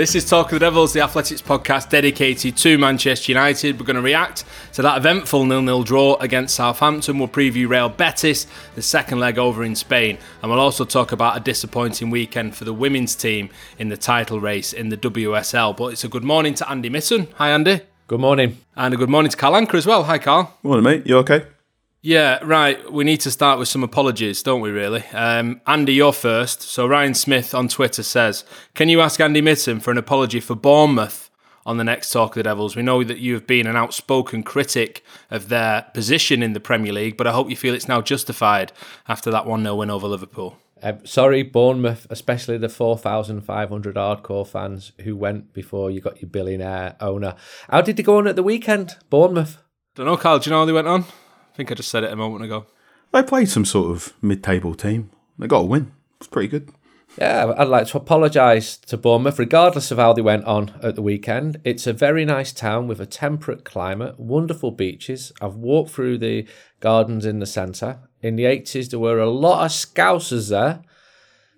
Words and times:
This 0.00 0.14
is 0.14 0.24
Talk 0.24 0.46
of 0.46 0.52
the 0.52 0.60
Devils, 0.60 0.94
the 0.94 1.02
Athletics 1.02 1.42
podcast 1.42 1.90
dedicated 1.90 2.56
to 2.56 2.78
Manchester 2.78 3.32
United. 3.32 3.78
We're 3.78 3.84
going 3.84 3.96
to 3.96 4.02
react 4.02 4.46
to 4.72 4.80
that 4.80 4.96
eventful 4.96 5.44
nil-nil 5.44 5.82
draw 5.82 6.16
against 6.20 6.54
Southampton. 6.54 7.18
We'll 7.18 7.28
preview 7.28 7.68
Real 7.68 7.90
Betis, 7.90 8.46
the 8.74 8.80
second 8.80 9.20
leg 9.20 9.36
over 9.36 9.62
in 9.62 9.76
Spain, 9.76 10.16
and 10.40 10.50
we'll 10.50 10.58
also 10.58 10.86
talk 10.86 11.12
about 11.12 11.36
a 11.36 11.40
disappointing 11.40 12.08
weekend 12.08 12.56
for 12.56 12.64
the 12.64 12.72
women's 12.72 13.14
team 13.14 13.50
in 13.78 13.90
the 13.90 13.96
title 13.98 14.40
race 14.40 14.72
in 14.72 14.88
the 14.88 14.96
WSL. 14.96 15.76
But 15.76 15.92
it's 15.92 16.04
a 16.04 16.08
good 16.08 16.24
morning 16.24 16.54
to 16.54 16.70
Andy 16.70 16.88
Mitten. 16.88 17.28
Hi, 17.34 17.50
Andy. 17.50 17.82
Good 18.06 18.20
morning. 18.20 18.56
And 18.76 18.94
a 18.94 18.96
good 18.96 19.10
morning 19.10 19.30
to 19.30 19.36
Carl 19.36 19.52
Anka 19.52 19.74
as 19.74 19.86
well. 19.86 20.04
Hi, 20.04 20.16
Carl. 20.16 20.56
Morning, 20.62 20.82
mate. 20.82 21.06
You 21.06 21.18
okay? 21.18 21.44
Yeah, 22.02 22.38
right. 22.42 22.90
We 22.90 23.04
need 23.04 23.20
to 23.20 23.30
start 23.30 23.58
with 23.58 23.68
some 23.68 23.84
apologies, 23.84 24.42
don't 24.42 24.62
we, 24.62 24.70
really? 24.70 25.04
Um, 25.12 25.60
Andy, 25.66 25.92
you're 25.92 26.14
first. 26.14 26.62
So 26.62 26.86
Ryan 26.86 27.12
Smith 27.12 27.54
on 27.54 27.68
Twitter 27.68 28.02
says, 28.02 28.44
Can 28.74 28.88
you 28.88 29.02
ask 29.02 29.20
Andy 29.20 29.42
Mitten 29.42 29.80
for 29.80 29.90
an 29.90 29.98
apology 29.98 30.40
for 30.40 30.54
Bournemouth 30.54 31.30
on 31.66 31.76
the 31.76 31.84
next 31.84 32.10
Talk 32.10 32.30
of 32.30 32.34
the 32.36 32.42
Devils? 32.44 32.74
We 32.74 32.82
know 32.82 33.04
that 33.04 33.18
you 33.18 33.34
have 33.34 33.46
been 33.46 33.66
an 33.66 33.76
outspoken 33.76 34.42
critic 34.42 35.04
of 35.30 35.50
their 35.50 35.90
position 35.92 36.42
in 36.42 36.54
the 36.54 36.60
Premier 36.60 36.92
League, 36.94 37.18
but 37.18 37.26
I 37.26 37.32
hope 37.32 37.50
you 37.50 37.56
feel 37.56 37.74
it's 37.74 37.88
now 37.88 38.00
justified 38.00 38.72
after 39.06 39.30
that 39.30 39.44
1 39.44 39.62
0 39.62 39.74
win 39.74 39.90
over 39.90 40.08
Liverpool. 40.08 40.56
Uh, 40.82 40.94
sorry, 41.04 41.42
Bournemouth, 41.42 42.06
especially 42.08 42.56
the 42.56 42.70
4,500 42.70 43.96
hardcore 43.96 44.46
fans 44.46 44.92
who 45.02 45.14
went 45.14 45.52
before 45.52 45.90
you 45.90 46.00
got 46.00 46.22
your 46.22 46.30
billionaire 46.30 46.96
owner. 46.98 47.34
How 47.68 47.82
did 47.82 47.98
they 47.98 48.02
go 48.02 48.16
on 48.16 48.26
at 48.26 48.36
the 48.36 48.42
weekend, 48.42 48.96
Bournemouth? 49.10 49.58
Don't 49.94 50.06
know, 50.06 50.16
Carl. 50.16 50.38
Do 50.38 50.48
you 50.48 50.52
know 50.54 50.60
how 50.60 50.64
they 50.64 50.72
went 50.72 50.88
on? 50.88 51.04
I 51.52 51.56
think 51.56 51.70
I 51.70 51.74
just 51.74 51.90
said 51.90 52.04
it 52.04 52.12
a 52.12 52.16
moment 52.16 52.44
ago. 52.44 52.66
They 53.12 53.22
played 53.22 53.48
some 53.48 53.64
sort 53.64 53.90
of 53.90 54.14
mid-table 54.22 54.74
team. 54.74 55.10
They 55.38 55.46
got 55.46 55.62
a 55.62 55.66
win. 55.66 55.92
It's 56.18 56.28
pretty 56.28 56.48
good. 56.48 56.70
Yeah, 57.18 57.52
I'd 57.56 57.64
like 57.64 57.88
to 57.88 57.96
apologise 57.96 58.76
to 58.76 58.96
Bournemouth, 58.96 59.38
regardless 59.38 59.90
of 59.90 59.98
how 59.98 60.12
they 60.12 60.22
went 60.22 60.44
on 60.44 60.78
at 60.80 60.94
the 60.94 61.02
weekend. 61.02 61.60
It's 61.64 61.88
a 61.88 61.92
very 61.92 62.24
nice 62.24 62.52
town 62.52 62.86
with 62.86 63.00
a 63.00 63.06
temperate 63.06 63.64
climate, 63.64 64.20
wonderful 64.20 64.70
beaches. 64.70 65.32
I've 65.40 65.56
walked 65.56 65.90
through 65.90 66.18
the 66.18 66.46
gardens 66.78 67.26
in 67.26 67.40
the 67.40 67.46
centre. 67.46 67.98
In 68.22 68.36
the 68.36 68.44
80s, 68.44 68.90
there 68.90 69.00
were 69.00 69.18
a 69.18 69.28
lot 69.28 69.64
of 69.64 69.72
scousers 69.72 70.50
there. 70.50 70.82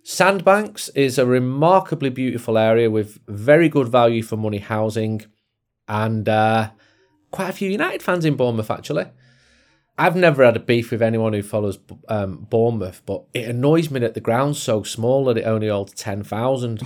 Sandbanks 0.02 0.88
is 0.90 1.18
a 1.18 1.26
remarkably 1.26 2.08
beautiful 2.08 2.56
area 2.56 2.90
with 2.90 3.20
very 3.28 3.68
good 3.68 3.88
value 3.88 4.22
for 4.22 4.36
money 4.36 4.58
housing 4.58 5.22
and 5.86 6.28
uh, 6.28 6.70
quite 7.30 7.50
a 7.50 7.52
few 7.52 7.70
United 7.70 8.02
fans 8.02 8.24
in 8.24 8.36
Bournemouth, 8.36 8.70
actually. 8.70 9.06
I've 9.98 10.16
never 10.16 10.44
had 10.44 10.56
a 10.56 10.60
beef 10.60 10.90
with 10.90 11.02
anyone 11.02 11.32
who 11.32 11.42
follows 11.42 11.78
um, 12.08 12.46
Bournemouth, 12.48 13.02
but 13.04 13.24
it 13.34 13.48
annoys 13.48 13.90
me 13.90 14.00
that 14.00 14.14
the 14.14 14.20
ground's 14.20 14.60
so 14.60 14.82
small 14.82 15.26
that 15.26 15.38
it 15.38 15.44
only 15.44 15.68
holds 15.68 15.92
ten 15.92 16.22
thousand. 16.22 16.82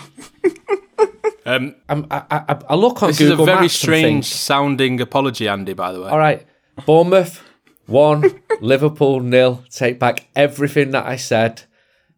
um, 1.47 1.77
I, 1.89 2.23
I, 2.31 2.59
I, 2.69 2.75
look 2.75 3.03
on 3.03 3.11
this 3.11 3.19
Google 3.19 3.35
is 3.35 3.41
a 3.41 3.45
very 3.45 3.61
Maps 3.63 3.75
strange 3.75 4.27
sounding 4.27 5.01
apology, 5.01 5.49
Andy. 5.49 5.73
By 5.73 5.93
the 5.93 6.03
way, 6.03 6.09
all 6.09 6.19
right, 6.19 6.47
Bournemouth 6.85 7.43
one, 7.87 8.43
Liverpool 8.61 9.21
nil. 9.21 9.65
Take 9.71 9.99
back 9.99 10.27
everything 10.35 10.91
that 10.91 11.07
I 11.07 11.17
said. 11.17 11.63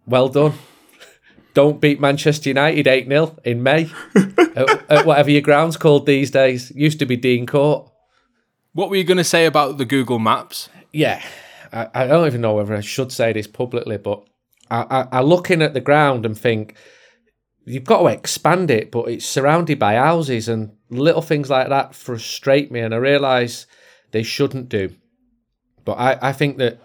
Well 0.06 0.28
done. 0.28 0.54
Don't 1.54 1.80
beat 1.80 2.00
Manchester 2.00 2.50
United 2.50 2.86
8 2.86 3.08
0 3.08 3.36
in 3.44 3.62
May 3.62 3.90
at, 4.14 4.90
at 4.90 5.06
whatever 5.06 5.30
your 5.30 5.42
ground's 5.42 5.76
called 5.76 6.06
these 6.06 6.30
days. 6.30 6.70
Used 6.74 6.98
to 7.00 7.06
be 7.06 7.16
Dean 7.16 7.46
Court. 7.46 7.90
What 8.72 8.90
were 8.90 8.96
you 8.96 9.04
going 9.04 9.18
to 9.18 9.24
say 9.24 9.44
about 9.44 9.76
the 9.78 9.84
Google 9.84 10.18
Maps? 10.18 10.68
Yeah, 10.92 11.22
I, 11.72 11.88
I 11.94 12.06
don't 12.06 12.26
even 12.26 12.40
know 12.40 12.54
whether 12.54 12.74
I 12.74 12.80
should 12.80 13.12
say 13.12 13.32
this 13.32 13.46
publicly, 13.46 13.98
but 13.98 14.24
I, 14.70 14.86
I, 14.90 15.18
I 15.18 15.20
looking 15.20 15.62
at 15.62 15.74
the 15.74 15.80
ground 15.80 16.26
and 16.26 16.36
think 16.36 16.74
you've 17.64 17.84
got 17.84 18.00
to 18.00 18.06
expand 18.06 18.70
it, 18.70 18.90
but 18.90 19.08
it's 19.08 19.26
surrounded 19.26 19.78
by 19.78 19.94
houses 19.94 20.48
and 20.48 20.72
little 20.90 21.22
things 21.22 21.50
like 21.50 21.68
that 21.68 21.94
frustrate 21.94 22.70
me, 22.70 22.80
and 22.80 22.94
I 22.94 22.98
realise 22.98 23.66
they 24.10 24.22
shouldn't 24.22 24.68
do. 24.68 24.94
But 25.84 25.94
I, 25.94 26.18
I 26.28 26.32
think 26.32 26.58
that 26.58 26.80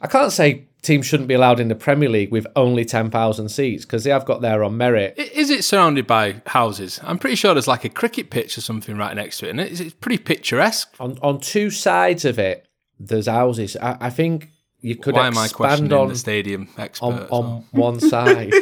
I 0.00 0.06
can't 0.06 0.32
say 0.32 0.68
teams 0.82 1.06
shouldn't 1.06 1.28
be 1.28 1.34
allowed 1.34 1.60
in 1.60 1.68
the 1.68 1.74
Premier 1.74 2.08
League 2.08 2.30
with 2.30 2.46
only 2.54 2.84
10,000 2.84 3.48
seats 3.48 3.84
because 3.84 4.04
they 4.04 4.10
have 4.10 4.24
got 4.24 4.40
there 4.40 4.62
on 4.62 4.76
merit. 4.76 5.18
Is 5.18 5.50
it 5.50 5.64
surrounded 5.64 6.06
by 6.06 6.40
houses? 6.46 7.00
I'm 7.02 7.18
pretty 7.18 7.36
sure 7.36 7.52
there's 7.52 7.68
like 7.68 7.84
a 7.84 7.88
cricket 7.88 8.30
pitch 8.30 8.56
or 8.56 8.60
something 8.60 8.96
right 8.96 9.14
next 9.14 9.38
to 9.38 9.46
it, 9.46 9.50
and 9.50 9.60
it? 9.60 9.80
it's 9.80 9.94
pretty 9.94 10.18
picturesque. 10.18 10.94
On, 11.00 11.18
on 11.20 11.40
two 11.40 11.70
sides 11.70 12.24
of 12.24 12.38
it, 12.38 12.67
there's 12.98 13.26
houses. 13.26 13.76
I, 13.76 13.96
I 14.00 14.10
think 14.10 14.48
you 14.80 14.94
could 14.96 15.14
Why 15.14 15.26
am 15.26 15.36
I 15.38 15.46
expand 15.46 15.56
questioning 15.56 15.92
on 15.92 16.08
the 16.08 16.16
stadium 16.16 16.68
expert? 16.78 17.04
on, 17.06 17.14
as 17.14 17.30
well? 17.30 17.42
on 17.42 17.64
one 17.72 18.00
side. 18.00 18.52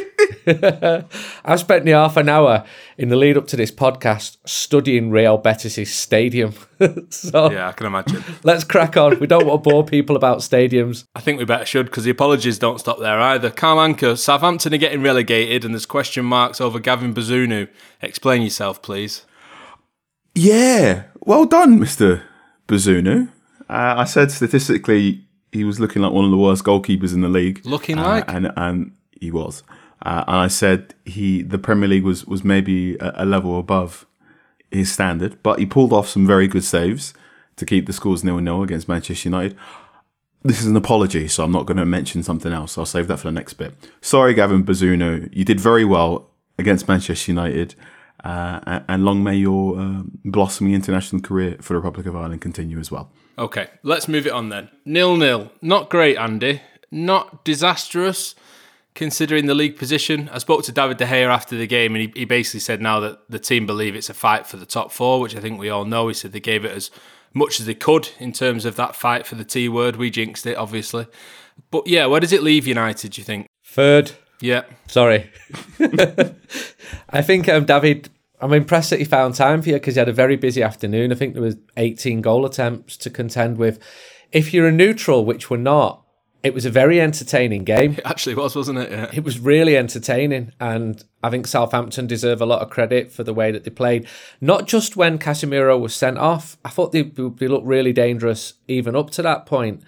I've 1.45 1.59
spent 1.59 1.83
the 1.85 1.91
half 1.91 2.15
an 2.17 2.29
hour 2.29 2.65
in 2.97 3.09
the 3.09 3.15
lead 3.17 3.37
up 3.37 3.47
to 3.47 3.55
this 3.57 3.69
podcast 3.71 4.37
studying 4.45 5.09
Real 5.11 5.37
Betis' 5.37 5.93
stadium. 5.93 6.53
so 7.09 7.51
Yeah, 7.51 7.67
I 7.67 7.71
can 7.73 7.85
imagine. 7.85 8.23
let's 8.43 8.63
crack 8.63 8.95
on. 8.97 9.19
We 9.19 9.27
don't 9.27 9.45
want 9.45 9.63
to 9.63 9.69
bore 9.69 9.85
people 9.85 10.15
about 10.15 10.39
stadiums. 10.39 11.03
I 11.15 11.19
think 11.19 11.37
we 11.37 11.45
better 11.45 11.65
should 11.65 11.87
because 11.87 12.05
the 12.05 12.11
apologies 12.11 12.57
don't 12.59 12.79
stop 12.79 12.99
there 12.99 13.19
either. 13.19 13.49
Carl 13.51 13.77
Anka, 13.77 14.17
Southampton 14.17 14.73
are 14.73 14.77
getting 14.77 15.01
relegated 15.01 15.65
and 15.65 15.73
there's 15.73 15.85
question 15.85 16.25
marks 16.25 16.61
over 16.61 16.79
Gavin 16.79 17.13
Bazunu. 17.13 17.67
Explain 18.01 18.41
yourself, 18.41 18.81
please. 18.81 19.25
Yeah, 20.33 21.03
well 21.19 21.45
done, 21.45 21.79
Mister 21.79 22.23
Bazunu. 22.67 23.29
Uh, 23.69 23.95
I 23.97 24.03
said 24.05 24.31
statistically 24.31 25.23
he 25.51 25.63
was 25.63 25.79
looking 25.79 26.01
like 26.01 26.11
one 26.13 26.25
of 26.25 26.31
the 26.31 26.37
worst 26.37 26.63
goalkeepers 26.63 27.13
in 27.13 27.21
the 27.21 27.29
league. 27.29 27.61
Looking 27.65 27.97
Uh, 27.99 28.07
like? 28.07 28.25
and 28.31 28.51
and 28.55 28.91
he 29.19 29.31
was. 29.31 29.63
Uh, 30.05 30.23
and 30.27 30.37
I 30.37 30.47
said 30.47 30.93
he 31.05 31.41
the 31.41 31.57
Premier 31.57 31.89
League 31.89 32.03
was 32.03 32.25
was 32.25 32.43
maybe 32.43 32.95
a, 32.97 33.23
a 33.23 33.25
level 33.25 33.59
above 33.59 34.05
his 34.71 34.91
standard, 34.91 35.41
but 35.43 35.59
he 35.59 35.65
pulled 35.65 35.93
off 35.93 36.07
some 36.07 36.27
very 36.27 36.47
good 36.47 36.63
saves 36.63 37.13
to 37.55 37.65
keep 37.65 37.85
the 37.87 37.93
scores 37.93 38.23
nil 38.23 38.39
nil 38.39 38.61
against 38.63 38.87
Manchester 38.87 39.29
United. 39.29 39.57
This 40.43 40.61
is 40.61 40.67
an 40.67 40.75
apology, 40.77 41.27
so 41.27 41.43
I'm 41.43 41.51
not 41.51 41.65
going 41.65 41.77
to 41.77 41.85
mention 41.85 42.21
something 42.23 42.53
else. 42.53 42.77
I'll 42.77 42.85
save 42.85 43.07
that 43.07 43.17
for 43.17 43.27
the 43.27 43.31
next 43.33 43.53
bit. 43.55 43.73
Sorry, 44.01 44.33
Gavin 44.33 44.63
Bazunu, 44.63 45.29
you 45.35 45.43
did 45.43 45.59
very 45.59 45.83
well 45.83 46.29
against 46.59 46.87
Manchester 46.87 47.31
United, 47.31 47.75
uh, 48.23 48.59
and- 48.65 48.83
and 48.87 49.03
long 49.05 49.23
may 49.23 49.35
your 49.35 49.77
uh, 49.79 50.03
blossoming 50.23 50.73
international 50.73 51.21
career 51.21 51.57
for 51.59 51.73
the 51.73 51.79
Republic 51.79 52.05
of 52.05 52.15
Ireland 52.15 52.39
continue 52.41 52.79
as 52.79 52.91
well. 52.91 53.11
Okay, 53.37 53.67
let's 53.83 54.07
move 54.07 54.25
it 54.25 54.33
on 54.33 54.49
then. 54.49 54.69
Nil 54.85 55.15
nil. 55.15 55.51
Not 55.61 55.89
great, 55.89 56.17
Andy. 56.17 56.61
Not 56.91 57.43
disastrous. 57.45 58.35
considering 58.95 59.45
the 59.45 59.53
league 59.53 59.77
position? 59.77 60.27
I 60.33 60.39
spoke 60.39 60.63
to 60.63 60.71
David 60.71 60.97
De 60.97 61.05
Gea 61.05 61.29
after 61.29 61.55
the 61.55 61.67
game, 61.67 61.95
and 61.95 62.01
he, 62.01 62.21
he 62.21 62.25
basically 62.25 62.61
said 62.61 62.81
now 62.81 62.99
that 63.01 63.19
the 63.29 63.37
team 63.37 63.67
believe 63.67 63.95
it's 63.95 64.09
a 64.09 64.13
fight 64.13 64.47
for 64.47 64.57
the 64.57 64.65
top 64.65 64.91
four, 64.91 65.19
which 65.21 65.35
I 65.35 65.39
think 65.39 65.59
we 65.59 65.69
all 65.69 65.85
know. 65.85 66.07
He 66.07 66.15
said 66.15 66.31
they 66.31 66.39
gave 66.39 66.65
it 66.65 66.71
as 66.71 66.89
much 67.31 67.59
as 67.59 67.67
they 67.67 67.75
could 67.75 68.09
in 68.19 68.31
terms 68.33 68.65
of 68.65 68.75
that 68.77 68.95
fight 68.95 69.27
for 69.27 69.35
the 69.35 69.45
T 69.45 69.69
word. 69.69 69.95
We 69.97 70.09
jinxed 70.09 70.47
it, 70.47 70.57
obviously. 70.57 71.05
But 71.69 71.85
yeah, 71.87 72.07
where 72.07 72.19
does 72.19 72.33
it 72.33 72.41
leave 72.41 72.65
United, 72.65 73.11
do 73.11 73.21
you 73.21 73.23
think? 73.23 73.47
Third. 73.63 74.13
Yeah. 74.41 74.63
Sorry. 74.87 75.29
I 77.09 77.21
think 77.21 77.47
um, 77.47 77.65
David. 77.65 78.09
I'm 78.39 78.53
impressed 78.53 78.91
that 78.91 78.99
he 78.99 79.05
found 79.05 79.35
time 79.35 79.61
for 79.61 79.69
you 79.69 79.75
because 79.75 79.95
he 79.95 79.99
had 79.99 80.09
a 80.09 80.13
very 80.13 80.35
busy 80.35 80.61
afternoon. 80.61 81.11
I 81.11 81.15
think 81.15 81.33
there 81.33 81.41
was 81.41 81.57
18 81.75 82.21
goal 82.21 82.45
attempts 82.45 82.95
to 82.97 83.09
contend 83.09 83.57
with. 83.57 83.79
If 84.31 84.53
you're 84.53 84.67
a 84.67 84.71
neutral, 84.71 85.25
which 85.25 85.49
we're 85.49 85.57
not, 85.57 86.03
it 86.43 86.53
was 86.53 86.65
a 86.65 86.69
very 86.69 87.01
entertaining 87.01 87.63
game. 87.63 87.93
It 87.93 88.05
actually 88.05 88.35
was, 88.35 88.55
wasn't 88.55 88.79
it? 88.79 88.91
Yeah. 88.91 89.09
It 89.11 89.23
was 89.23 89.39
really 89.39 89.75
entertaining, 89.75 90.51
and 90.59 91.03
I 91.23 91.29
think 91.29 91.47
Southampton 91.47 92.05
deserve 92.05 92.41
a 92.41 92.45
lot 92.45 92.61
of 92.61 92.69
credit 92.69 93.11
for 93.11 93.23
the 93.23 93.33
way 93.33 93.51
that 93.51 93.63
they 93.63 93.71
played. 93.71 94.07
Not 94.39 94.67
just 94.67 94.95
when 94.95 95.17
Casemiro 95.17 95.79
was 95.79 95.95
sent 95.95 96.17
off. 96.17 96.57
I 96.63 96.69
thought 96.69 96.91
they, 96.91 97.01
they 97.01 97.47
looked 97.47 97.65
really 97.65 97.91
dangerous 97.91 98.53
even 98.67 98.95
up 98.95 99.09
to 99.11 99.21
that 99.23 99.45
point, 99.45 99.81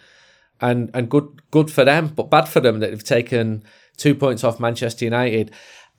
and 0.60 0.90
and 0.94 1.10
good 1.10 1.42
good 1.52 1.72
for 1.72 1.86
them, 1.86 2.08
but 2.08 2.32
bad 2.32 2.50
for 2.50 2.60
them 2.60 2.80
that 2.80 2.90
they've 2.90 3.04
taken 3.04 3.64
two 3.96 4.16
points 4.16 4.44
off 4.44 4.60
Manchester 4.60 5.06
United. 5.06 5.52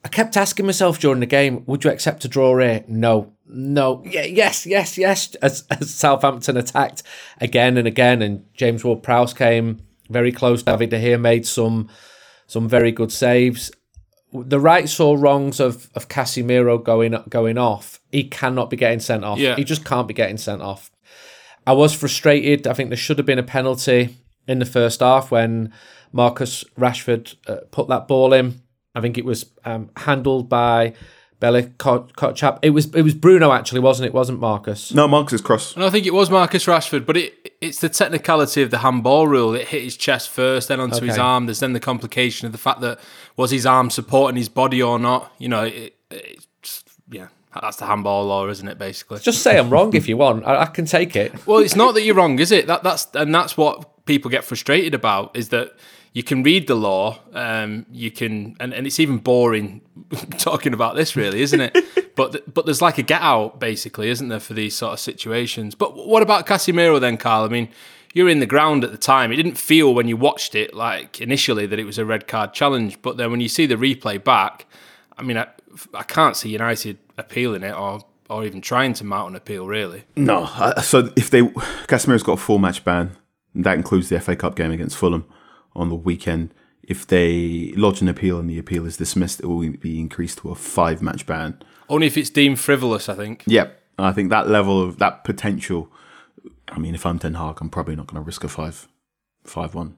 I 0.03 0.07
kept 0.07 0.35
asking 0.35 0.65
myself 0.65 0.99
during 0.99 1.19
the 1.19 1.25
game, 1.27 1.63
would 1.67 1.83
you 1.83 1.91
accept 1.91 2.25
a 2.25 2.27
draw 2.27 2.57
here? 2.57 2.83
No, 2.87 3.33
no, 3.47 4.03
yeah, 4.05 4.23
yes, 4.23 4.65
yes, 4.65 4.97
yes. 4.97 5.35
As, 5.35 5.65
as 5.69 5.93
Southampton 5.93 6.57
attacked 6.57 7.03
again 7.39 7.77
and 7.77 7.87
again, 7.87 8.21
and 8.21 8.45
James 8.53 8.83
Ward-Prowse 8.83 9.33
came 9.33 9.81
very 10.09 10.31
close. 10.31 10.63
David 10.63 10.89
De 10.89 10.99
Gea 10.99 11.19
made 11.19 11.45
some 11.45 11.87
some 12.47 12.67
very 12.67 12.91
good 12.91 13.11
saves. 13.11 13.71
The 14.33 14.59
rights 14.59 14.99
or 14.99 15.17
wrongs 15.17 15.59
of 15.59 15.89
of 15.93 16.07
Casemiro 16.07 16.83
going 16.83 17.15
going 17.29 17.57
off, 17.57 17.99
he 18.11 18.23
cannot 18.23 18.69
be 18.69 18.77
getting 18.77 18.99
sent 18.99 19.23
off. 19.23 19.37
Yeah. 19.37 19.55
He 19.55 19.63
just 19.63 19.85
can't 19.85 20.07
be 20.07 20.13
getting 20.13 20.37
sent 20.37 20.61
off. 20.61 20.89
I 21.67 21.73
was 21.73 21.93
frustrated. 21.93 22.65
I 22.65 22.73
think 22.73 22.89
there 22.89 22.97
should 22.97 23.19
have 23.19 23.27
been 23.27 23.37
a 23.39 23.43
penalty 23.43 24.17
in 24.47 24.59
the 24.59 24.65
first 24.65 25.01
half 25.01 25.29
when 25.29 25.71
Marcus 26.11 26.63
Rashford 26.77 27.35
uh, 27.47 27.57
put 27.69 27.87
that 27.89 28.07
ball 28.07 28.33
in. 28.33 28.61
I 28.95 29.01
think 29.01 29.17
it 29.17 29.25
was 29.25 29.45
um, 29.65 29.89
handled 29.95 30.49
by 30.49 30.93
Bella 31.41 31.63
Kotchap. 31.63 32.59
It 32.61 32.69
was 32.69 32.93
it 32.93 33.01
was 33.01 33.15
Bruno 33.15 33.51
actually, 33.51 33.79
wasn't 33.79 34.05
it? 34.05 34.09
it? 34.09 34.13
Wasn't 34.13 34.39
Marcus? 34.39 34.93
No, 34.93 35.07
Marcus 35.07 35.33
is 35.33 35.41
cross. 35.41 35.75
And 35.75 35.83
I 35.83 35.89
think 35.89 36.05
it 36.05 36.13
was 36.13 36.29
Marcus 36.29 36.65
Rashford, 36.65 37.05
but 37.05 37.17
it 37.17 37.55
it's 37.61 37.79
the 37.79 37.89
technicality 37.89 38.61
of 38.61 38.69
the 38.69 38.79
handball 38.79 39.27
rule. 39.27 39.55
It 39.55 39.67
hit 39.67 39.83
his 39.83 39.97
chest 39.97 40.29
first, 40.29 40.67
then 40.67 40.79
onto 40.79 41.05
his 41.05 41.17
arm. 41.17 41.47
There's 41.47 41.59
then 41.59 41.73
the 41.73 41.79
complication 41.79 42.45
of 42.45 42.51
the 42.51 42.57
fact 42.57 42.81
that 42.81 42.99
was 43.37 43.51
his 43.51 43.65
arm 43.65 43.89
supporting 43.89 44.37
his 44.37 44.49
body 44.49 44.81
or 44.81 44.99
not. 44.99 45.31
You 45.39 45.49
know, 45.49 45.63
it, 45.63 45.95
it's 46.11 46.83
yeah, 47.09 47.27
that's 47.59 47.77
the 47.77 47.85
handball 47.87 48.25
law, 48.25 48.47
isn't 48.47 48.67
it? 48.67 48.77
Basically, 48.77 49.19
Just 49.19 49.41
say 49.41 49.57
I'm 49.57 49.71
wrong 49.71 49.95
if 49.95 50.07
you 50.07 50.17
want. 50.17 50.45
I, 50.45 50.61
I 50.61 50.65
can 50.67 50.85
take 50.85 51.15
it. 51.15 51.47
well, 51.47 51.57
it's 51.59 51.75
not 51.75 51.95
that 51.95 52.03
you're 52.03 52.15
wrong, 52.15 52.37
is 52.37 52.51
it? 52.51 52.67
That 52.67 52.83
that's 52.83 53.07
and 53.15 53.33
that's 53.33 53.57
what 53.57 54.05
people 54.05 54.29
get 54.29 54.43
frustrated 54.43 54.93
about 54.93 55.35
is 55.35 55.49
that 55.49 55.75
you 56.13 56.23
can 56.23 56.43
read 56.43 56.67
the 56.67 56.75
law, 56.75 57.19
um, 57.33 57.85
you 57.89 58.11
can, 58.11 58.55
and, 58.59 58.73
and 58.73 58.85
it's 58.85 58.99
even 58.99 59.17
boring 59.17 59.81
talking 60.37 60.73
about 60.73 60.95
this, 60.95 61.15
really, 61.15 61.41
isn't 61.41 61.61
it? 61.61 62.15
but 62.15 62.33
th- 62.33 62.43
but 62.53 62.65
there's 62.65 62.81
like 62.81 62.97
a 62.97 63.01
get 63.01 63.21
out, 63.21 63.59
basically, 63.59 64.09
isn't 64.09 64.27
there, 64.27 64.39
for 64.39 64.53
these 64.53 64.75
sort 64.75 64.93
of 64.93 64.99
situations? 64.99 65.73
But 65.73 65.95
what 65.95 66.21
about 66.21 66.45
Casemiro 66.45 66.99
then, 66.99 67.17
Carl? 67.17 67.45
I 67.45 67.47
mean, 67.47 67.69
you're 68.13 68.27
in 68.27 68.39
the 68.41 68.45
ground 68.45 68.83
at 68.83 68.91
the 68.91 68.97
time. 68.97 69.31
It 69.31 69.37
didn't 69.37 69.57
feel 69.57 69.93
when 69.93 70.09
you 70.09 70.17
watched 70.17 70.53
it 70.53 70.73
like 70.73 71.21
initially 71.21 71.65
that 71.65 71.79
it 71.79 71.85
was 71.85 71.97
a 71.97 72.05
red 72.05 72.27
card 72.27 72.53
challenge, 72.53 73.01
but 73.01 73.15
then 73.15 73.31
when 73.31 73.39
you 73.39 73.49
see 73.49 73.65
the 73.65 73.75
replay 73.75 74.21
back, 74.21 74.65
I 75.17 75.21
mean, 75.21 75.37
I, 75.37 75.47
I 75.93 76.03
can't 76.03 76.35
see 76.35 76.49
United 76.49 76.97
appealing 77.17 77.63
it 77.63 77.73
or 77.73 78.01
or 78.29 78.45
even 78.45 78.61
trying 78.61 78.93
to 78.93 79.03
mount 79.03 79.31
an 79.31 79.35
appeal, 79.35 79.67
really. 79.67 80.05
No, 80.15 80.45
so 80.81 81.11
if 81.17 81.29
they 81.29 81.41
Casemiro's 81.41 82.23
got 82.23 82.33
a 82.33 82.37
full 82.37 82.59
match 82.59 82.83
ban, 82.83 83.15
that 83.55 83.75
includes 83.75 84.09
the 84.09 84.19
FA 84.19 84.35
Cup 84.35 84.55
game 84.55 84.71
against 84.71 84.97
Fulham 84.97 85.25
on 85.75 85.89
the 85.89 85.95
weekend. 85.95 86.53
If 86.83 87.05
they 87.07 87.71
lodge 87.75 88.01
an 88.01 88.07
appeal 88.07 88.39
and 88.39 88.49
the 88.49 88.57
appeal 88.59 88.85
is 88.85 88.97
dismissed, 88.97 89.39
it 89.39 89.45
will 89.45 89.69
be 89.77 89.99
increased 89.99 90.39
to 90.39 90.49
a 90.51 90.55
five 90.55 91.01
match 91.01 91.25
ban. 91.25 91.61
Only 91.89 92.07
if 92.07 92.17
it's 92.17 92.29
deemed 92.29 92.59
frivolous, 92.59 93.07
I 93.07 93.15
think. 93.15 93.43
Yep, 93.47 93.79
I 93.99 94.11
think 94.11 94.29
that 94.29 94.49
level 94.49 94.81
of 94.81 94.97
that 94.97 95.23
potential. 95.23 95.89
I 96.69 96.79
mean, 96.79 96.95
if 96.95 97.05
I'm 97.05 97.19
Ten 97.19 97.35
Hag, 97.35 97.59
I'm 97.61 97.69
probably 97.69 97.95
not 97.95 98.07
going 98.07 98.21
to 98.21 98.25
risk 98.25 98.43
a 98.43 98.47
five, 98.47 98.87
five 99.43 99.75
one, 99.75 99.97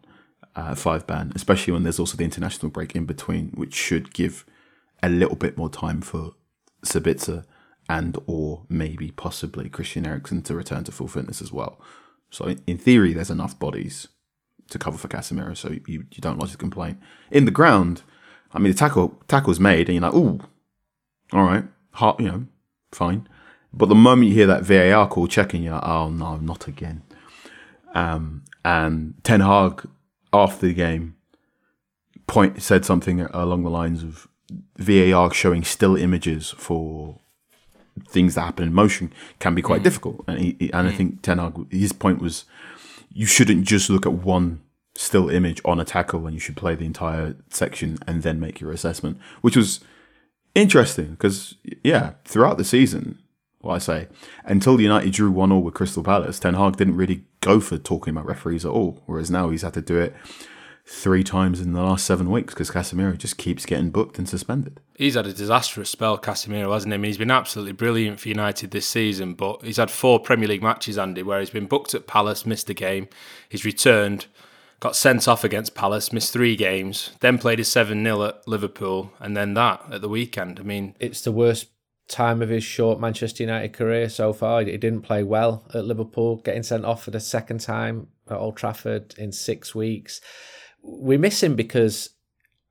uh, 0.56 0.76
five 0.76 1.08
ban, 1.08 1.32
especially 1.36 1.74
when 1.74 1.84
there's 1.84 2.00
also 2.00 2.18
the 2.18 2.24
international 2.24 2.70
break 2.72 2.96
in 2.96 3.06
between, 3.06 3.50
which 3.56 3.74
should 3.74 4.14
give 4.14 4.46
a 5.02 5.10
little 5.10 5.36
bit 5.36 5.58
more 5.58 5.70
time 5.70 6.02
for 6.02 6.34
Sabitzer 6.86 7.46
and 7.90 8.18
or 8.28 8.64
maybe 8.70 9.12
possibly 9.12 9.70
Christian 9.70 10.06
Eriksen 10.06 10.42
to 10.44 10.56
return 10.56 10.84
to 10.86 10.92
full 10.92 11.08
fitness 11.08 11.42
as 11.42 11.52
well. 11.52 11.80
So 12.30 12.46
in- 12.46 12.62
in 12.66 12.78
theory, 12.78 13.14
there's 13.14 13.30
enough 13.30 13.60
bodies 13.60 14.08
to 14.74 14.80
cover 14.80 14.98
for 14.98 15.08
Casemiro, 15.08 15.56
so 15.56 15.70
you, 15.88 16.06
you 16.12 16.20
don't 16.22 16.38
lodge 16.40 16.54
a 16.54 16.58
complaint. 16.58 17.00
In 17.32 17.46
the 17.46 17.52
ground, 17.52 18.04
I 18.54 18.60
mean, 18.60 18.72
the 18.72 18.78
tackle 18.78 19.18
tackle's 19.28 19.60
made, 19.60 19.88
and 19.90 19.96
you're 19.96 20.02
like, 20.10 20.14
ooh, 20.14 20.40
all 21.32 21.44
right, 21.46 21.64
heart, 21.92 22.20
you 22.20 22.28
know, 22.28 22.46
fine. 22.92 23.28
But 23.74 23.90
the 23.90 23.96
moment 23.96 24.28
you 24.30 24.36
hear 24.36 24.48
that 24.48 24.64
VAR 24.64 25.08
call 25.08 25.28
checking, 25.28 25.64
you're 25.64 25.74
like, 25.74 25.88
oh 25.88 26.10
no, 26.10 26.38
not 26.38 26.68
again. 26.68 27.02
Um, 27.96 28.44
and 28.66 29.16
Ten 29.24 29.40
Hag 29.40 29.88
after 30.32 30.68
the 30.68 30.74
game 30.74 31.16
point 32.28 32.62
said 32.62 32.86
something 32.86 33.22
along 33.22 33.64
the 33.64 33.70
lines 33.70 34.04
of 34.04 34.28
VAR 34.78 35.34
showing 35.34 35.64
still 35.64 35.96
images 35.96 36.52
for 36.52 37.20
things 38.10 38.34
that 38.36 38.42
happen 38.42 38.68
in 38.68 38.74
motion 38.74 39.12
can 39.40 39.54
be 39.54 39.62
quite 39.62 39.84
difficult. 39.84 40.24
And 40.28 40.40
he, 40.40 40.56
he- 40.60 40.74
and 40.74 40.88
I 40.88 40.92
think 40.92 41.22
Ten 41.22 41.38
Hag, 41.38 41.72
his 41.72 41.94
point 41.94 42.20
was, 42.20 42.46
you 43.12 43.26
shouldn't 43.28 43.66
just 43.68 43.90
look 43.92 44.06
at 44.08 44.14
one 44.14 44.62
still 44.96 45.30
image 45.30 45.62
on 45.66 45.80
a 45.80 45.86
tackle, 45.86 46.26
and 46.26 46.34
you 46.34 46.40
should 46.40 46.58
play 46.58 46.76
the 46.76 46.86
entire 46.86 47.36
section 47.50 47.98
and 48.08 48.24
then 48.24 48.40
make 48.40 48.60
your 48.60 48.72
assessment, 48.72 49.18
which 49.42 49.58
was 49.58 49.80
interesting 50.56 51.12
because 51.12 51.56
yeah, 51.84 52.14
throughout 52.26 52.58
the 52.58 52.64
season, 52.64 53.20
what 53.60 53.76
I 53.76 53.78
say, 53.80 54.08
until 54.46 54.80
United 54.80 55.14
drew 55.14 55.32
one 55.32 55.52
all 55.52 55.62
with 55.62 55.74
Crystal 55.74 56.04
Palace, 56.04 56.40
Ten 56.40 56.54
Hag 56.54 56.76
didn't 56.76 56.98
really 56.98 57.26
go 57.42 57.60
for 57.60 57.78
talking 57.78 58.12
about 58.12 58.26
referees 58.26 58.66
at 58.66 58.72
all. 58.72 59.02
Whereas 59.06 59.32
now 59.32 59.50
he's 59.50 59.62
had 59.62 59.74
to 59.76 59.82
do 59.82 59.98
it 59.98 60.14
three 60.86 61.24
times 61.24 61.62
in 61.62 61.72
the 61.72 61.82
last 61.82 62.06
seven 62.06 62.30
weeks 62.30 62.54
because 62.54 62.70
Casemiro 62.70 63.18
just 63.18 63.38
keeps 63.38 63.66
getting 63.66 63.90
booked 63.90 64.18
and 64.18 64.28
suspended. 64.28 64.82
He's 64.98 65.16
had 65.16 65.26
a 65.26 65.34
disastrous 65.34 65.90
spell, 65.90 66.18
Casemiro, 66.18 66.74
hasn't 66.74 66.92
he? 66.92 66.96
I 66.96 66.98
mean, 66.98 67.10
he's 67.10 67.18
been 67.18 67.32
absolutely 67.32 67.72
brilliant 67.72 68.20
for 68.20 68.28
United 68.28 68.72
this 68.72 68.88
season, 68.88 69.34
but 69.34 69.64
he's 69.64 69.78
had 69.78 69.90
four 69.90 70.20
Premier 70.20 70.50
League 70.50 70.62
matches, 70.62 70.98
Andy, 70.98 71.24
where 71.24 71.40
he's 71.40 71.50
been 71.50 71.68
booked 71.68 71.94
at 71.96 72.06
Palace, 72.06 72.46
missed 72.46 72.70
a 72.70 72.74
game. 72.74 73.08
He's 73.48 73.64
returned, 73.64 74.28
got 74.80 74.96
sent 74.96 75.28
off 75.28 75.44
against 75.44 75.76
Palace, 75.76 76.12
missed 76.12 76.34
three 76.34 76.56
games, 76.56 77.12
then 77.22 77.38
played 77.38 77.60
his 77.60 77.70
7 77.70 78.04
0 78.04 78.24
at 78.24 78.48
Liverpool, 78.48 79.14
and 79.20 79.36
then 79.36 79.54
that 79.54 79.82
at 79.92 80.02
the 80.02 80.10
weekend. 80.10 80.60
I 80.60 80.64
mean, 80.64 80.96
It's 81.00 81.22
the 81.22 81.32
worst 81.32 81.68
time 82.08 82.42
of 82.42 82.50
his 82.50 82.64
short 82.64 83.00
Manchester 83.00 83.44
United 83.44 83.74
career 83.74 84.10
so 84.10 84.34
far. 84.34 84.62
He 84.62 84.78
didn't 84.78 85.02
play 85.02 85.24
well 85.24 85.66
at 85.74 85.86
Liverpool, 85.86 86.38
getting 86.38 86.64
sent 86.64 86.86
off 86.86 87.04
for 87.04 87.12
the 87.12 87.20
second 87.20 87.60
time 87.60 88.08
at 88.30 88.38
Old 88.38 88.58
Trafford 88.58 89.16
in 89.18 89.32
six 89.32 89.74
weeks. 89.74 90.22
We 90.82 91.18
miss 91.18 91.42
him 91.42 91.56
because 91.56 92.10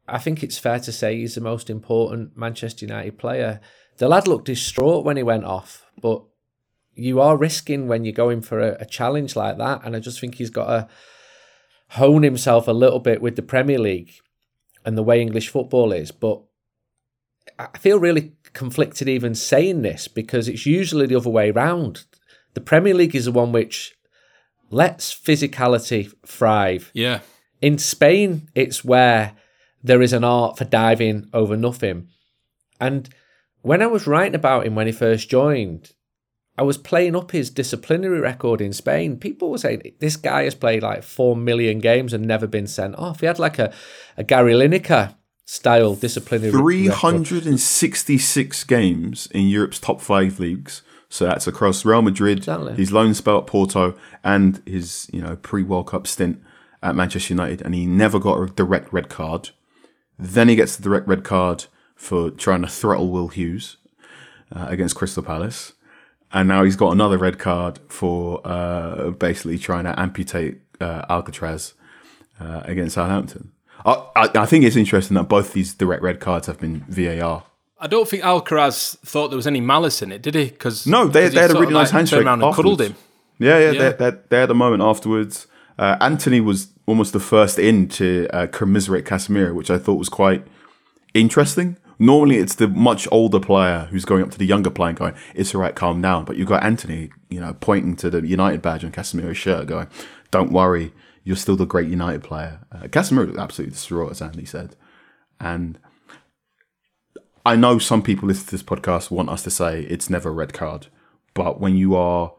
I 0.07 0.19
think 0.19 0.43
it's 0.43 0.59
fair 0.59 0.79
to 0.81 0.93
say 0.93 1.17
he's 1.17 1.35
the 1.35 1.41
most 1.41 1.71
important 1.71 2.37
Manchester 2.37 2.85
United 2.85 3.19
player. 3.19 3.61
The 3.99 4.09
lad 4.09 4.29
looked 4.29 4.47
distraught 4.47 5.05
when 5.05 5.17
he 5.17 5.23
went 5.23 5.45
off, 5.45 5.87
but 6.01 6.23
you 6.95 7.21
are 7.21 7.37
risking 7.37 7.89
when 7.89 8.05
you're 8.05 8.13
going 8.13 8.43
for 8.43 8.61
a, 8.61 8.77
a 8.81 8.85
challenge 8.85 9.37
like 9.37 9.59
that. 9.59 9.83
And 9.85 9.97
I 9.97 10.01
just 10.01 10.21
think 10.21 10.35
he's 10.35 10.51
got 10.51 10.67
to 10.67 10.89
hone 11.93 12.23
himself 12.23 12.69
a 12.69 12.73
little 12.73 13.01
bit 13.01 13.21
with 13.21 13.37
the 13.37 13.43
Premier 13.43 13.79
League 13.79 14.13
and 14.85 14.97
the 14.97 15.03
way 15.03 15.21
English 15.21 15.51
football 15.51 15.93
is. 15.93 16.11
But 16.11 16.43
I 17.59 17.77
feel 17.79 17.99
really 17.99 18.33
conflicted 18.55 19.09
even 19.09 19.35
saying 19.35 19.83
this 19.83 20.09
because 20.09 20.49
it's 20.49 20.65
usually 20.65 21.07
the 21.07 21.17
other 21.17 21.31
way 21.31 21.51
round. 21.51 22.05
The 22.55 22.63
Premier 22.63 22.95
League 22.95 23.15
is 23.15 23.27
the 23.27 23.33
one 23.33 23.53
which 23.53 23.95
lets 24.71 25.15
physicality 25.15 26.13
thrive. 26.27 26.91
yeah. 26.95 27.21
In 27.61 27.79
Spain, 27.79 28.49
it's 28.57 28.85
where 28.85 29.35
there 29.85 30.03
is 30.03 30.13
an 30.13 30.25
art 30.25 30.59
for 30.59 30.65
diving 30.65 31.29
over 31.33 31.57
nothing. 31.57 32.09
And 32.81 33.09
when 33.61 33.83
I 33.83 33.87
was 33.87 34.09
writing 34.09 34.35
about 34.35 34.67
him 34.67 34.75
when 34.75 34.87
he 34.87 34.93
first 34.93 35.31
joined, 35.31 35.93
I 36.59 36.63
was 36.63 36.77
playing 36.77 37.17
up 37.17 37.31
his 37.31 37.49
disciplinary 37.51 38.21
record 38.21 38.61
in 38.61 38.73
Spain. 38.75 39.17
People 39.17 39.51
were 39.51 39.59
saying 39.59 39.95
this 40.01 40.17
guy 40.17 40.45
has 40.45 40.55
played 40.55 40.83
like 40.83 41.03
four 41.03 41.35
million 41.35 41.79
games 41.79 42.13
and 42.13 42.27
never 42.27 42.47
been 42.47 42.67
sent 42.67 42.95
off. 42.97 43.21
He 43.21 43.27
had 43.27 43.39
like 43.39 43.59
a, 43.59 43.73
a 44.19 44.25
Gary 44.25 44.53
Lineker 44.53 45.15
style 45.47 45.95
disciplinary 45.95 46.51
record. 46.51 47.27
366 47.27 48.65
games 48.65 49.29
in 49.33 49.49
Europe's 49.49 49.79
top 49.79 50.01
five 50.01 50.39
leagues. 50.39 50.83
So 51.09 51.27
that's 51.27 51.47
across 51.47 51.85
Real 51.85 52.01
Madrid, 52.03 52.39
Exactly. 52.39 52.75
his 52.75 52.91
loan 52.91 53.13
spell 53.13 53.39
at 53.39 53.47
Porto, 53.47 53.95
and 54.25 54.63
his 54.65 55.11
you 55.13 55.21
know 55.21 55.37
pre 55.37 55.63
World 55.63 55.89
Cup 55.89 56.07
stint 56.07 56.43
at 56.83 56.97
Manchester 56.97 57.35
United, 57.35 57.61
and 57.63 57.75
he 57.75 57.85
never 57.87 58.19
got 58.19 58.41
a 58.41 58.47
direct 58.47 58.93
red 58.93 59.09
card. 59.11 59.51
Then 60.19 60.49
he 60.49 60.57
gets 60.57 60.77
the 60.77 60.83
direct 60.83 61.07
red 61.07 61.23
card 61.23 61.67
for 61.95 62.31
trying 62.31 62.63
to 62.63 62.69
throttle 62.69 63.11
Will 63.11 63.29
Hughes 63.29 63.77
uh, 64.51 64.67
against 64.71 64.97
Crystal 64.97 65.23
Palace. 65.23 65.75
And 66.33 66.49
now 66.49 66.65
he's 66.65 66.77
got 66.77 66.93
another 66.93 67.19
red 67.19 67.39
card 67.39 67.79
for 67.89 68.41
uh, 68.47 69.11
basically 69.11 69.59
trying 69.59 69.85
to 69.85 69.99
amputate 69.99 70.61
uh, 70.81 71.05
Alcaraz 71.07 71.75
uh, 72.41 72.63
against 72.65 72.95
Southampton. 72.95 73.53
I, 73.85 74.07
I, 74.17 74.29
I 74.35 74.47
think 74.47 74.65
it's 74.65 74.77
interesting 74.77 75.15
that 75.17 75.25
both 75.25 75.53
these 75.53 75.75
direct 75.75 76.03
red 76.03 76.21
cards 76.21 76.47
have 76.47 76.59
been 76.59 76.85
VAR. 76.89 77.45
I 77.79 77.87
don't 77.89 78.09
think 78.09 78.23
Alcaraz 78.23 78.97
thought 79.01 79.29
there 79.29 79.37
was 79.37 79.47
any 79.47 79.61
malice 79.61 80.03
in 80.03 80.13
it, 80.13 80.23
did 80.23 80.37
he? 80.37 80.45
Because 80.45 80.87
No, 80.87 81.09
they, 81.09 81.29
they 81.29 81.41
had 81.41 81.51
a 81.51 81.55
really 81.55 81.73
nice 81.73 81.91
handshake. 81.91 82.19
Turned 82.19 82.29
around 82.29 82.43
and 82.43 82.55
cuddled 82.55 82.81
afterwards. 82.81 83.01
him. 83.01 83.09
Yeah, 83.39 83.59
yeah, 83.59 83.71
Yeah. 83.73 83.91
They, 83.91 84.11
they, 84.11 84.17
they 84.29 84.39
had 84.39 84.51
a 84.51 84.55
moment 84.55 84.83
afterwards. 84.83 85.49
Uh, 85.79 85.97
Antony 86.01 86.41
was 86.41 86.69
almost 86.87 87.13
the 87.13 87.21
first 87.21 87.59
in 87.59 87.89
to 87.89 88.29
uh, 88.33 88.47
commiserate 88.47 89.05
Casemiro, 89.05 89.53
which 89.53 89.71
I 89.71 89.79
thought 89.79 89.95
was 89.95 90.09
quite 90.09 90.47
interesting. 91.13 91.77
Normally, 92.03 92.39
it's 92.39 92.57
the 92.57 92.67
much 92.67 93.07
older 93.13 93.39
player 93.39 93.87
who's 93.93 94.05
going 94.05 94.25
up 94.25 94.33
to 94.33 94.39
the 94.39 94.45
younger 94.45 94.71
player 94.71 94.89
and 94.89 94.99
going, 94.99 95.15
"It's 95.37 95.55
all 95.55 95.61
right, 95.61 95.73
calm 95.73 96.03
down." 96.03 96.25
But 96.25 96.37
you've 96.37 96.49
got 96.49 96.65
Antony, 96.65 97.13
you 97.31 97.39
know, 97.39 97.55
pointing 97.55 97.95
to 97.99 98.11
the 98.11 98.27
United 98.27 98.61
badge 98.61 98.85
on 98.85 98.91
Casemiro's 98.91 99.37
shirt, 99.37 99.69
going, 99.69 99.87
"Don't 100.33 100.51
worry, 100.51 100.93
you're 101.23 101.37
still 101.37 101.55
the 101.55 101.65
great 101.65 101.89
United 101.89 102.25
player." 102.25 102.59
Uh, 102.73 102.89
Casemiro 102.89 103.39
absolutely 103.39 103.75
distraught, 103.75 104.11
as 104.11 104.21
Antony 104.21 104.45
said, 104.45 104.75
and 105.39 105.79
I 107.47 107.55
know 107.55 107.79
some 107.79 108.03
people 108.03 108.27
listening 108.27 108.47
to 108.47 108.51
this 108.57 108.65
podcast 108.65 109.13
want 109.13 109.29
us 109.29 109.45
to 109.45 109.51
say 109.51 109.83
it's 109.83 110.11
never 110.11 110.31
a 110.31 110.33
red 110.33 110.53
card, 110.53 110.89
but 111.35 111.61
when 111.61 111.77
you 111.77 111.95
are 111.95 112.33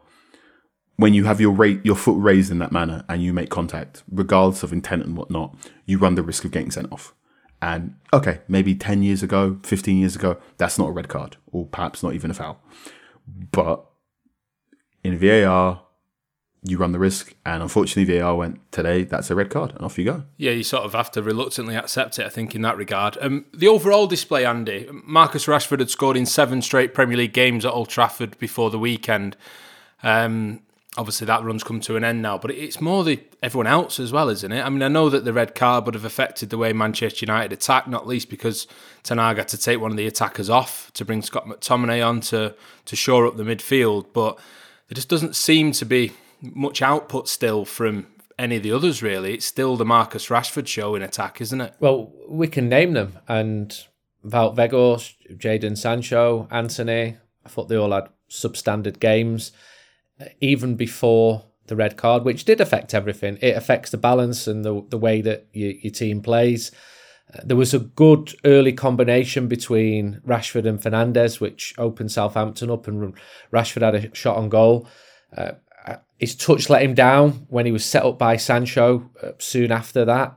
when 0.96 1.14
you 1.14 1.24
have 1.24 1.40
your 1.40 1.52
rate 1.52 1.80
your 1.84 1.96
foot 1.96 2.18
raised 2.18 2.50
in 2.50 2.58
that 2.58 2.70
manner 2.70 3.02
and 3.08 3.22
you 3.22 3.32
make 3.32 3.48
contact, 3.48 4.02
regardless 4.10 4.62
of 4.62 4.74
intent 4.74 5.06
and 5.06 5.16
whatnot, 5.16 5.56
you 5.86 5.96
run 5.96 6.16
the 6.16 6.22
risk 6.22 6.44
of 6.44 6.50
getting 6.50 6.70
sent 6.70 6.92
off. 6.92 7.14
And 7.64 7.94
okay, 8.12 8.40
maybe 8.46 8.74
ten 8.74 9.02
years 9.02 9.22
ago, 9.22 9.58
fifteen 9.62 9.96
years 9.96 10.14
ago, 10.14 10.36
that's 10.58 10.78
not 10.78 10.90
a 10.90 10.92
red 10.92 11.08
card, 11.08 11.38
or 11.50 11.64
perhaps 11.64 12.02
not 12.02 12.12
even 12.12 12.30
a 12.30 12.34
foul. 12.34 12.60
But 13.52 13.86
in 15.02 15.16
VAR, 15.16 15.80
you 16.62 16.76
run 16.76 16.92
the 16.92 16.98
risk, 16.98 17.34
and 17.46 17.62
unfortunately, 17.62 18.18
VAR 18.18 18.36
went 18.36 18.60
today. 18.70 19.04
That's 19.04 19.30
a 19.30 19.34
red 19.34 19.48
card, 19.48 19.70
and 19.70 19.80
off 19.80 19.96
you 19.96 20.04
go. 20.04 20.24
Yeah, 20.36 20.50
you 20.50 20.62
sort 20.62 20.84
of 20.84 20.92
have 20.92 21.10
to 21.12 21.22
reluctantly 21.22 21.74
accept 21.74 22.18
it, 22.18 22.26
I 22.26 22.28
think, 22.28 22.54
in 22.54 22.60
that 22.60 22.76
regard. 22.76 23.16
Um, 23.22 23.46
the 23.54 23.68
overall 23.68 24.06
display, 24.06 24.44
Andy, 24.44 24.86
Marcus 24.92 25.46
Rashford 25.46 25.78
had 25.78 25.88
scored 25.88 26.18
in 26.18 26.26
seven 26.26 26.60
straight 26.60 26.92
Premier 26.92 27.16
League 27.16 27.32
games 27.32 27.64
at 27.64 27.72
Old 27.72 27.88
Trafford 27.88 28.36
before 28.36 28.68
the 28.68 28.78
weekend. 28.78 29.38
Um, 30.02 30.60
obviously, 30.96 31.26
that 31.26 31.42
run's 31.42 31.64
come 31.64 31.80
to 31.80 31.96
an 31.96 32.04
end 32.04 32.22
now, 32.22 32.38
but 32.38 32.50
it's 32.50 32.80
more 32.80 33.04
the 33.04 33.20
everyone 33.42 33.66
else 33.66 33.98
as 33.98 34.12
well, 34.12 34.28
isn't 34.28 34.52
it? 34.52 34.64
I 34.64 34.68
mean, 34.70 34.82
I 34.82 34.88
know 34.88 35.08
that 35.08 35.24
the 35.24 35.32
red 35.32 35.54
card 35.54 35.86
would 35.86 35.94
have 35.94 36.04
affected 36.04 36.50
the 36.50 36.58
way 36.58 36.72
Manchester 36.72 37.26
United 37.26 37.52
attack, 37.52 37.88
not 37.88 38.06
least 38.06 38.30
because 38.30 38.66
Ten 39.02 39.18
Hag 39.18 39.38
had 39.38 39.48
to 39.48 39.58
take 39.58 39.80
one 39.80 39.90
of 39.90 39.96
the 39.96 40.06
attackers 40.06 40.50
off 40.50 40.90
to 40.94 41.04
bring 41.04 41.22
Scott 41.22 41.46
McTominay 41.46 42.06
on 42.06 42.20
to, 42.22 42.54
to 42.84 42.96
shore 42.96 43.26
up 43.26 43.36
the 43.36 43.44
midfield, 43.44 44.06
but 44.12 44.36
there 44.88 44.94
just 44.94 45.08
doesn't 45.08 45.36
seem 45.36 45.72
to 45.72 45.84
be 45.84 46.12
much 46.40 46.82
output 46.82 47.28
still 47.28 47.64
from 47.64 48.06
any 48.38 48.56
of 48.56 48.62
the 48.62 48.72
others, 48.72 49.02
really. 49.02 49.34
It's 49.34 49.46
still 49.46 49.76
the 49.76 49.84
Marcus 49.84 50.28
Rashford 50.28 50.66
show 50.66 50.94
in 50.94 51.02
attack, 51.02 51.40
isn't 51.40 51.60
it? 51.60 51.74
Well, 51.80 52.12
we 52.28 52.48
can 52.48 52.68
name 52.68 52.92
them, 52.92 53.18
and 53.28 53.76
Wout 54.24 54.56
Weghorst, 54.56 55.14
Jadon 55.36 55.76
Sancho, 55.76 56.48
Antony. 56.50 57.16
I 57.44 57.48
thought 57.48 57.68
they 57.68 57.76
all 57.76 57.92
had 57.92 58.08
substandard 58.30 59.00
games, 59.00 59.52
even 60.40 60.76
before 60.76 61.44
the 61.66 61.76
red 61.76 61.96
card, 61.96 62.24
which 62.24 62.44
did 62.44 62.60
affect 62.60 62.94
everything. 62.94 63.38
It 63.40 63.56
affects 63.56 63.90
the 63.90 63.96
balance 63.96 64.46
and 64.46 64.64
the 64.64 64.84
the 64.88 64.98
way 64.98 65.20
that 65.22 65.46
your, 65.52 65.72
your 65.72 65.92
team 65.92 66.20
plays. 66.20 66.70
Uh, 67.32 67.40
There 67.44 67.56
was 67.56 67.72
a 67.72 67.78
good 67.78 68.34
early 68.44 68.72
combination 68.72 69.48
between 69.48 70.20
Rashford 70.26 70.66
and 70.66 70.80
Fernandes, 70.80 71.40
which 71.40 71.74
opened 71.78 72.12
Southampton 72.12 72.70
up, 72.70 72.86
and 72.86 73.14
Rashford 73.52 73.82
had 73.82 73.94
a 73.94 74.14
shot 74.14 74.36
on 74.36 74.48
goal. 74.48 74.88
Uh, 75.36 75.52
his 76.18 76.36
touch 76.36 76.70
let 76.70 76.82
him 76.82 76.94
down 76.94 77.46
when 77.48 77.66
he 77.66 77.72
was 77.72 77.84
set 77.84 78.04
up 78.04 78.18
by 78.18 78.36
Sancho 78.36 79.10
uh, 79.22 79.32
soon 79.38 79.72
after 79.72 80.04
that. 80.04 80.36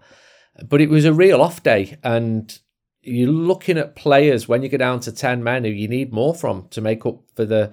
But 0.68 0.82
it 0.82 0.90
was 0.90 1.06
a 1.06 1.14
real 1.14 1.42
off 1.42 1.62
day, 1.64 1.98
and 2.04 2.58
you're 3.02 3.30
looking 3.30 3.78
at 3.78 3.96
players 3.96 4.48
when 4.48 4.64
you 4.64 4.70
get 4.70 4.80
down 4.80 5.00
to 5.02 5.12
10 5.12 5.44
men 5.44 5.64
who 5.64 5.70
you 5.70 5.88
need 5.88 6.12
more 6.12 6.36
from 6.36 6.68
to 6.70 6.82
make 6.82 7.06
up 7.06 7.20
for 7.36 7.46
the 7.46 7.72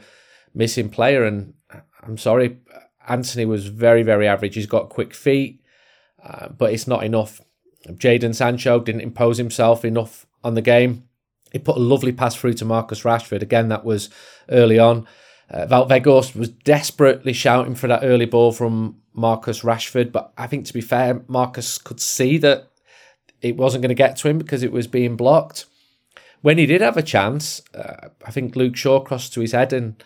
missing 0.55 0.89
player. 0.91 1.25
And 1.25 1.55
I'm 2.07 2.19
sorry, 2.19 2.59
Antony 3.09 3.45
was 3.45 3.67
very, 3.67 4.03
very 4.03 4.27
average. 4.27 4.55
He's 4.55 4.67
got 4.67 4.89
quick 4.89 5.15
feet, 5.15 5.63
uh, 6.23 6.49
but 6.49 6.73
it's 6.73 6.87
not 6.87 7.05
enough. 7.05 7.41
Jadon 7.87 8.35
Sancho 8.35 8.81
didn't 8.81 9.03
impose 9.03 9.39
himself 9.39 9.85
enough 9.85 10.27
on 10.43 10.55
the 10.55 10.63
game. 10.63 11.05
He 11.53 11.59
put 11.59 11.77
a 11.77 11.81
lovely 11.81 12.13
pass 12.13 12.35
through 12.35 12.55
to 12.55 12.65
Marcus 12.65 13.03
Rashford. 13.03 13.43
Again, 13.43 13.69
that 13.69 13.85
was 13.85 14.11
early 14.49 14.79
on. 14.79 15.07
Uh, 15.51 15.67
was 15.71 16.49
desperately 16.65 17.33
shouting 17.33 17.75
for 17.75 17.87
that 17.87 18.03
early 18.03 18.25
ball 18.25 18.51
from 18.51 19.01
Marcus 19.13 19.61
Rashford, 19.61 20.11
but 20.11 20.33
I 20.37 20.47
think 20.47 20.67
to 20.67 20.73
be 20.73 20.81
fair, 20.81 21.23
Marcus 21.29 21.79
could 21.79 22.01
see 22.01 22.39
that 22.39 22.71
it 23.41 23.57
wasn't 23.57 23.83
going 23.83 23.91
to 23.91 23.95
get 23.95 24.17
to 24.17 24.29
him 24.29 24.39
because 24.39 24.63
it 24.63 24.73
was 24.73 24.87
being 24.87 25.17
blocked. 25.17 25.67
When 26.41 26.59
he 26.59 26.67
did 26.67 26.81
have 26.81 26.97
a 26.97 27.03
chance, 27.03 27.63
uh, 27.75 28.09
I 28.25 28.31
think 28.31 28.57
Luke 28.57 28.77
Shaw 28.77 29.01
crossed 29.01 29.33
to 29.35 29.41
his 29.41 29.53
head 29.53 29.73
and 29.73 30.03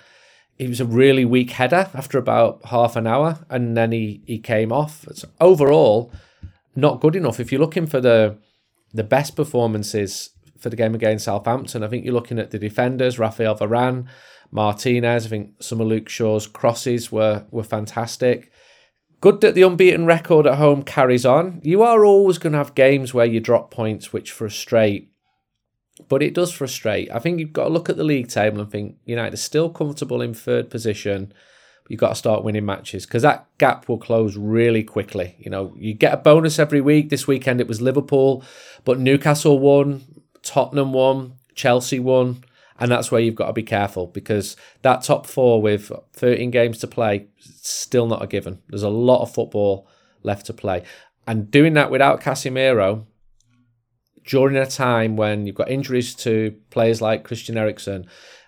it 0.58 0.68
was 0.68 0.80
a 0.80 0.84
really 0.84 1.24
weak 1.24 1.52
header 1.52 1.88
after 1.94 2.18
about 2.18 2.60
half 2.66 2.96
an 2.96 3.06
hour, 3.06 3.44
and 3.48 3.76
then 3.76 3.92
he, 3.92 4.22
he 4.26 4.38
came 4.38 4.72
off. 4.72 5.06
So 5.12 5.28
overall, 5.40 6.12
not 6.74 7.00
good 7.00 7.14
enough. 7.14 7.38
If 7.40 7.52
you're 7.52 7.60
looking 7.60 7.86
for 7.86 8.00
the 8.00 8.38
the 8.92 9.04
best 9.04 9.36
performances 9.36 10.30
for 10.58 10.70
the 10.70 10.76
game 10.76 10.94
against 10.94 11.26
Southampton, 11.26 11.84
I 11.84 11.88
think 11.88 12.04
you're 12.04 12.14
looking 12.14 12.38
at 12.38 12.50
the 12.50 12.58
defenders, 12.58 13.18
Raphael 13.18 13.56
Varane, 13.56 14.06
Martinez. 14.50 15.26
I 15.26 15.28
think 15.28 15.62
some 15.62 15.80
of 15.80 15.86
Luke 15.86 16.08
Shaw's 16.08 16.46
crosses 16.46 17.12
were 17.12 17.46
were 17.50 17.64
fantastic. 17.64 18.50
Good 19.20 19.40
that 19.40 19.54
the 19.54 19.62
unbeaten 19.62 20.06
record 20.06 20.46
at 20.46 20.58
home 20.58 20.82
carries 20.82 21.26
on. 21.26 21.60
You 21.62 21.82
are 21.82 22.04
always 22.04 22.38
going 22.38 22.52
to 22.52 22.58
have 22.58 22.76
games 22.76 23.12
where 23.12 23.26
you 23.26 23.40
drop 23.40 23.70
points 23.70 24.12
which 24.12 24.30
frustrate, 24.30 25.10
but 26.08 26.22
it 26.22 26.34
does 26.34 26.52
frustrate. 26.52 27.10
I 27.10 27.18
think 27.18 27.40
you've 27.40 27.52
got 27.52 27.64
to 27.64 27.70
look 27.70 27.88
at 27.88 27.96
the 27.96 28.04
league 28.04 28.28
table 28.28 28.60
and 28.60 28.70
think 28.70 28.96
United 29.04 29.34
are 29.34 29.38
still 29.38 29.70
comfortable 29.70 30.22
in 30.22 30.34
third 30.34 30.70
position. 30.70 31.32
You've 31.88 32.00
got 32.00 32.10
to 32.10 32.14
start 32.14 32.44
winning 32.44 32.66
matches 32.66 33.06
because 33.06 33.22
that 33.22 33.46
gap 33.58 33.88
will 33.88 33.98
close 33.98 34.36
really 34.36 34.82
quickly. 34.82 35.36
You 35.38 35.50
know, 35.50 35.74
you 35.76 35.94
get 35.94 36.14
a 36.14 36.18
bonus 36.18 36.58
every 36.58 36.80
week. 36.80 37.08
This 37.08 37.26
weekend 37.26 37.60
it 37.60 37.68
was 37.68 37.80
Liverpool, 37.80 38.44
but 38.84 39.00
Newcastle 39.00 39.58
won, 39.58 40.04
Tottenham 40.42 40.92
won, 40.92 41.34
Chelsea 41.54 41.98
won. 41.98 42.44
And 42.80 42.92
that's 42.92 43.10
where 43.10 43.20
you've 43.20 43.34
got 43.34 43.48
to 43.48 43.52
be 43.52 43.64
careful 43.64 44.06
because 44.06 44.56
that 44.82 45.02
top 45.02 45.26
four 45.26 45.60
with 45.60 45.90
13 46.12 46.52
games 46.52 46.78
to 46.78 46.86
play, 46.86 47.26
still 47.40 48.06
not 48.06 48.22
a 48.22 48.28
given. 48.28 48.62
There's 48.68 48.84
a 48.84 48.88
lot 48.88 49.22
of 49.22 49.34
football 49.34 49.88
left 50.22 50.46
to 50.46 50.52
play. 50.52 50.84
And 51.26 51.50
doing 51.50 51.74
that 51.74 51.90
without 51.90 52.20
Casemiro 52.20 53.04
during 54.28 54.56
a 54.56 54.66
time 54.66 55.16
when 55.16 55.46
you've 55.46 55.56
got 55.56 55.70
injuries 55.70 56.14
to 56.14 56.54
players 56.68 57.00
like 57.00 57.24
Christian 57.24 57.56
Eriksen 57.56 58.06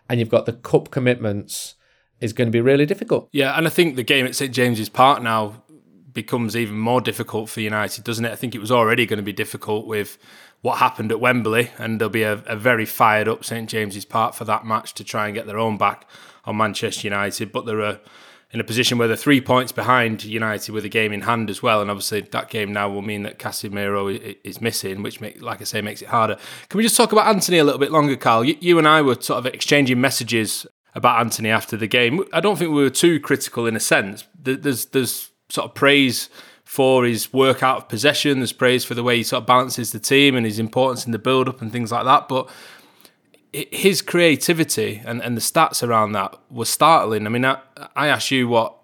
and 0.08 0.20
you've 0.20 0.28
got 0.28 0.44
the 0.44 0.52
cup 0.52 0.90
commitments 0.90 1.74
is 2.20 2.34
going 2.34 2.48
to 2.48 2.52
be 2.52 2.60
really 2.60 2.84
difficult. 2.84 3.30
Yeah, 3.32 3.56
and 3.56 3.66
I 3.66 3.70
think 3.70 3.96
the 3.96 4.02
game 4.02 4.26
at 4.26 4.36
St 4.36 4.52
James's 4.52 4.90
Park 4.90 5.22
now 5.22 5.64
becomes 6.12 6.54
even 6.54 6.78
more 6.78 7.00
difficult 7.00 7.48
for 7.48 7.60
United, 7.62 8.04
doesn't 8.04 8.26
it? 8.26 8.32
I 8.32 8.36
think 8.36 8.54
it 8.54 8.60
was 8.60 8.70
already 8.70 9.06
going 9.06 9.16
to 9.16 9.22
be 9.22 9.32
difficult 9.32 9.86
with 9.86 10.18
what 10.60 10.78
happened 10.78 11.10
at 11.12 11.20
Wembley, 11.20 11.70
and 11.78 11.98
there'll 11.98 12.10
be 12.10 12.24
a, 12.24 12.34
a 12.46 12.56
very 12.56 12.84
fired 12.84 13.26
up 13.26 13.42
St 13.42 13.66
James's 13.66 14.04
Park 14.04 14.34
for 14.34 14.44
that 14.44 14.66
match 14.66 14.92
to 14.94 15.04
try 15.04 15.26
and 15.26 15.34
get 15.34 15.46
their 15.46 15.58
own 15.58 15.78
back 15.78 16.06
on 16.44 16.58
Manchester 16.58 17.06
United. 17.06 17.52
But 17.52 17.64
they're 17.64 18.00
in 18.52 18.58
a 18.60 18.64
position 18.64 18.98
where 18.98 19.06
they're 19.06 19.16
three 19.16 19.40
points 19.40 19.70
behind 19.70 20.24
United 20.24 20.72
with 20.72 20.84
a 20.84 20.88
game 20.88 21.12
in 21.12 21.20
hand 21.20 21.50
as 21.50 21.62
well, 21.62 21.80
and 21.80 21.90
obviously 21.90 22.20
that 22.20 22.50
game 22.50 22.72
now 22.72 22.88
will 22.88 23.02
mean 23.02 23.22
that 23.22 23.38
Casemiro 23.38 24.36
is 24.42 24.60
missing, 24.60 25.02
which, 25.02 25.20
make, 25.20 25.40
like 25.40 25.60
I 25.60 25.64
say, 25.64 25.80
makes 25.80 26.02
it 26.02 26.08
harder. 26.08 26.36
Can 26.68 26.78
we 26.78 26.82
just 26.82 26.96
talk 26.96 27.12
about 27.12 27.28
Antony 27.28 27.58
a 27.58 27.64
little 27.64 27.78
bit 27.78 27.92
longer, 27.92 28.16
Carl? 28.16 28.44
You, 28.44 28.56
you 28.60 28.78
and 28.78 28.88
I 28.88 29.02
were 29.02 29.14
sort 29.20 29.38
of 29.38 29.46
exchanging 29.46 30.00
messages 30.00 30.66
about 30.94 31.20
Antony 31.20 31.50
after 31.50 31.76
the 31.76 31.86
game. 31.86 32.24
I 32.32 32.40
don't 32.40 32.58
think 32.58 32.72
we 32.72 32.82
were 32.82 32.90
too 32.90 33.20
critical 33.20 33.66
in 33.66 33.76
a 33.76 33.80
sense. 33.80 34.24
There's 34.36 34.86
there's 34.86 35.30
sort 35.48 35.68
of 35.68 35.74
praise 35.74 36.28
for 36.64 37.04
his 37.04 37.32
work 37.32 37.62
out 37.62 37.78
of 37.78 37.88
possession. 37.88 38.38
There's 38.38 38.52
praise 38.52 38.84
for 38.84 38.94
the 38.94 39.02
way 39.02 39.16
he 39.16 39.22
sort 39.22 39.42
of 39.42 39.46
balances 39.46 39.92
the 39.92 39.98
team 40.00 40.36
and 40.36 40.46
his 40.46 40.58
importance 40.58 41.06
in 41.06 41.12
the 41.12 41.18
build 41.18 41.48
up 41.48 41.60
and 41.60 41.70
things 41.70 41.92
like 41.92 42.04
that. 42.04 42.28
But 42.28 42.48
his 43.52 44.02
creativity 44.02 45.02
and, 45.04 45.22
and 45.22 45.36
the 45.36 45.40
stats 45.40 45.86
around 45.86 46.12
that 46.12 46.36
were 46.50 46.64
startling. 46.64 47.26
I 47.26 47.30
mean, 47.30 47.44
I, 47.44 47.58
I 47.96 48.08
asked 48.08 48.30
you 48.30 48.48
what 48.48 48.76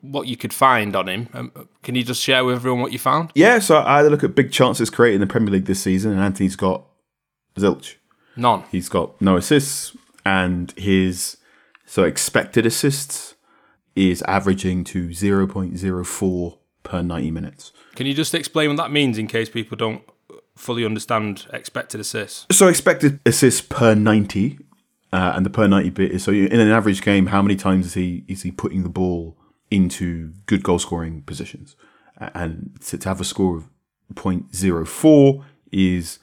what 0.00 0.26
you 0.26 0.36
could 0.36 0.52
find 0.52 0.96
on 0.96 1.08
him. 1.08 1.28
Um, 1.34 1.68
can 1.82 1.94
you 1.94 2.02
just 2.02 2.22
share 2.22 2.44
with 2.44 2.56
everyone 2.56 2.80
what 2.80 2.92
you 2.92 2.98
found? 2.98 3.30
Yeah, 3.34 3.58
so 3.58 3.82
I 3.82 3.98
had 3.98 4.06
a 4.06 4.10
look 4.10 4.24
at 4.24 4.34
big 4.34 4.50
chances 4.50 4.88
created 4.88 5.16
in 5.16 5.20
the 5.20 5.26
Premier 5.26 5.52
League 5.52 5.66
this 5.66 5.82
season, 5.82 6.12
and 6.12 6.20
Antony's 6.20 6.56
got 6.56 6.84
zilch. 7.56 7.96
None. 8.34 8.64
He's 8.70 8.88
got 8.88 9.20
no 9.20 9.36
assists, 9.36 9.96
and 10.24 10.72
his 10.72 11.36
so 11.84 12.04
expected 12.04 12.64
assists 12.64 13.34
is 13.94 14.22
averaging 14.22 14.84
to 14.84 15.08
0.04 15.08 16.58
per 16.82 17.02
90 17.02 17.30
minutes. 17.30 17.72
Can 17.96 18.06
you 18.06 18.14
just 18.14 18.34
explain 18.34 18.68
what 18.68 18.76
that 18.76 18.92
means 18.92 19.18
in 19.18 19.26
case 19.26 19.48
people 19.48 19.76
don't 19.76 20.02
fully 20.58 20.84
understand 20.84 21.46
expected 21.52 22.00
assists. 22.00 22.46
So 22.50 22.68
expected 22.68 23.20
assists 23.24 23.60
per 23.60 23.94
ninety, 23.94 24.58
uh, 25.12 25.32
and 25.34 25.46
the 25.46 25.50
per 25.50 25.66
ninety 25.66 25.90
bit 25.90 26.10
is 26.12 26.24
so 26.24 26.32
in 26.32 26.60
an 26.60 26.70
average 26.70 27.02
game, 27.02 27.26
how 27.26 27.40
many 27.40 27.56
times 27.56 27.86
is 27.86 27.94
he 27.94 28.24
is 28.28 28.42
he 28.42 28.50
putting 28.50 28.82
the 28.82 28.88
ball 28.88 29.36
into 29.70 30.32
good 30.46 30.62
goal 30.62 30.78
scoring 30.78 31.22
positions? 31.22 31.76
And 32.18 32.78
to, 32.86 32.98
to 32.98 33.08
have 33.08 33.20
a 33.20 33.24
score 33.24 33.56
of 33.56 33.68
0.04 34.14 35.44
is 35.70 36.18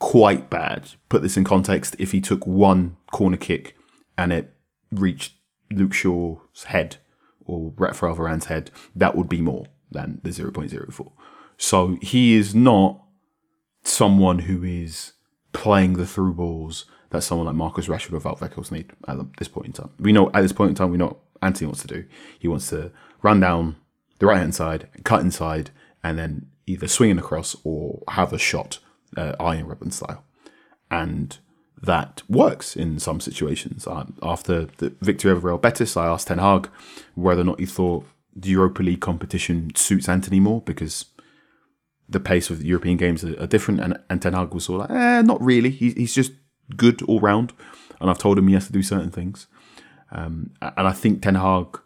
quite 0.00 0.50
bad. 0.50 0.90
Put 1.08 1.22
this 1.22 1.36
in 1.36 1.44
context: 1.44 1.94
if 1.98 2.12
he 2.12 2.20
took 2.20 2.46
one 2.46 2.96
corner 3.12 3.36
kick 3.36 3.76
and 4.16 4.32
it 4.32 4.52
reached 4.90 5.34
Luke 5.70 5.92
Shaw's 5.92 6.64
head 6.64 6.96
or 7.44 7.72
Raphael 7.76 8.16
Varane's 8.16 8.46
head, 8.46 8.70
that 8.96 9.14
would 9.14 9.28
be 9.28 9.40
more 9.40 9.66
than 9.90 10.20
the 10.22 10.30
0.04. 10.30 11.12
So 11.56 11.96
he 12.02 12.34
is 12.34 12.54
not 12.54 13.02
someone 13.88 14.40
who 14.40 14.62
is 14.62 15.12
playing 15.52 15.94
the 15.94 16.06
through 16.06 16.34
balls 16.34 16.84
that 17.10 17.22
someone 17.22 17.46
like 17.46 17.56
Marcus 17.56 17.86
Rashford 17.86 18.12
or 18.12 18.20
Wout 18.20 18.70
need 18.70 18.92
at 19.06 19.18
this 19.38 19.48
point 19.48 19.66
in 19.66 19.72
time. 19.72 19.90
We 19.98 20.12
know 20.12 20.30
at 20.34 20.42
this 20.42 20.52
point 20.52 20.70
in 20.70 20.74
time, 20.74 20.90
we 20.90 20.98
know 20.98 21.06
what 21.06 21.18
Antony 21.42 21.66
wants 21.66 21.82
to 21.82 21.88
do. 21.88 22.04
He 22.38 22.48
wants 22.48 22.68
to 22.70 22.92
run 23.22 23.40
down 23.40 23.76
the 24.18 24.26
right 24.26 24.38
hand 24.38 24.54
side, 24.54 24.88
cut 25.04 25.20
inside, 25.20 25.70
and 26.02 26.18
then 26.18 26.50
either 26.66 26.86
swing 26.86 27.18
across 27.18 27.56
or 27.64 28.02
have 28.08 28.32
a 28.32 28.38
shot, 28.38 28.78
uh, 29.16 29.34
Arjen 29.40 29.66
Robben 29.66 29.92
style. 29.92 30.24
And 30.90 31.38
that 31.82 32.22
works 32.28 32.76
in 32.76 32.98
some 32.98 33.20
situations. 33.20 33.86
Uh, 33.86 34.06
after 34.22 34.66
the 34.78 34.94
victory 35.00 35.30
over 35.30 35.48
Real 35.48 35.58
Betis, 35.58 35.96
I 35.96 36.06
asked 36.06 36.28
Ten 36.28 36.38
Hag 36.38 36.68
whether 37.14 37.42
or 37.42 37.44
not 37.44 37.60
he 37.60 37.66
thought 37.66 38.04
the 38.34 38.50
Europa 38.50 38.82
League 38.82 39.00
competition 39.00 39.74
suits 39.74 40.08
Antony 40.08 40.40
more 40.40 40.60
because 40.60 41.06
the 42.08 42.20
pace 42.20 42.50
of 42.50 42.60
the 42.60 42.66
European 42.66 42.96
games 42.96 43.24
are, 43.24 43.40
are 43.42 43.46
different. 43.46 43.80
And, 43.80 43.98
and 44.08 44.22
Ten 44.22 44.32
Hag 44.32 44.54
was 44.54 44.64
sort 44.64 44.82
of 44.82 44.90
like, 44.90 44.98
eh, 44.98 45.22
not 45.22 45.42
really. 45.42 45.70
He, 45.70 45.90
he's 45.92 46.14
just 46.14 46.32
good 46.76 47.02
all 47.02 47.20
round. 47.20 47.52
And 48.00 48.10
I've 48.10 48.18
told 48.18 48.38
him 48.38 48.48
he 48.48 48.54
has 48.54 48.66
to 48.66 48.72
do 48.72 48.82
certain 48.82 49.10
things. 49.10 49.46
Um, 50.10 50.52
and 50.62 50.88
I 50.88 50.92
think 50.92 51.22
Ten 51.22 51.34
Hag 51.34 51.78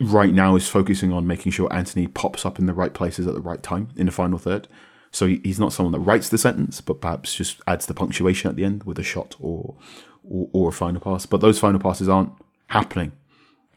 right 0.00 0.32
now 0.32 0.56
is 0.56 0.68
focusing 0.68 1.12
on 1.12 1.26
making 1.26 1.52
sure 1.52 1.72
Antony 1.72 2.06
pops 2.06 2.46
up 2.46 2.58
in 2.58 2.66
the 2.66 2.74
right 2.74 2.94
places 2.94 3.26
at 3.26 3.34
the 3.34 3.40
right 3.40 3.62
time 3.62 3.88
in 3.96 4.06
the 4.06 4.12
final 4.12 4.38
third. 4.38 4.68
So 5.10 5.26
he's 5.26 5.58
not 5.58 5.72
someone 5.72 5.92
that 5.92 6.00
writes 6.00 6.28
the 6.28 6.38
sentence, 6.38 6.80
but 6.80 7.00
perhaps 7.00 7.34
just 7.34 7.60
adds 7.66 7.86
the 7.86 7.94
punctuation 7.94 8.50
at 8.50 8.56
the 8.56 8.64
end 8.64 8.84
with 8.84 8.98
a 8.98 9.02
shot 9.02 9.36
or, 9.40 9.76
or, 10.22 10.48
or 10.52 10.68
a 10.68 10.72
final 10.72 11.00
pass. 11.00 11.26
But 11.26 11.40
those 11.40 11.58
final 11.58 11.80
passes 11.80 12.08
aren't 12.08 12.32
happening 12.68 13.12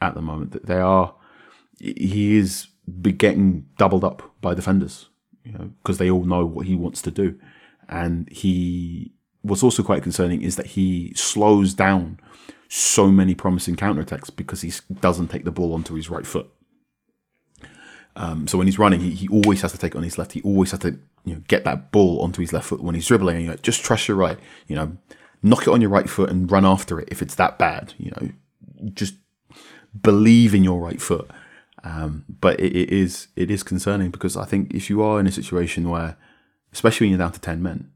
at 0.01 0.13
the 0.13 0.22
moment. 0.22 0.65
They 0.65 0.80
are. 0.80 1.15
He 1.80 2.38
is 2.38 2.68
getting 3.17 3.65
doubled 3.77 4.03
up 4.03 4.24
by 4.41 4.53
defenders, 4.53 5.10
you 5.43 5.51
know, 5.51 5.71
because 5.81 5.98
they 5.98 6.10
all 6.10 6.24
know 6.24 6.45
what 6.45 6.65
he 6.65 6.75
wants 6.75 7.01
to 7.03 7.12
do, 7.12 7.39
and 7.88 8.29
he. 8.29 9.13
What's 9.43 9.63
also 9.63 9.81
quite 9.81 10.03
concerning 10.03 10.43
is 10.43 10.55
that 10.57 10.67
he 10.67 11.13
slows 11.15 11.74
down 11.74 12.19
so 12.69 13.07
many 13.07 13.33
promising 13.33 13.75
counterattacks 13.75 14.33
because 14.36 14.62
he 14.62 14.71
doesn't 15.01 15.29
take 15.29 15.45
the 15.45 15.51
ball 15.51 15.74
onto 15.74 15.95
his 15.95 16.12
right 16.12 16.27
foot. 16.27 16.48
Um, 18.15 18.48
so 18.48 18.57
when 18.57 18.67
he's 18.67 18.77
running, 18.77 19.00
he, 19.00 19.12
he 19.12 19.27
always 19.27 19.62
has 19.62 19.71
to 19.71 19.77
take 19.77 19.95
it 19.95 19.98
on 19.98 20.03
his 20.03 20.17
left. 20.17 20.33
He 20.33 20.41
always 20.43 20.71
has 20.71 20.79
to 20.81 21.00
you 21.25 21.36
know 21.36 21.41
get 21.48 21.63
that 21.63 21.91
ball 21.91 22.21
onto 22.21 22.41
his 22.41 22.53
left 22.53 22.67
foot 22.67 22.81
when 22.81 22.95
he's 22.95 23.07
dribbling. 23.07 23.38
And 23.38 23.45
you 23.45 23.51
like, 23.51 23.62
just 23.62 23.83
trust 23.83 24.07
your 24.07 24.17
right. 24.17 24.38
You 24.67 24.75
know, 24.75 24.98
knock 25.41 25.63
it 25.63 25.69
on 25.69 25.81
your 25.81 25.89
right 25.89 26.10
foot 26.10 26.29
and 26.29 26.51
run 26.51 26.65
after 26.65 27.00
it 27.00 27.10
if 27.12 27.21
it's 27.21 27.36
that 27.36 27.57
bad. 27.57 27.93
You 27.98 28.12
know, 28.12 28.29
just 28.93 29.15
believe 30.00 30.53
in 30.53 30.63
your 30.63 30.79
right 30.79 31.01
foot. 31.01 31.29
Um, 31.84 32.26
but 32.40 32.60
it, 32.60 32.76
it 32.76 32.90
is 32.90 33.28
it 33.36 33.50
is 33.50 33.64
concerning 33.64 34.12
because 34.12 34.38
I 34.38 34.46
think 34.46 34.74
if 34.74 34.90
you 34.90 35.02
are 35.02 35.20
in 35.20 35.28
a 35.28 35.32
situation 35.32 35.90
where, 35.90 36.18
especially 36.72 37.06
when 37.06 37.12
you're 37.12 37.26
down 37.26 37.32
to 37.32 37.40
ten 37.40 37.62
men, 37.62 37.92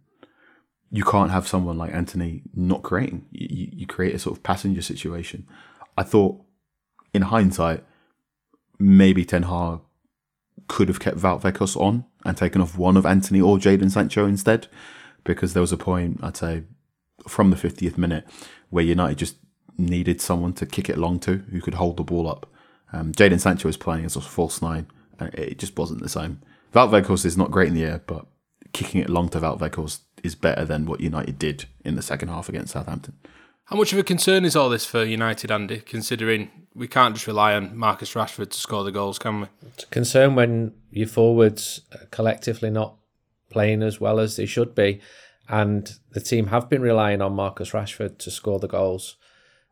you 0.91 1.03
can't 1.03 1.31
have 1.31 1.47
someone 1.47 1.77
like 1.77 1.93
Antony 1.93 2.43
not 2.55 2.83
creating. 2.83 3.25
You, 3.31 3.69
you 3.73 3.87
create 3.87 4.15
a 4.15 4.19
sort 4.19 4.37
of 4.37 4.43
passenger 4.43 4.81
situation. 4.81 5.47
I 5.97 6.03
thought, 6.03 6.41
in 7.13 7.23
hindsight, 7.23 7.83
maybe 8.79 9.25
Ten 9.25 9.43
Hag 9.43 9.79
could 10.67 10.87
have 10.87 10.99
kept 10.99 11.17
Wout 11.17 11.77
on 11.77 12.05
and 12.23 12.37
taken 12.37 12.61
off 12.61 12.77
one 12.77 12.97
of 12.97 13.05
Antony 13.05 13.41
or 13.41 13.57
Jadon 13.57 13.91
Sancho 13.91 14.25
instead, 14.25 14.67
because 15.23 15.53
there 15.53 15.61
was 15.61 15.71
a 15.71 15.77
point, 15.77 16.19
I'd 16.23 16.37
say, 16.37 16.63
from 17.27 17.49
the 17.49 17.55
50th 17.55 17.97
minute 17.97 18.25
where 18.69 18.83
United 18.83 19.17
just 19.17 19.37
needed 19.77 20.21
someone 20.21 20.53
to 20.53 20.65
kick 20.65 20.89
it 20.89 20.97
along 20.97 21.19
to 21.19 21.37
who 21.51 21.61
could 21.61 21.75
hold 21.75 21.97
the 21.97 22.03
ball 22.03 22.29
up. 22.29 22.49
Um, 22.93 23.11
Jadon 23.11 23.39
Sancho 23.39 23.67
was 23.67 23.77
playing 23.77 24.05
as 24.05 24.15
a 24.15 24.21
false 24.21 24.61
nine, 24.61 24.87
and 25.19 25.33
it 25.33 25.57
just 25.57 25.77
wasn't 25.77 26.01
the 26.01 26.09
same. 26.09 26.41
Wout 26.73 26.89
Weghorst 26.89 27.25
is 27.25 27.37
not 27.37 27.51
great 27.51 27.69
in 27.69 27.73
the 27.73 27.85
air, 27.85 28.01
but 28.05 28.25
kicking 28.73 29.01
it 29.01 29.09
long 29.09 29.29
to 29.29 29.39
Wout 29.39 29.59
Weghorst 29.59 30.01
is 30.23 30.35
better 30.35 30.65
than 30.65 30.85
what 30.85 31.01
United 31.01 31.39
did 31.39 31.65
in 31.83 31.95
the 31.95 32.01
second 32.01 32.29
half 32.29 32.49
against 32.49 32.73
Southampton. 32.73 33.15
How 33.65 33.77
much 33.77 33.93
of 33.93 33.99
a 33.99 34.03
concern 34.03 34.45
is 34.45 34.55
all 34.55 34.69
this 34.69 34.85
for 34.85 35.03
United, 35.03 35.51
Andy, 35.51 35.79
considering 35.79 36.51
we 36.75 36.87
can't 36.87 37.15
just 37.15 37.25
rely 37.25 37.55
on 37.55 37.75
Marcus 37.75 38.13
Rashford 38.13 38.51
to 38.51 38.57
score 38.57 38.83
the 38.83 38.91
goals, 38.91 39.17
can 39.17 39.41
we? 39.41 39.47
It's 39.67 39.85
a 39.85 39.87
concern 39.87 40.35
when 40.35 40.73
your 40.91 41.07
forwards 41.07 41.81
are 41.93 42.05
collectively 42.11 42.69
not 42.69 42.95
playing 43.49 43.81
as 43.81 43.99
well 43.99 44.19
as 44.19 44.35
they 44.35 44.45
should 44.45 44.75
be. 44.75 45.01
And 45.47 45.91
the 46.11 46.21
team 46.21 46.47
have 46.47 46.69
been 46.69 46.81
relying 46.81 47.21
on 47.21 47.33
Marcus 47.33 47.71
Rashford 47.71 48.17
to 48.19 48.31
score 48.31 48.59
the 48.59 48.67
goals. 48.67 49.15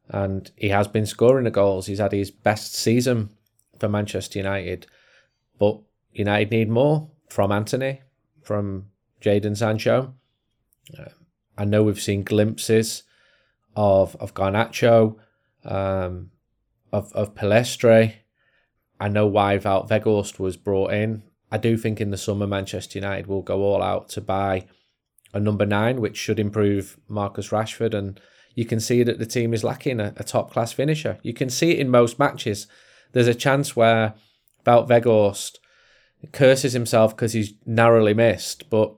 And 0.09 0.51
he 0.55 0.69
has 0.69 0.87
been 0.87 1.05
scoring 1.05 1.45
the 1.45 1.51
goals. 1.51 1.87
He's 1.87 1.99
had 1.99 2.11
his 2.11 2.31
best 2.31 2.75
season 2.75 3.29
for 3.79 3.87
Manchester 3.89 4.39
United. 4.39 4.87
But 5.57 5.79
United 6.11 6.51
need 6.51 6.69
more 6.69 7.09
from 7.29 7.51
Antony, 7.51 8.01
from 8.43 8.87
Jadon 9.21 9.57
Sancho. 9.57 10.13
Uh, 10.97 11.09
I 11.57 11.65
know 11.65 11.83
we've 11.83 12.01
seen 12.01 12.23
glimpses 12.23 13.03
of 13.75 14.15
of 14.17 14.33
Garnacho, 14.33 15.15
um, 15.63 16.31
of 16.91 17.11
of 17.13 17.33
Pellistri. 17.35 18.15
I 18.99 19.07
know 19.07 19.25
why 19.25 19.57
Wout 19.57 20.39
was 20.39 20.57
brought 20.57 20.93
in. 20.93 21.23
I 21.51 21.57
do 21.57 21.77
think 21.77 22.01
in 22.01 22.11
the 22.11 22.17
summer 22.17 22.47
Manchester 22.47 22.99
United 22.99 23.27
will 23.27 23.41
go 23.41 23.61
all 23.61 23.81
out 23.81 24.09
to 24.09 24.21
buy 24.21 24.67
a 25.33 25.39
number 25.39 25.65
nine, 25.65 25.99
which 25.99 26.17
should 26.17 26.39
improve 26.39 26.97
Marcus 27.07 27.49
Rashford. 27.49 27.93
And 27.93 28.19
you 28.55 28.65
can 28.65 28.79
see 28.79 29.03
that 29.03 29.19
the 29.19 29.25
team 29.25 29.53
is 29.53 29.63
lacking 29.63 29.99
a, 29.99 30.13
a 30.17 30.23
top 30.23 30.51
class 30.51 30.71
finisher. 30.71 31.17
You 31.23 31.33
can 31.33 31.49
see 31.49 31.71
it 31.71 31.79
in 31.79 31.89
most 31.89 32.19
matches. 32.19 32.67
There's 33.11 33.27
a 33.27 33.35
chance 33.35 33.75
where 33.75 34.13
Wout 34.65 34.87
Weghorst 34.87 35.57
curses 36.31 36.73
himself 36.73 37.15
because 37.15 37.33
he's 37.33 37.53
narrowly 37.65 38.13
missed, 38.13 38.69
but 38.69 38.95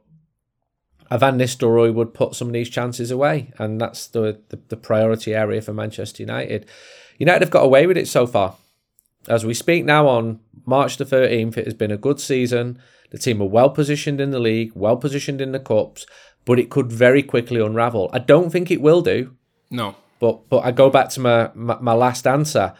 Van 1.11 1.37
Nistelrooy 1.37 1.93
would 1.93 2.13
put 2.13 2.35
some 2.35 2.47
of 2.47 2.53
these 2.53 2.69
chances 2.69 3.11
away, 3.11 3.51
and 3.57 3.79
that's 3.79 4.07
the, 4.07 4.41
the, 4.49 4.59
the 4.69 4.77
priority 4.77 5.33
area 5.33 5.61
for 5.61 5.73
Manchester 5.73 6.23
United. 6.23 6.65
United 7.17 7.41
have 7.41 7.51
got 7.51 7.63
away 7.63 7.87
with 7.87 7.97
it 7.97 8.07
so 8.07 8.27
far. 8.27 8.55
As 9.27 9.45
we 9.45 9.53
speak 9.53 9.85
now 9.85 10.07
on 10.07 10.39
March 10.65 10.97
the 10.97 11.05
13th, 11.05 11.57
it 11.57 11.65
has 11.65 11.73
been 11.73 11.91
a 11.91 11.97
good 11.97 12.19
season. 12.19 12.79
The 13.11 13.17
team 13.17 13.41
are 13.41 13.45
well 13.45 13.69
positioned 13.69 14.19
in 14.19 14.31
the 14.31 14.39
league, 14.39 14.71
well 14.75 14.97
positioned 14.97 15.41
in 15.41 15.51
the 15.51 15.59
cups, 15.59 16.05
but 16.43 16.59
it 16.59 16.69
could 16.69 16.91
very 16.91 17.23
quickly 17.23 17.59
unravel. 17.59 18.09
I 18.13 18.19
don't 18.19 18.51
think 18.51 18.69
it 18.69 18.81
will 18.81 19.01
do. 19.01 19.35
No. 19.69 19.95
But 20.19 20.49
but 20.49 20.65
I 20.65 20.71
go 20.71 20.89
back 20.89 21.09
to 21.09 21.19
my 21.19 21.49
my, 21.53 21.77
my 21.79 21.93
last 21.93 22.25
answer. 22.27 22.73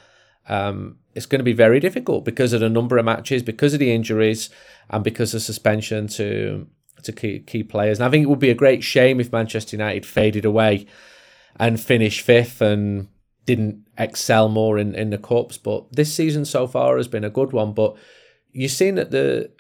Um, 0.48 1.00
it's 1.13 1.26
going 1.26 1.39
to 1.39 1.45
be 1.45 1.54
very 1.54 1.80
difficult 1.80 2.26
because 2.26 2.54
of 2.54 2.60
the 2.60 2.69
number 2.69 2.98
of 2.98 3.06
matches, 3.06 3.41
because 3.41 3.74
of 3.74 3.80
the 3.80 3.91
injuries, 3.91 4.50
and 4.89 5.04
because 5.04 5.34
of 5.34 5.41
suspension 5.41 6.08
to 6.10 6.67
to 7.04 7.12
key, 7.12 7.39
key 7.39 7.63
players. 7.63 8.00
And 8.00 8.06
I 8.06 8.10
think 8.10 8.24
it 8.24 8.30
would 8.30 8.39
be 8.39 8.50
a 8.50 8.56
great 8.56 8.84
shame 8.84 9.19
if 9.19 9.32
Manchester 9.32 9.78
United 9.78 10.06
faded 10.06 10.45
away 10.45 10.88
and 11.58 11.80
finished 11.80 12.21
fifth 12.21 12.62
and 12.62 13.08
didn't 13.45 13.86
excel 13.98 14.50
more 14.50 14.78
in, 14.78 14.95
in 14.95 15.12
the 15.12 15.17
cups. 15.17 15.58
But 15.58 15.91
this 15.91 16.13
season 16.13 16.45
so 16.45 16.67
far 16.67 16.98
has 16.98 17.08
been 17.08 17.24
a 17.24 17.30
good 17.30 17.54
one. 17.54 17.74
But 17.74 17.95
you've 18.52 18.71
seen 18.71 18.95
that 18.95 19.12
the 19.12 19.52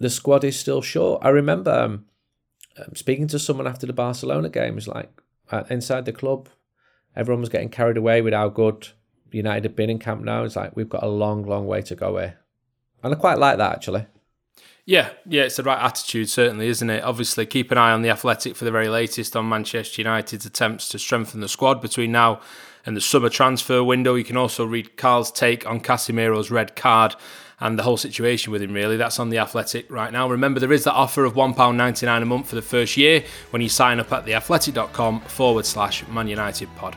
the 0.00 0.10
squad 0.10 0.44
is 0.44 0.58
still 0.58 0.82
short. 0.82 1.24
I 1.24 1.28
remember 1.28 1.70
um, 1.70 2.06
um 2.78 2.94
speaking 2.94 3.28
to 3.28 3.38
someone 3.38 3.66
after 3.66 3.86
the 3.86 3.92
Barcelona 3.92 4.48
game. 4.48 4.74
was 4.74 4.88
like 4.88 5.10
uh, 5.50 5.64
inside 5.70 6.04
the 6.04 6.12
club, 6.12 6.48
everyone 7.16 7.40
was 7.40 7.48
getting 7.48 7.68
carried 7.68 7.96
away 7.96 8.22
with 8.22 8.34
how 8.34 8.48
good 8.48 8.88
United 9.30 9.64
had 9.64 9.76
been 9.76 9.90
in 9.90 9.98
Camp 9.98 10.24
Nou. 10.24 10.44
It's 10.44 10.56
like 10.56 10.76
we've 10.76 10.88
got 10.88 11.02
a 11.02 11.08
long, 11.08 11.44
long 11.44 11.66
way 11.66 11.82
to 11.82 11.94
go 11.94 12.18
here, 12.18 12.38
and 13.02 13.12
I 13.12 13.16
quite 13.16 13.38
like 13.38 13.58
that 13.58 13.72
actually. 13.72 14.06
Yeah, 14.84 15.10
yeah, 15.26 15.42
it's 15.42 15.56
the 15.56 15.62
right 15.62 15.82
attitude, 15.82 16.30
certainly, 16.30 16.66
isn't 16.68 16.88
it? 16.88 17.04
Obviously, 17.04 17.44
keep 17.44 17.70
an 17.70 17.76
eye 17.76 17.92
on 17.92 18.00
the 18.00 18.08
Athletic 18.08 18.56
for 18.56 18.64
the 18.64 18.70
very 18.70 18.88
latest 18.88 19.36
on 19.36 19.46
Manchester 19.46 20.00
United's 20.00 20.46
attempts 20.46 20.88
to 20.88 20.98
strengthen 20.98 21.40
the 21.40 21.48
squad 21.48 21.82
between 21.82 22.10
now 22.10 22.40
and 22.86 22.96
the 22.96 23.00
summer 23.02 23.28
transfer 23.28 23.84
window. 23.84 24.14
You 24.14 24.24
can 24.24 24.38
also 24.38 24.64
read 24.64 24.96
Carl's 24.96 25.30
take 25.30 25.66
on 25.66 25.80
Casemiro's 25.80 26.50
red 26.50 26.74
card 26.74 27.14
and 27.60 27.78
the 27.78 27.82
whole 27.82 27.96
situation 27.96 28.52
with 28.52 28.62
him, 28.62 28.72
really. 28.72 28.96
That's 28.96 29.18
on 29.18 29.30
the 29.30 29.38
Athletic 29.38 29.90
right 29.90 30.12
now. 30.12 30.28
Remember, 30.28 30.60
there 30.60 30.72
is 30.72 30.84
that 30.84 30.92
offer 30.92 31.24
of 31.24 31.34
£1.99 31.34 32.22
a 32.22 32.24
month 32.24 32.48
for 32.48 32.54
the 32.54 32.62
first 32.62 32.96
year 32.96 33.24
when 33.50 33.62
you 33.62 33.68
sign 33.68 33.98
up 34.00 34.12
at 34.12 34.26
theathletic.com 34.26 35.20
forward 35.22 35.66
slash 35.66 36.06
Man 36.08 36.28
United 36.28 36.68
pod. 36.76 36.96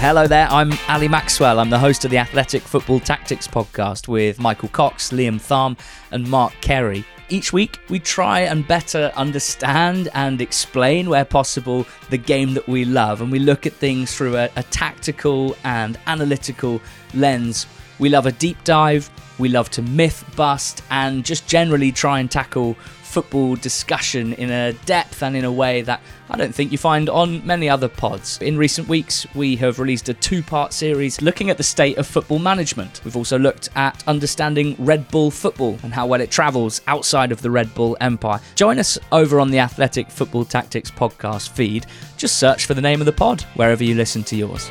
Hello 0.00 0.28
there, 0.28 0.46
I'm 0.48 0.72
Ali 0.88 1.08
Maxwell. 1.08 1.58
I'm 1.58 1.70
the 1.70 1.78
host 1.78 2.04
of 2.04 2.12
the 2.12 2.18
Athletic 2.18 2.62
Football 2.62 3.00
Tactics 3.00 3.48
podcast 3.48 4.06
with 4.06 4.38
Michael 4.38 4.68
Cox, 4.68 5.10
Liam 5.10 5.40
Tharm, 5.40 5.76
and 6.12 6.30
Mark 6.30 6.52
Carey. 6.60 7.04
Each 7.30 7.52
week, 7.52 7.78
we 7.90 7.98
try 7.98 8.40
and 8.40 8.66
better 8.66 9.12
understand 9.14 10.08
and 10.14 10.40
explain, 10.40 11.10
where 11.10 11.26
possible, 11.26 11.86
the 12.08 12.16
game 12.16 12.54
that 12.54 12.66
we 12.66 12.86
love, 12.86 13.20
and 13.20 13.30
we 13.30 13.38
look 13.38 13.66
at 13.66 13.74
things 13.74 14.14
through 14.14 14.36
a, 14.38 14.48
a 14.56 14.62
tactical 14.62 15.54
and 15.62 15.98
analytical 16.06 16.80
lens. 17.12 17.66
We 17.98 18.08
love 18.08 18.26
a 18.26 18.32
deep 18.32 18.62
dive, 18.64 19.10
we 19.38 19.48
love 19.48 19.70
to 19.70 19.82
myth 19.82 20.24
bust, 20.36 20.82
and 20.90 21.24
just 21.24 21.46
generally 21.48 21.92
try 21.92 22.20
and 22.20 22.30
tackle 22.30 22.76
football 23.08 23.56
discussion 23.56 24.34
in 24.34 24.50
a 24.50 24.74
depth 24.84 25.22
and 25.22 25.34
in 25.34 25.44
a 25.44 25.50
way 25.50 25.80
that 25.82 26.00
I 26.30 26.36
don't 26.36 26.54
think 26.54 26.70
you 26.70 26.78
find 26.78 27.08
on 27.08 27.44
many 27.46 27.68
other 27.68 27.88
pods. 27.88 28.38
In 28.42 28.58
recent 28.58 28.86
weeks, 28.86 29.26
we 29.34 29.56
have 29.56 29.78
released 29.78 30.10
a 30.10 30.14
two 30.14 30.42
part 30.42 30.72
series 30.72 31.22
looking 31.22 31.48
at 31.48 31.56
the 31.56 31.62
state 31.62 31.96
of 31.96 32.06
football 32.06 32.38
management. 32.38 33.00
We've 33.04 33.16
also 33.16 33.38
looked 33.38 33.70
at 33.74 34.06
understanding 34.06 34.76
Red 34.78 35.08
Bull 35.10 35.30
football 35.30 35.78
and 35.82 35.94
how 35.94 36.06
well 36.06 36.20
it 36.20 36.30
travels 36.30 36.82
outside 36.86 37.32
of 37.32 37.40
the 37.40 37.50
Red 37.50 37.74
Bull 37.74 37.96
empire. 38.00 38.40
Join 38.54 38.78
us 38.78 38.98
over 39.10 39.40
on 39.40 39.50
the 39.50 39.58
Athletic 39.58 40.10
Football 40.10 40.44
Tactics 40.44 40.90
podcast 40.90 41.48
feed. 41.48 41.86
Just 42.18 42.38
search 42.38 42.66
for 42.66 42.74
the 42.74 42.82
name 42.82 43.00
of 43.00 43.06
the 43.06 43.12
pod 43.12 43.42
wherever 43.54 43.82
you 43.82 43.94
listen 43.94 44.22
to 44.24 44.36
yours. 44.36 44.70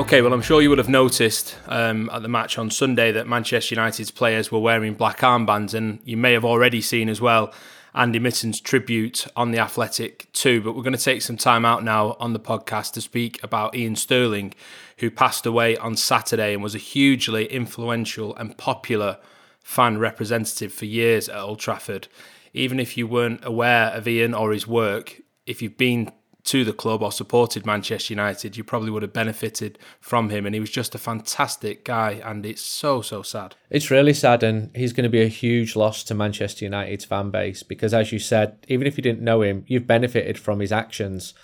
Okay, 0.00 0.22
well, 0.22 0.32
I'm 0.32 0.40
sure 0.40 0.62
you 0.62 0.70
would 0.70 0.78
have 0.78 0.88
noticed 0.88 1.58
um, 1.66 2.08
at 2.10 2.22
the 2.22 2.28
match 2.28 2.56
on 2.56 2.70
Sunday 2.70 3.12
that 3.12 3.26
Manchester 3.26 3.74
United's 3.74 4.10
players 4.10 4.50
were 4.50 4.58
wearing 4.58 4.94
black 4.94 5.18
armbands, 5.18 5.74
and 5.74 6.00
you 6.04 6.16
may 6.16 6.32
have 6.32 6.44
already 6.44 6.80
seen 6.80 7.10
as 7.10 7.20
well 7.20 7.52
Andy 7.94 8.18
Mitten's 8.18 8.62
tribute 8.62 9.26
on 9.36 9.50
the 9.50 9.58
Athletic 9.58 10.32
too. 10.32 10.62
But 10.62 10.74
we're 10.74 10.84
going 10.84 10.96
to 10.96 11.04
take 11.04 11.20
some 11.20 11.36
time 11.36 11.66
out 11.66 11.84
now 11.84 12.16
on 12.18 12.32
the 12.32 12.40
podcast 12.40 12.94
to 12.94 13.02
speak 13.02 13.42
about 13.42 13.74
Ian 13.74 13.94
Stirling, 13.94 14.54
who 15.00 15.10
passed 15.10 15.44
away 15.44 15.76
on 15.76 15.96
Saturday 15.96 16.54
and 16.54 16.62
was 16.62 16.74
a 16.74 16.78
hugely 16.78 17.44
influential 17.44 18.34
and 18.36 18.56
popular 18.56 19.18
fan 19.62 19.98
representative 19.98 20.72
for 20.72 20.86
years 20.86 21.28
at 21.28 21.38
Old 21.38 21.58
Trafford. 21.58 22.08
Even 22.54 22.80
if 22.80 22.96
you 22.96 23.06
weren't 23.06 23.44
aware 23.44 23.88
of 23.88 24.08
Ian 24.08 24.32
or 24.32 24.52
his 24.52 24.66
work, 24.66 25.20
if 25.44 25.60
you've 25.60 25.76
been 25.76 26.10
to 26.44 26.64
the 26.64 26.72
club 26.72 27.02
or 27.02 27.12
supported 27.12 27.66
Manchester 27.66 28.12
United, 28.12 28.56
you 28.56 28.64
probably 28.64 28.90
would 28.90 29.02
have 29.02 29.12
benefited 29.12 29.78
from 30.00 30.30
him. 30.30 30.46
And 30.46 30.54
he 30.54 30.60
was 30.60 30.70
just 30.70 30.94
a 30.94 30.98
fantastic 30.98 31.84
guy, 31.84 32.20
and 32.24 32.44
it's 32.46 32.62
so, 32.62 33.02
so 33.02 33.22
sad. 33.22 33.54
It's 33.68 33.90
really 33.90 34.14
sad, 34.14 34.42
and 34.42 34.74
he's 34.74 34.92
going 34.92 35.04
to 35.04 35.10
be 35.10 35.22
a 35.22 35.28
huge 35.28 35.76
loss 35.76 36.02
to 36.04 36.14
Manchester 36.14 36.64
United's 36.64 37.04
fan 37.04 37.30
base 37.30 37.62
because, 37.62 37.94
as 37.94 38.12
you 38.12 38.18
said, 38.18 38.56
even 38.68 38.86
if 38.86 38.96
you 38.96 39.02
didn't 39.02 39.22
know 39.22 39.42
him, 39.42 39.64
you've 39.66 39.86
benefited 39.86 40.38
from 40.38 40.60
his 40.60 40.72
actions. 40.72 41.34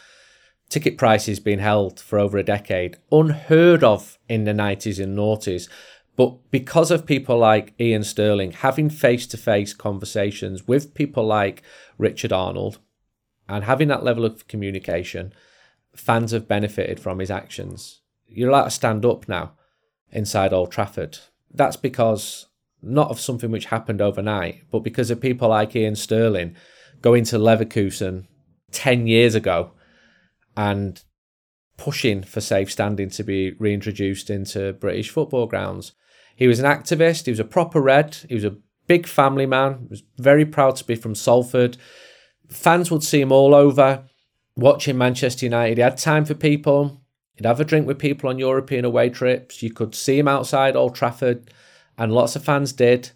Ticket 0.69 0.99
prices 0.99 1.39
being 1.39 1.61
held 1.61 2.01
for 2.01 2.19
over 2.19 2.39
a 2.39 2.43
decade, 2.43 2.97
unheard 3.13 3.85
of 3.85 4.19
in 4.29 4.45
the 4.45 4.53
90s 4.53 5.03
and 5.03 5.17
noughties. 5.17 5.69
But 6.17 6.51
because 6.51 6.91
of 6.91 7.07
people 7.07 7.39
like 7.39 7.75
Ian 7.79 8.03
Stirling 8.03 8.53
having 8.53 8.89
face 8.89 9.27
to 9.29 9.37
face 9.37 9.75
conversations 9.75 10.67
with 10.67 10.95
people 10.95 11.27
like 11.27 11.63
Richard 11.99 12.33
Arnold, 12.33 12.79
and 13.49 13.65
having 13.65 13.89
that 13.89 14.05
level 14.05 14.25
of 14.25 14.47
communication, 14.49 15.33
fans 15.95 16.33
have 16.33 16.49
benefited 16.49 17.01
from 17.01 17.19
his 17.19 17.31
actions. 17.31 18.01
You're 18.27 18.51
allowed 18.51 18.65
to 18.65 18.71
stand 18.71 19.05
up 19.05 19.29
now 19.29 19.53
inside 20.11 20.53
Old 20.53 20.73
Trafford. 20.73 21.19
That's 21.53 21.77
because 21.77 22.47
not 22.83 23.11
of 23.11 23.21
something 23.21 23.51
which 23.51 23.67
happened 23.67 24.01
overnight, 24.01 24.63
but 24.71 24.81
because 24.81 25.11
of 25.11 25.21
people 25.21 25.49
like 25.49 25.75
Ian 25.75 25.97
Stirling 25.97 26.55
going 27.01 27.25
to 27.25 27.39
Leverkusen 27.39 28.27
10 28.73 29.07
years 29.07 29.35
ago 29.35 29.73
and 30.57 31.03
pushing 31.77 32.23
for 32.23 32.41
safe 32.41 32.71
standing 32.71 33.11
to 33.11 33.23
be 33.23 33.53
reintroduced 33.59 34.31
into 34.31 34.73
British 34.75 35.11
football 35.11 35.47
grounds. 35.47 35.93
He 36.35 36.47
was 36.47 36.59
an 36.59 36.67
activist, 36.67 37.25
he 37.27 37.31
was 37.31 37.41
a 37.41 37.45
proper 37.45 37.81
red, 37.81 38.17
he 38.29 38.35
was 38.35 38.45
a 38.45 38.57
big 38.87 39.07
family 39.07 39.47
man, 39.47 39.81
he 39.83 39.89
was 39.89 40.03
very 40.19 40.45
proud 40.45 40.77
to 40.77 40.85
be 40.85 40.95
from 40.95 41.15
Salford 41.15 41.77
fans 42.49 42.91
would 42.91 43.03
see 43.03 43.21
him 43.21 43.33
all 43.33 43.55
over 43.55 44.05
watching 44.57 44.99
Manchester 44.99 45.47
United. 45.47 45.79
He 45.79 45.83
had 45.83 45.99
time 45.99 46.25
for 46.25 46.35
people. 46.35 47.03
He'd 47.35 47.47
have 47.47 47.61
a 47.61 47.65
drink 47.65 47.87
with 47.87 47.99
people 47.99 48.31
on 48.31 48.39
European 48.39 48.85
away 48.85 49.11
trips. 49.11 49.63
You 49.63 49.73
could 49.73 49.95
see 49.95 50.19
him 50.19 50.29
outside 50.29 50.75
Old 50.75 50.95
Trafford, 50.95 51.51
and 51.99 52.13
lots 52.13 52.35
of 52.35 52.45
fans 52.45 52.73
did. 52.73 53.11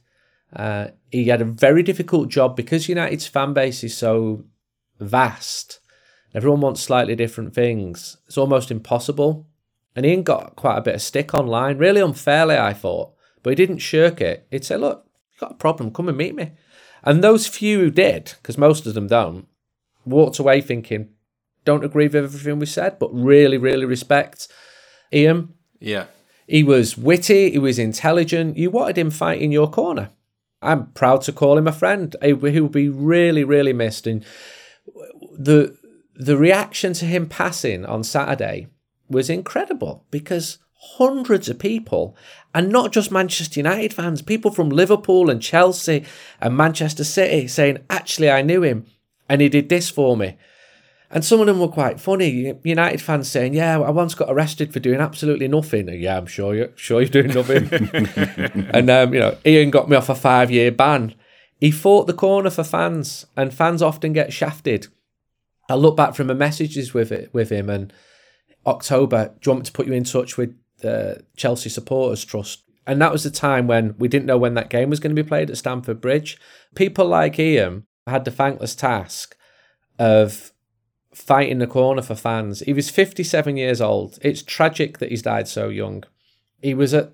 Uh, 0.54 0.88
he 1.10 1.28
had 1.28 1.40
a 1.40 1.46
very 1.46 1.82
difficult 1.82 2.28
job 2.28 2.56
because 2.56 2.88
United's 2.88 3.26
fan 3.26 3.52
base 3.54 3.82
is 3.82 3.96
so 3.96 4.44
vast. 4.98 5.80
Everyone 6.34 6.60
wants 6.60 6.80
slightly 6.80 7.16
different 7.16 7.54
things. 7.54 8.18
It's 8.26 8.38
almost 8.38 8.70
impossible. 8.70 9.48
And 9.96 10.06
Ian 10.06 10.22
got 10.22 10.54
quite 10.54 10.78
a 10.78 10.82
bit 10.82 10.94
of 10.94 11.02
stick 11.02 11.34
online, 11.34 11.78
really 11.78 12.00
unfairly, 12.00 12.56
I 12.56 12.72
thought. 12.72 13.12
But 13.42 13.50
he 13.50 13.56
didn't 13.56 13.78
shirk 13.78 14.20
it. 14.20 14.46
He'd 14.50 14.64
say, 14.64 14.76
Look, 14.76 15.04
you've 15.32 15.40
got 15.40 15.52
a 15.52 15.56
problem, 15.56 15.92
come 15.92 16.08
and 16.08 16.18
meet 16.18 16.34
me. 16.34 16.52
And 17.02 17.22
those 17.22 17.46
few 17.46 17.78
who 17.80 17.90
did, 17.90 18.34
because 18.36 18.58
most 18.58 18.86
of 18.86 18.94
them 18.94 19.06
don't, 19.06 19.46
walked 20.04 20.38
away 20.38 20.60
thinking, 20.60 21.10
don't 21.64 21.84
agree 21.84 22.06
with 22.06 22.16
everything 22.16 22.58
we 22.58 22.66
said, 22.66 22.98
but 22.98 23.12
really, 23.12 23.58
really 23.58 23.84
respect 23.84 24.48
Ian. 25.12 25.54
Yeah. 25.78 26.06
He 26.46 26.62
was 26.62 26.98
witty, 26.98 27.52
he 27.52 27.58
was 27.58 27.78
intelligent. 27.78 28.56
You 28.56 28.70
wanted 28.70 28.98
him 28.98 29.10
fighting 29.10 29.52
your 29.52 29.70
corner. 29.70 30.10
I'm 30.62 30.86
proud 30.92 31.22
to 31.22 31.32
call 31.32 31.56
him 31.56 31.66
a 31.66 31.72
friend. 31.72 32.14
He 32.22 32.32
will 32.32 32.68
be 32.68 32.88
really, 32.88 33.44
really 33.44 33.72
missed. 33.72 34.06
And 34.06 34.24
the 35.38 35.76
the 36.14 36.36
reaction 36.36 36.92
to 36.92 37.06
him 37.06 37.26
passing 37.26 37.86
on 37.86 38.04
Saturday 38.04 38.66
was 39.08 39.30
incredible 39.30 40.04
because 40.10 40.58
hundreds 40.98 41.48
of 41.48 41.58
people, 41.58 42.14
and 42.54 42.68
not 42.68 42.92
just 42.92 43.12
Manchester 43.12 43.60
United 43.60 43.92
fans, 43.92 44.22
people 44.22 44.50
from 44.50 44.70
Liverpool 44.70 45.30
and 45.30 45.40
Chelsea 45.40 46.04
and 46.40 46.56
Manchester 46.56 47.04
City 47.04 47.46
saying, 47.46 47.78
actually, 47.88 48.30
I 48.30 48.42
knew 48.42 48.62
him 48.62 48.86
and 49.30 49.40
he 49.40 49.48
did 49.48 49.68
this 49.68 49.88
for 49.88 50.16
me. 50.16 50.36
And 51.12 51.24
some 51.24 51.40
of 51.40 51.46
them 51.46 51.58
were 51.58 51.68
quite 51.68 52.00
funny. 52.00 52.54
United 52.62 53.00
fans 53.00 53.28
saying, 53.28 53.54
"Yeah, 53.54 53.80
I 53.80 53.90
once 53.90 54.14
got 54.14 54.30
arrested 54.30 54.72
for 54.72 54.78
doing 54.78 55.00
absolutely 55.00 55.48
nothing." 55.48 55.88
Yeah, 55.88 56.16
I'm 56.16 56.26
sure 56.26 56.54
you 56.54 56.72
sure 56.76 57.00
you're 57.00 57.08
doing 57.08 57.34
nothing. 57.34 57.68
and 58.72 58.88
um, 58.88 59.12
you 59.12 59.18
know, 59.18 59.36
Ian 59.44 59.70
got 59.70 59.88
me 59.88 59.96
off 59.96 60.08
a 60.08 60.14
five 60.14 60.52
year 60.52 60.70
ban. 60.70 61.14
He 61.58 61.72
fought 61.72 62.06
the 62.06 62.12
corner 62.12 62.50
for 62.50 62.62
fans, 62.62 63.26
and 63.36 63.52
fans 63.52 63.82
often 63.82 64.12
get 64.12 64.32
shafted. 64.32 64.86
I 65.68 65.74
look 65.74 65.96
back 65.96 66.14
from 66.14 66.28
my 66.28 66.34
messages 66.34 66.94
with 66.94 67.10
it 67.10 67.34
with 67.34 67.50
him, 67.50 67.68
and 67.68 67.92
October. 68.64 69.34
Do 69.40 69.50
you 69.50 69.52
want 69.52 69.62
me 69.62 69.66
to 69.66 69.72
put 69.72 69.86
you 69.88 69.92
in 69.94 70.04
touch 70.04 70.36
with 70.36 70.54
the 70.80 71.24
Chelsea 71.36 71.68
Supporters 71.68 72.24
Trust. 72.24 72.64
And 72.86 73.00
that 73.00 73.12
was 73.12 73.24
the 73.24 73.30
time 73.30 73.66
when 73.66 73.94
we 73.98 74.08
didn't 74.08 74.26
know 74.26 74.38
when 74.38 74.54
that 74.54 74.70
game 74.70 74.90
was 74.90 75.00
going 75.00 75.14
to 75.14 75.22
be 75.22 75.28
played 75.28 75.50
at 75.50 75.56
Stamford 75.56 76.00
Bridge. 76.00 76.38
People 76.74 77.06
like 77.06 77.38
Ian 77.38 77.86
had 78.06 78.24
the 78.24 78.30
thankless 78.30 78.74
task 78.74 79.36
of 79.98 80.52
fighting 81.14 81.58
the 81.58 81.66
corner 81.66 82.02
for 82.02 82.14
fans. 82.14 82.60
He 82.60 82.72
was 82.72 82.90
57 82.90 83.56
years 83.56 83.80
old. 83.80 84.18
It's 84.22 84.42
tragic 84.42 84.98
that 84.98 85.10
he's 85.10 85.22
died 85.22 85.48
so 85.48 85.68
young. 85.68 86.04
he 86.62 86.74
was 86.74 86.94
at 86.94 87.12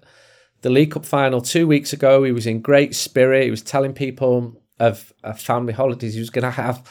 the 0.62 0.70
League 0.70 0.92
Cup 0.92 1.04
final 1.04 1.40
two 1.40 1.66
weeks 1.66 1.92
ago. 1.92 2.24
He 2.24 2.32
was 2.32 2.46
in 2.46 2.60
great 2.60 2.94
spirit. 2.94 3.44
He 3.44 3.50
was 3.50 3.62
telling 3.62 3.92
people 3.92 4.60
of, 4.80 5.12
of 5.22 5.40
family 5.40 5.72
holidays 5.72 6.14
he 6.14 6.20
was 6.20 6.30
going 6.30 6.44
to 6.44 6.50
have. 6.50 6.90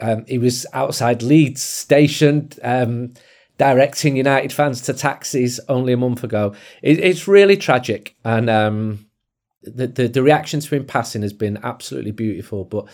Um, 0.00 0.24
he 0.26 0.38
was 0.38 0.66
outside 0.72 1.22
Leeds 1.22 1.62
stationed, 1.62 2.58
um, 2.62 3.14
directing 3.58 4.16
United 4.16 4.52
fans 4.52 4.80
to 4.82 4.94
taxis 4.94 5.60
only 5.68 5.92
a 5.92 5.96
month 5.96 6.24
ago. 6.24 6.54
It, 6.82 7.00
it's 7.00 7.28
really 7.28 7.56
tragic, 7.56 8.16
and 8.24 8.48
um, 8.48 9.06
the, 9.62 9.88
the 9.88 10.08
the 10.08 10.22
reaction 10.22 10.60
to 10.60 10.74
him 10.76 10.86
passing 10.86 11.22
has 11.22 11.32
been 11.32 11.58
absolutely 11.62 12.12
beautiful. 12.12 12.64
But 12.64 12.86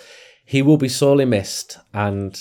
he 0.44 0.62
will 0.62 0.78
be 0.78 0.88
sorely 0.88 1.26
missed, 1.26 1.78
and 1.92 2.38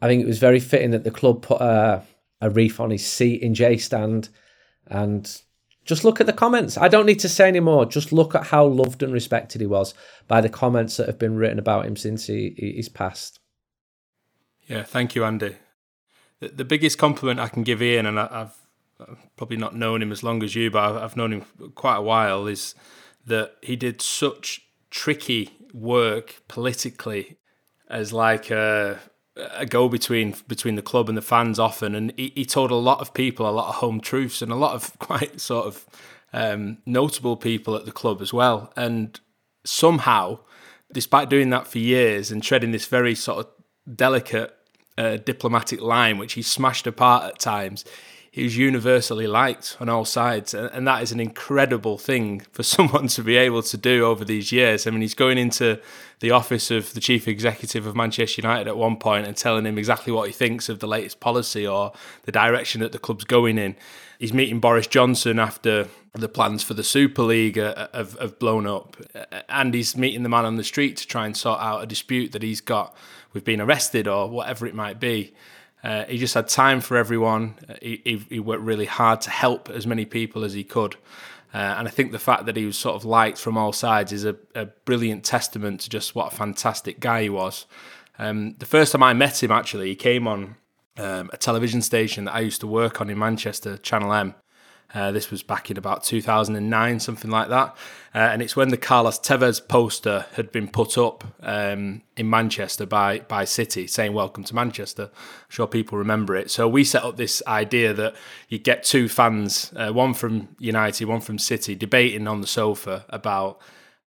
I 0.00 0.06
think 0.06 0.22
it 0.22 0.28
was 0.28 0.38
very 0.38 0.60
fitting 0.60 0.92
that 0.92 1.04
the 1.04 1.10
club 1.10 1.42
put 1.42 1.60
a, 1.60 2.02
a 2.40 2.50
wreath 2.50 2.80
on 2.80 2.90
his 2.90 3.06
seat 3.06 3.42
in 3.42 3.52
J 3.54 3.76
stand, 3.76 4.28
and 4.86 5.42
just 5.84 6.04
look 6.04 6.20
at 6.20 6.26
the 6.26 6.32
comments. 6.32 6.78
I 6.78 6.88
don't 6.88 7.06
need 7.06 7.20
to 7.20 7.28
say 7.28 7.48
any 7.48 7.60
more. 7.60 7.84
Just 7.84 8.12
look 8.12 8.34
at 8.34 8.46
how 8.46 8.64
loved 8.64 9.02
and 9.02 9.12
respected 9.12 9.60
he 9.60 9.66
was 9.66 9.92
by 10.28 10.40
the 10.40 10.48
comments 10.48 10.96
that 10.96 11.08
have 11.08 11.18
been 11.18 11.36
written 11.36 11.58
about 11.58 11.84
him 11.84 11.96
since 11.96 12.26
he, 12.26 12.54
he's 12.56 12.88
passed. 12.88 13.40
Yeah, 14.66 14.82
thank 14.82 15.14
you, 15.14 15.24
Andy. 15.24 15.56
The, 16.48 16.64
biggest 16.64 16.98
compliment 16.98 17.40
I 17.40 17.48
can 17.48 17.62
give 17.62 17.82
Ian, 17.82 18.06
and 18.06 18.18
I, 18.18 18.28
have 18.38 18.54
probably 19.36 19.56
not 19.56 19.74
known 19.74 20.02
him 20.02 20.12
as 20.12 20.22
long 20.22 20.42
as 20.42 20.54
you, 20.54 20.70
but 20.70 20.84
I've, 20.84 21.02
I've 21.02 21.16
known 21.16 21.32
him 21.32 21.72
quite 21.74 21.96
a 21.96 22.02
while, 22.02 22.46
is 22.46 22.74
that 23.26 23.56
he 23.62 23.76
did 23.76 24.00
such 24.00 24.62
tricky 24.90 25.50
work 25.72 26.42
politically 26.46 27.36
as 27.88 28.12
like 28.12 28.50
a, 28.50 29.00
a 29.36 29.66
go 29.66 29.88
between 29.88 30.34
between 30.46 30.76
the 30.76 30.82
club 30.82 31.08
and 31.08 31.18
the 31.18 31.22
fans 31.22 31.58
often, 31.58 31.94
and 31.94 32.12
he, 32.16 32.32
he, 32.34 32.44
told 32.44 32.70
a 32.70 32.76
lot 32.76 33.00
of 33.00 33.12
people 33.14 33.48
a 33.48 33.50
lot 33.50 33.68
of 33.68 33.76
home 33.76 34.00
truths 34.00 34.42
and 34.42 34.52
a 34.52 34.56
lot 34.56 34.74
of 34.74 34.98
quite 34.98 35.40
sort 35.40 35.66
of 35.66 35.86
um, 36.32 36.78
notable 36.86 37.36
people 37.36 37.76
at 37.76 37.84
the 37.84 37.92
club 37.92 38.20
as 38.20 38.32
well. 38.32 38.72
And 38.76 39.18
somehow, 39.64 40.40
despite 40.92 41.30
doing 41.30 41.50
that 41.50 41.66
for 41.66 41.78
years 41.78 42.30
and 42.30 42.42
treading 42.42 42.72
this 42.72 42.86
very 42.86 43.14
sort 43.14 43.38
of 43.38 43.96
delicate 43.96 44.54
uh, 44.96 45.16
diplomatic 45.16 45.80
line, 45.80 46.18
which 46.18 46.34
he 46.34 46.42
smashed 46.42 46.86
apart 46.86 47.24
at 47.24 47.38
times, 47.38 47.84
he 48.34 48.42
was 48.42 48.56
universally 48.56 49.28
liked 49.28 49.76
on 49.78 49.88
all 49.88 50.04
sides. 50.04 50.54
And 50.54 50.88
that 50.88 51.04
is 51.04 51.12
an 51.12 51.20
incredible 51.20 51.98
thing 51.98 52.40
for 52.50 52.62
someone 52.64 53.06
to 53.06 53.22
be 53.22 53.36
able 53.36 53.62
to 53.62 53.76
do 53.76 54.04
over 54.04 54.24
these 54.24 54.50
years. 54.50 54.88
I 54.88 54.90
mean, 54.90 55.02
he's 55.02 55.14
going 55.14 55.38
into 55.38 55.80
the 56.18 56.32
office 56.32 56.72
of 56.72 56.94
the 56.94 57.00
chief 57.00 57.28
executive 57.28 57.86
of 57.86 57.94
Manchester 57.94 58.40
United 58.42 58.66
at 58.66 58.76
one 58.76 58.96
point 58.96 59.28
and 59.28 59.36
telling 59.36 59.66
him 59.66 59.78
exactly 59.78 60.12
what 60.12 60.26
he 60.26 60.32
thinks 60.32 60.68
of 60.68 60.80
the 60.80 60.88
latest 60.88 61.20
policy 61.20 61.64
or 61.64 61.92
the 62.22 62.32
direction 62.32 62.80
that 62.80 62.90
the 62.90 62.98
club's 62.98 63.24
going 63.24 63.56
in. 63.56 63.76
He's 64.18 64.32
meeting 64.32 64.58
Boris 64.58 64.88
Johnson 64.88 65.38
after 65.38 65.86
the 66.12 66.28
plans 66.28 66.64
for 66.64 66.74
the 66.74 66.82
Super 66.82 67.22
League 67.22 67.56
have, 67.56 68.16
have 68.18 68.38
blown 68.40 68.66
up. 68.66 68.96
And 69.48 69.74
he's 69.74 69.96
meeting 69.96 70.24
the 70.24 70.28
man 70.28 70.44
on 70.44 70.56
the 70.56 70.64
street 70.64 70.96
to 70.96 71.06
try 71.06 71.26
and 71.26 71.36
sort 71.36 71.60
out 71.60 71.84
a 71.84 71.86
dispute 71.86 72.32
that 72.32 72.42
he's 72.42 72.60
got 72.60 72.96
with 73.34 73.44
being 73.44 73.60
arrested 73.60 74.08
or 74.08 74.30
whatever 74.30 74.66
it 74.66 74.74
might 74.74 74.98
be. 74.98 75.34
Uh, 75.82 76.04
he 76.06 76.16
just 76.16 76.32
had 76.32 76.48
time 76.48 76.80
for 76.80 76.96
everyone. 76.96 77.56
He, 77.82 78.00
he, 78.04 78.16
he, 78.30 78.40
worked 78.40 78.62
really 78.62 78.86
hard 78.86 79.20
to 79.22 79.30
help 79.30 79.68
as 79.68 79.86
many 79.86 80.06
people 80.06 80.42
as 80.42 80.54
he 80.54 80.64
could. 80.64 80.96
Uh, 81.52 81.58
and 81.58 81.86
I 81.86 81.90
think 81.90 82.10
the 82.10 82.18
fact 82.18 82.46
that 82.46 82.56
he 82.56 82.64
was 82.64 82.78
sort 82.78 82.96
of 82.96 83.04
liked 83.04 83.36
from 83.36 83.58
all 83.58 83.72
sides 83.72 84.10
is 84.10 84.24
a, 84.24 84.34
a 84.54 84.64
brilliant 84.86 85.24
testament 85.24 85.80
to 85.80 85.90
just 85.90 86.14
what 86.14 86.32
a 86.32 86.36
fantastic 86.36 87.00
guy 87.00 87.24
he 87.24 87.28
was. 87.28 87.66
Um, 88.18 88.54
the 88.58 88.66
first 88.66 88.92
time 88.92 89.02
I 89.02 89.12
met 89.12 89.42
him, 89.42 89.50
actually, 89.50 89.88
he 89.88 89.94
came 89.94 90.26
on 90.26 90.56
um, 90.96 91.28
a 91.32 91.36
television 91.36 91.82
station 91.82 92.24
that 92.24 92.34
I 92.34 92.40
used 92.40 92.60
to 92.62 92.66
work 92.66 93.00
on 93.00 93.10
in 93.10 93.18
Manchester, 93.18 93.76
Channel 93.76 94.12
M. 94.12 94.34
Uh, 94.94 95.10
this 95.10 95.30
was 95.30 95.42
back 95.42 95.70
in 95.70 95.76
about 95.76 96.04
2009, 96.04 97.00
something 97.00 97.30
like 97.30 97.48
that. 97.48 97.76
Uh, 98.14 98.18
and 98.18 98.40
it's 98.40 98.54
when 98.54 98.68
the 98.68 98.76
Carlos 98.76 99.18
Tevez 99.18 99.66
poster 99.66 100.26
had 100.34 100.52
been 100.52 100.68
put 100.68 100.96
up 100.96 101.24
um, 101.42 102.02
in 102.16 102.30
Manchester 102.30 102.86
by, 102.86 103.18
by 103.20 103.44
City 103.44 103.88
saying, 103.88 104.12
Welcome 104.12 104.44
to 104.44 104.54
Manchester. 104.54 105.10
I'm 105.12 105.50
sure 105.50 105.66
people 105.66 105.98
remember 105.98 106.36
it. 106.36 106.50
So 106.50 106.68
we 106.68 106.84
set 106.84 107.02
up 107.02 107.16
this 107.16 107.42
idea 107.48 107.92
that 107.92 108.14
you 108.48 108.58
get 108.58 108.84
two 108.84 109.08
fans, 109.08 109.72
uh, 109.74 109.90
one 109.90 110.14
from 110.14 110.48
United, 110.60 111.06
one 111.06 111.20
from 111.20 111.38
City, 111.38 111.74
debating 111.74 112.28
on 112.28 112.40
the 112.40 112.46
sofa 112.46 113.04
about 113.08 113.60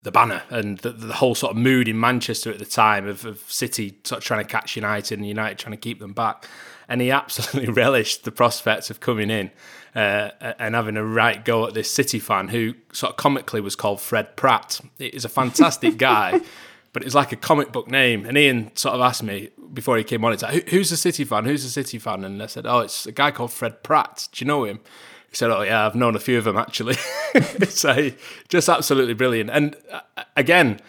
the 0.02 0.12
banner 0.12 0.42
and 0.50 0.78
the, 0.80 0.90
the, 0.90 1.14
whole 1.14 1.34
sort 1.34 1.52
of 1.52 1.56
mood 1.56 1.88
in 1.88 1.98
Manchester 1.98 2.50
at 2.50 2.58
the 2.58 2.66
time 2.66 3.08
of, 3.08 3.24
of 3.24 3.40
City 3.50 3.98
sort 4.04 4.18
of 4.18 4.24
trying 4.24 4.44
to 4.44 4.50
catch 4.50 4.76
United 4.76 5.18
and 5.18 5.26
United 5.26 5.58
trying 5.58 5.72
to 5.72 5.78
keep 5.80 5.98
them 5.98 6.12
back. 6.12 6.46
And 6.88 7.00
he 7.00 7.10
absolutely 7.12 7.72
relished 7.72 8.24
the 8.24 8.32
prospects 8.32 8.90
of 8.90 9.00
coming 9.00 9.30
in 9.30 9.50
uh, 9.94 10.30
and 10.58 10.74
having 10.74 10.96
a 10.96 11.04
right 11.04 11.44
go 11.44 11.66
at 11.66 11.74
this 11.74 11.90
City 11.90 12.18
fan 12.18 12.48
who 12.48 12.74
sort 12.92 13.10
of 13.10 13.16
comically 13.16 13.60
was 13.60 13.76
called 13.76 14.00
Fred 14.00 14.36
Pratt. 14.36 14.80
He's 14.98 15.24
a 15.24 15.28
fantastic 15.28 15.96
guy, 15.98 16.40
but 16.92 17.04
it's 17.04 17.14
like 17.14 17.32
a 17.32 17.36
comic 17.36 17.72
book 17.72 17.90
name. 17.90 18.26
And 18.26 18.36
Ian 18.36 18.74
sort 18.76 18.94
of 18.94 19.00
asked 19.00 19.22
me 19.22 19.50
before 19.72 19.96
he 19.96 20.04
came 20.04 20.24
on, 20.24 20.32
it's 20.32 20.42
like, 20.42 20.68
who's 20.68 20.92
a 20.92 20.96
City 20.96 21.24
fan? 21.24 21.44
Who's 21.44 21.64
a 21.64 21.70
City 21.70 21.98
fan? 21.98 22.24
And 22.24 22.42
I 22.42 22.46
said, 22.46 22.66
oh, 22.66 22.80
it's 22.80 23.06
a 23.06 23.12
guy 23.12 23.30
called 23.30 23.52
Fred 23.52 23.82
Pratt. 23.82 24.28
Do 24.32 24.44
you 24.44 24.48
know 24.48 24.64
him? 24.64 24.80
He 25.34 25.36
said, 25.36 25.50
"Oh 25.50 25.62
yeah, 25.62 25.84
I've 25.84 25.96
known 25.96 26.14
a 26.14 26.20
few 26.20 26.38
of 26.38 26.44
them 26.44 26.56
actually." 26.56 26.94
so 27.68 28.12
just 28.48 28.68
absolutely 28.68 29.14
brilliant. 29.14 29.50
And 29.50 29.76
uh, 29.90 30.22
again, 30.36 30.80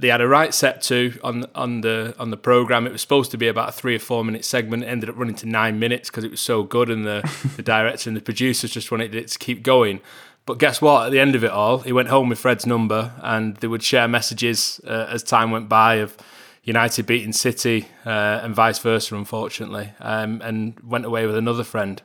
they 0.00 0.08
had 0.08 0.20
a 0.20 0.28
right 0.28 0.52
set 0.54 0.82
to 0.82 1.18
on 1.22 1.46
on 1.54 1.82
the 1.82 2.14
on 2.18 2.30
the 2.30 2.36
program. 2.36 2.86
It 2.86 2.92
was 2.92 3.00
supposed 3.00 3.30
to 3.32 3.36
be 3.36 3.48
about 3.48 3.68
a 3.68 3.72
three 3.72 3.94
or 3.94 3.98
four 3.98 4.24
minute 4.24 4.44
segment. 4.44 4.82
It 4.82 4.86
ended 4.86 5.10
up 5.10 5.16
running 5.16 5.34
to 5.36 5.46
nine 5.46 5.78
minutes 5.78 6.10
because 6.10 6.24
it 6.24 6.30
was 6.30 6.40
so 6.40 6.62
good, 6.62 6.90
and 6.90 7.06
the 7.06 7.22
the 7.56 7.62
director 7.62 8.08
and 8.08 8.16
the 8.16 8.22
producers 8.22 8.70
just 8.70 8.90
wanted 8.90 9.14
it 9.14 9.28
to 9.28 9.38
keep 9.38 9.62
going. 9.62 10.00
But 10.46 10.58
guess 10.58 10.80
what? 10.80 11.06
At 11.06 11.12
the 11.12 11.20
end 11.20 11.34
of 11.34 11.44
it 11.44 11.50
all, 11.50 11.78
he 11.80 11.92
went 11.92 12.08
home 12.08 12.28
with 12.28 12.38
Fred's 12.38 12.66
number, 12.66 13.12
and 13.22 13.56
they 13.58 13.66
would 13.66 13.82
share 13.82 14.08
messages 14.08 14.80
uh, 14.86 15.06
as 15.08 15.22
time 15.22 15.50
went 15.50 15.68
by 15.68 15.96
of 15.96 16.16
United 16.62 17.06
beating 17.06 17.32
City 17.32 17.86
uh, 18.06 18.40
and 18.42 18.54
vice 18.54 18.78
versa, 18.78 19.14
unfortunately, 19.14 19.92
um, 20.00 20.40
and 20.42 20.78
went 20.80 21.04
away 21.04 21.26
with 21.26 21.36
another 21.36 21.64
friend. 21.64 22.02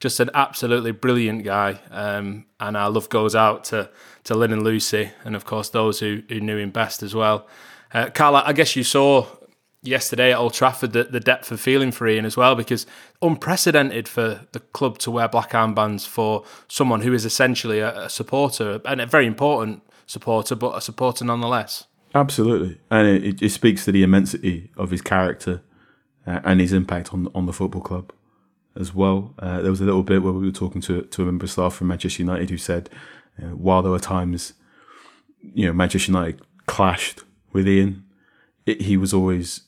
Just 0.00 0.20
an 0.20 0.30
absolutely 0.32 0.92
brilliant 0.92 1.44
guy, 1.44 1.80
um, 1.90 2.44
and 2.60 2.76
our 2.76 2.90
love 2.90 3.08
goes 3.08 3.34
out 3.34 3.64
to 3.64 3.90
to 4.28 4.34
Lynn 4.34 4.52
and 4.52 4.62
Lucy, 4.62 5.10
and 5.24 5.34
of 5.34 5.44
course 5.46 5.70
those 5.70 6.00
who, 6.00 6.22
who 6.28 6.38
knew 6.38 6.58
him 6.58 6.70
best 6.70 7.02
as 7.02 7.14
well. 7.14 7.46
Uh, 7.92 8.10
Carl, 8.10 8.36
I 8.36 8.52
guess 8.52 8.76
you 8.76 8.84
saw 8.84 9.26
yesterday 9.82 10.32
at 10.32 10.38
Old 10.38 10.52
Trafford 10.52 10.92
the, 10.92 11.04
the 11.04 11.18
depth 11.18 11.50
of 11.50 11.60
feeling 11.60 11.90
for 11.90 12.06
Ian 12.06 12.26
as 12.26 12.36
well, 12.36 12.54
because 12.54 12.86
unprecedented 13.22 14.06
for 14.06 14.42
the 14.52 14.60
club 14.60 14.98
to 14.98 15.10
wear 15.10 15.28
black 15.28 15.52
armbands 15.52 16.06
for 16.06 16.44
someone 16.68 17.00
who 17.00 17.14
is 17.14 17.24
essentially 17.24 17.78
a, 17.78 18.04
a 18.04 18.10
supporter 18.10 18.82
and 18.84 19.00
a 19.00 19.06
very 19.06 19.26
important 19.26 19.82
supporter, 20.06 20.54
but 20.54 20.76
a 20.76 20.82
supporter 20.82 21.24
nonetheless. 21.24 21.86
Absolutely, 22.14 22.78
and 22.90 23.08
it, 23.08 23.42
it 23.42 23.50
speaks 23.50 23.86
to 23.86 23.92
the 23.92 24.02
immensity 24.02 24.70
of 24.76 24.90
his 24.90 25.00
character 25.00 25.62
uh, 26.26 26.40
and 26.44 26.60
his 26.60 26.74
impact 26.74 27.14
on 27.14 27.28
on 27.34 27.46
the 27.46 27.52
football 27.54 27.82
club 27.82 28.12
as 28.78 28.94
well. 28.94 29.34
Uh, 29.38 29.62
there 29.62 29.70
was 29.70 29.80
a 29.80 29.84
little 29.84 30.02
bit 30.02 30.22
where 30.22 30.32
we 30.34 30.46
were 30.46 30.52
talking 30.52 30.82
to 30.82 31.02
to 31.02 31.22
a 31.22 31.24
member 31.24 31.44
of 31.44 31.50
staff 31.50 31.74
from 31.74 31.88
Manchester 31.88 32.22
United 32.22 32.50
who 32.50 32.58
said 32.58 32.90
uh, 33.42 33.46
while 33.54 33.82
there 33.82 33.92
were 33.92 33.98
times, 33.98 34.54
you 35.40 35.66
know, 35.66 35.72
Manchester 35.72 36.12
United 36.12 36.40
clashed 36.66 37.22
with 37.52 37.68
Ian, 37.68 38.04
it, 38.66 38.82
he 38.82 38.96
was 38.96 39.14
always 39.14 39.62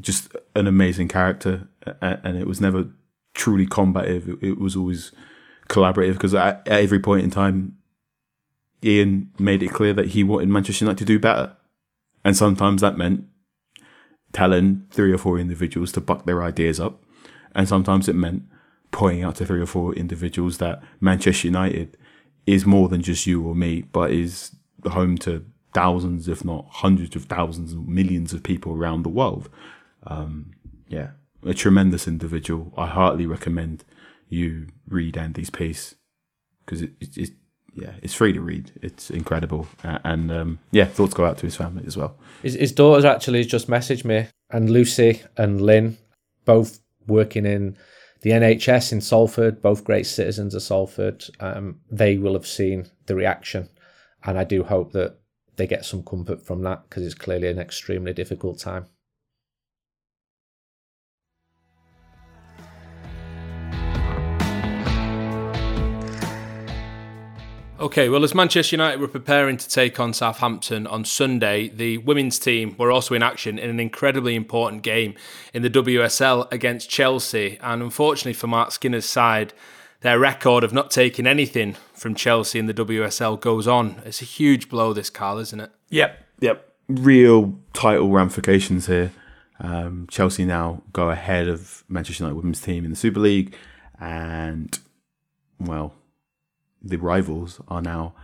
just 0.00 0.34
an 0.54 0.66
amazing 0.66 1.08
character, 1.08 1.68
and 2.00 2.36
it 2.36 2.46
was 2.46 2.60
never 2.60 2.88
truly 3.34 3.66
combative. 3.66 4.28
It, 4.28 4.38
it 4.42 4.58
was 4.58 4.76
always 4.76 5.12
collaborative 5.68 6.14
because 6.14 6.34
at, 6.34 6.66
at 6.66 6.80
every 6.80 7.00
point 7.00 7.24
in 7.24 7.30
time, 7.30 7.76
Ian 8.84 9.30
made 9.38 9.62
it 9.62 9.72
clear 9.72 9.92
that 9.94 10.08
he 10.08 10.22
wanted 10.22 10.48
Manchester 10.48 10.84
United 10.84 10.98
to 10.98 11.04
do 11.04 11.18
better, 11.18 11.56
and 12.24 12.36
sometimes 12.36 12.82
that 12.82 12.98
meant 12.98 13.24
telling 14.32 14.84
three 14.90 15.12
or 15.12 15.18
four 15.18 15.38
individuals 15.38 15.92
to 15.92 16.00
buck 16.00 16.26
their 16.26 16.42
ideas 16.42 16.78
up, 16.78 17.02
and 17.54 17.66
sometimes 17.66 18.08
it 18.08 18.14
meant 18.14 18.42
pointing 18.90 19.24
out 19.24 19.36
to 19.36 19.46
three 19.46 19.60
or 19.60 19.66
four 19.66 19.94
individuals 19.94 20.58
that 20.58 20.82
Manchester 21.00 21.48
United 21.48 21.96
is 22.46 22.64
more 22.64 22.88
than 22.88 23.02
just 23.02 23.26
you 23.26 23.46
or 23.46 23.54
me, 23.54 23.82
but 23.92 24.10
is 24.10 24.52
home 24.84 25.18
to 25.18 25.44
thousands, 25.74 26.28
if 26.28 26.44
not 26.44 26.66
hundreds 26.70 27.16
of 27.16 27.24
thousands, 27.24 27.74
millions 27.74 28.32
of 28.32 28.42
people 28.42 28.72
around 28.72 29.02
the 29.02 29.08
world. 29.10 29.48
Um, 30.06 30.52
yeah, 30.88 31.10
a 31.44 31.54
tremendous 31.54 32.06
individual. 32.06 32.72
I 32.76 32.86
heartily 32.86 33.26
recommend 33.26 33.84
you 34.28 34.68
read 34.88 35.16
Andy's 35.16 35.50
piece 35.50 35.94
because 36.64 36.82
it, 36.82 36.92
it, 37.00 37.16
it, 37.16 37.30
yeah, 37.74 37.92
it's 38.02 38.14
free 38.14 38.32
to 38.32 38.40
read. 38.40 38.72
It's 38.80 39.10
incredible, 39.10 39.68
and 39.82 40.32
um, 40.32 40.58
yeah, 40.70 40.86
thoughts 40.86 41.14
go 41.14 41.26
out 41.26 41.38
to 41.38 41.46
his 41.46 41.56
family 41.56 41.84
as 41.86 41.96
well. 41.96 42.16
His, 42.42 42.54
his 42.54 42.72
daughters 42.72 43.04
actually 43.04 43.44
just 43.44 43.68
messaged 43.68 44.04
me, 44.04 44.28
and 44.50 44.70
Lucy 44.70 45.22
and 45.36 45.60
Lynn, 45.60 45.98
both 46.44 46.80
working 47.06 47.44
in 47.44 47.76
the 48.22 48.30
NHS 48.30 48.92
in 48.92 49.00
Salford, 49.00 49.62
both 49.62 49.84
great 49.84 50.06
citizens 50.06 50.54
of 50.54 50.62
Salford, 50.62 51.24
um, 51.40 51.80
they 51.90 52.18
will 52.18 52.32
have 52.32 52.46
seen 52.46 52.86
the 53.06 53.14
reaction. 53.14 53.68
And 54.24 54.38
I 54.38 54.44
do 54.44 54.64
hope 54.64 54.92
that 54.92 55.18
they 55.56 55.66
get 55.66 55.84
some 55.84 56.02
comfort 56.02 56.44
from 56.44 56.62
that 56.62 56.84
because 56.88 57.04
it's 57.04 57.14
clearly 57.14 57.48
an 57.48 57.58
extremely 57.58 58.12
difficult 58.12 58.58
time. 58.58 58.86
Okay, 67.78 68.08
well, 68.08 68.24
as 68.24 68.34
Manchester 68.34 68.74
United 68.74 69.00
were 69.00 69.08
preparing 69.08 69.58
to 69.58 69.68
take 69.68 70.00
on 70.00 70.14
Southampton 70.14 70.86
on 70.86 71.04
Sunday, 71.04 71.68
the 71.68 71.98
women's 71.98 72.38
team 72.38 72.74
were 72.78 72.90
also 72.90 73.14
in 73.14 73.22
action 73.22 73.58
in 73.58 73.68
an 73.68 73.78
incredibly 73.78 74.34
important 74.34 74.82
game 74.82 75.14
in 75.52 75.60
the 75.60 75.68
WSL 75.68 76.50
against 76.50 76.88
Chelsea. 76.88 77.58
And 77.60 77.82
unfortunately 77.82 78.32
for 78.32 78.46
Mark 78.46 78.70
Skinner's 78.70 79.04
side, 79.04 79.52
their 80.00 80.18
record 80.18 80.64
of 80.64 80.72
not 80.72 80.90
taking 80.90 81.26
anything 81.26 81.76
from 81.92 82.14
Chelsea 82.14 82.58
in 82.58 82.64
the 82.64 82.72
WSL 82.72 83.38
goes 83.38 83.68
on. 83.68 84.00
It's 84.06 84.22
a 84.22 84.26
huge 84.26 84.70
blow, 84.70 84.94
this, 84.94 85.10
Carl, 85.10 85.38
isn't 85.38 85.60
it? 85.60 85.70
Yep, 85.90 86.18
yep. 86.40 86.72
Real 86.88 87.58
title 87.74 88.08
ramifications 88.08 88.86
here. 88.86 89.12
Um, 89.60 90.06
Chelsea 90.10 90.46
now 90.46 90.82
go 90.94 91.10
ahead 91.10 91.46
of 91.46 91.84
Manchester 91.90 92.24
United 92.24 92.36
women's 92.36 92.62
team 92.62 92.84
in 92.86 92.90
the 92.90 92.96
Super 92.96 93.20
League, 93.20 93.54
and 94.00 94.78
well, 95.58 95.94
the 96.82 96.96
rivals 96.96 97.60
are 97.68 97.82
now 97.82 98.14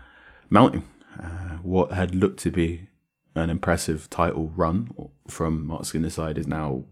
mounting. 0.50 0.88
Uh, 1.18 1.56
what 1.62 1.92
had 1.92 2.14
looked 2.14 2.40
to 2.40 2.50
be 2.50 2.88
an 3.34 3.50
impressive 3.50 4.08
title 4.10 4.52
run 4.54 4.90
from 5.28 5.66
Marc 5.66 5.84
Skinner's 5.84 6.14
side 6.14 6.38
is 6.38 6.46
now 6.46 6.84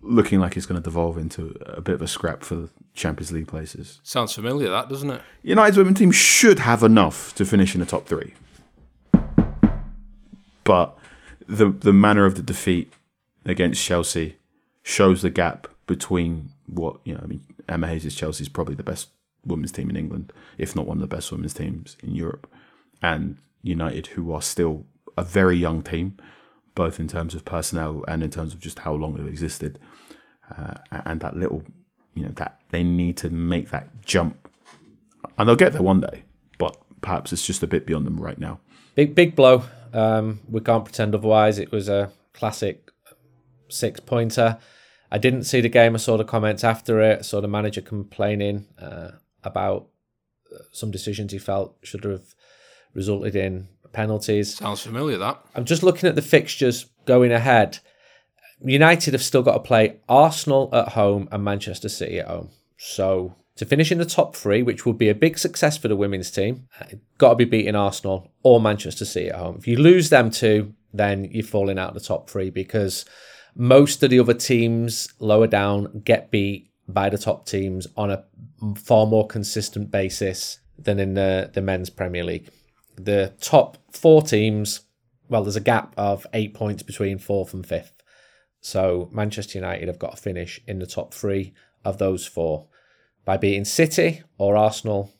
looking 0.00 0.40
like 0.40 0.56
it's 0.56 0.66
going 0.66 0.80
to 0.80 0.84
devolve 0.84 1.18
into 1.18 1.54
a 1.66 1.80
bit 1.80 1.94
of 1.94 2.02
a 2.02 2.08
scrap 2.08 2.42
for 2.42 2.54
the 2.54 2.70
Champions 2.94 3.32
League 3.32 3.48
places. 3.48 4.00
Sounds 4.02 4.34
familiar, 4.34 4.70
that 4.70 4.88
doesn't 4.88 5.10
it? 5.10 5.22
United's 5.42 5.76
women 5.76 5.94
team 5.94 6.10
should 6.10 6.60
have 6.60 6.82
enough 6.82 7.34
to 7.34 7.44
finish 7.44 7.74
in 7.74 7.80
the 7.80 7.86
top 7.86 8.06
three, 8.06 8.34
but 10.64 10.96
the 11.46 11.70
the 11.70 11.92
manner 11.92 12.24
of 12.24 12.36
the 12.36 12.42
defeat 12.42 12.92
against 13.44 13.82
Chelsea 13.82 14.36
shows 14.82 15.22
the 15.22 15.30
gap 15.30 15.66
between 15.86 16.50
what 16.66 17.00
you 17.04 17.14
know. 17.14 17.20
I 17.22 17.26
mean, 17.26 17.44
Emma 17.68 17.88
Hayes' 17.88 18.14
Chelsea 18.14 18.42
is 18.42 18.48
probably 18.48 18.74
the 18.74 18.82
best 18.82 19.08
women's 19.44 19.72
team 19.72 19.90
in 19.90 19.96
England, 19.96 20.32
if 20.58 20.76
not 20.76 20.86
one 20.86 20.98
of 20.98 21.00
the 21.00 21.16
best 21.16 21.32
women's 21.32 21.54
teams 21.54 21.96
in 22.02 22.14
Europe, 22.14 22.50
and 23.02 23.38
United, 23.62 24.08
who 24.08 24.32
are 24.32 24.42
still 24.42 24.84
a 25.16 25.22
very 25.22 25.56
young 25.56 25.82
team, 25.82 26.16
both 26.74 27.00
in 27.00 27.08
terms 27.08 27.34
of 27.34 27.44
personnel 27.44 28.04
and 28.08 28.22
in 28.22 28.30
terms 28.30 28.54
of 28.54 28.60
just 28.60 28.80
how 28.80 28.92
long 28.92 29.14
they've 29.14 29.26
existed, 29.26 29.78
uh, 30.56 30.74
and 30.90 31.20
that 31.20 31.36
little, 31.36 31.62
you 32.14 32.24
know, 32.24 32.32
that 32.36 32.60
they 32.70 32.82
need 32.82 33.16
to 33.16 33.30
make 33.30 33.70
that 33.70 34.04
jump, 34.04 34.48
and 35.36 35.48
they'll 35.48 35.56
get 35.56 35.72
there 35.72 35.82
one 35.82 36.00
day, 36.00 36.24
but 36.58 36.76
perhaps 37.00 37.32
it's 37.32 37.46
just 37.46 37.62
a 37.62 37.66
bit 37.66 37.86
beyond 37.86 38.06
them 38.06 38.20
right 38.20 38.38
now. 38.38 38.60
Big 38.94 39.14
big 39.14 39.34
blow. 39.34 39.64
Um, 39.92 40.40
we 40.48 40.60
can't 40.60 40.84
pretend 40.84 41.14
otherwise. 41.14 41.58
It 41.58 41.72
was 41.72 41.88
a 41.88 42.12
classic 42.32 42.90
six 43.68 44.00
pointer. 44.00 44.58
I 45.10 45.18
didn't 45.18 45.44
see 45.44 45.60
the 45.60 45.68
game. 45.68 45.94
I 45.94 45.98
saw 45.98 46.16
the 46.16 46.24
comments 46.24 46.62
after 46.62 47.00
it. 47.00 47.18
I 47.18 47.22
saw 47.22 47.40
the 47.40 47.48
manager 47.48 47.80
complaining. 47.80 48.66
Uh, 48.80 49.12
about 49.44 49.88
uh, 50.52 50.58
some 50.72 50.90
decisions 50.90 51.32
he 51.32 51.38
felt 51.38 51.76
should 51.82 52.04
have 52.04 52.34
resulted 52.94 53.36
in 53.36 53.68
penalties. 53.92 54.56
Sounds 54.56 54.82
familiar, 54.82 55.18
that. 55.18 55.40
I'm 55.54 55.64
just 55.64 55.82
looking 55.82 56.08
at 56.08 56.14
the 56.14 56.22
fixtures 56.22 56.86
going 57.06 57.32
ahead. 57.32 57.78
United 58.62 59.14
have 59.14 59.22
still 59.22 59.42
got 59.42 59.54
to 59.54 59.60
play 59.60 59.96
Arsenal 60.08 60.68
at 60.72 60.90
home 60.90 61.28
and 61.32 61.42
Manchester 61.42 61.88
City 61.88 62.20
at 62.20 62.28
home. 62.28 62.50
So 62.76 63.34
to 63.56 63.66
finish 63.66 63.90
in 63.90 63.98
the 63.98 64.04
top 64.04 64.36
three, 64.36 64.62
which 64.62 64.86
would 64.86 64.98
be 64.98 65.08
a 65.08 65.14
big 65.14 65.38
success 65.38 65.76
for 65.76 65.88
the 65.88 65.96
women's 65.96 66.30
team, 66.30 66.68
uh, 66.80 66.86
got 67.18 67.30
to 67.30 67.36
be 67.36 67.44
beating 67.44 67.74
Arsenal 67.74 68.32
or 68.42 68.60
Manchester 68.60 69.04
City 69.04 69.30
at 69.30 69.36
home. 69.36 69.56
If 69.58 69.66
you 69.66 69.76
lose 69.76 70.10
them 70.10 70.30
two, 70.30 70.74
then 70.92 71.24
you're 71.24 71.44
falling 71.44 71.78
out 71.78 71.88
of 71.88 71.94
the 71.94 72.00
top 72.00 72.28
three 72.28 72.50
because 72.50 73.04
most 73.54 74.02
of 74.02 74.10
the 74.10 74.20
other 74.20 74.34
teams 74.34 75.08
lower 75.18 75.46
down 75.46 76.02
get 76.04 76.30
beat 76.30 76.69
by 76.92 77.08
the 77.08 77.18
top 77.18 77.46
teams 77.46 77.86
on 77.96 78.10
a 78.10 78.24
far 78.76 79.06
more 79.06 79.26
consistent 79.26 79.90
basis 79.90 80.60
than 80.78 80.98
in 80.98 81.14
the, 81.14 81.50
the 81.52 81.62
men's 81.62 81.90
Premier 81.90 82.24
League. 82.24 82.50
The 82.96 83.34
top 83.40 83.78
four 83.92 84.22
teams, 84.22 84.80
well, 85.28 85.42
there's 85.42 85.56
a 85.56 85.60
gap 85.60 85.94
of 85.96 86.26
eight 86.32 86.54
points 86.54 86.82
between 86.82 87.18
fourth 87.18 87.54
and 87.54 87.66
fifth. 87.66 88.02
So 88.60 89.08
Manchester 89.12 89.58
United 89.58 89.88
have 89.88 89.98
got 89.98 90.16
to 90.16 90.22
finish 90.22 90.60
in 90.66 90.78
the 90.78 90.86
top 90.86 91.14
three 91.14 91.54
of 91.84 91.98
those 91.98 92.26
four. 92.26 92.66
By 93.24 93.36
beating 93.36 93.64
City 93.64 94.22
or 94.38 94.56
Arsenal, 94.56 95.12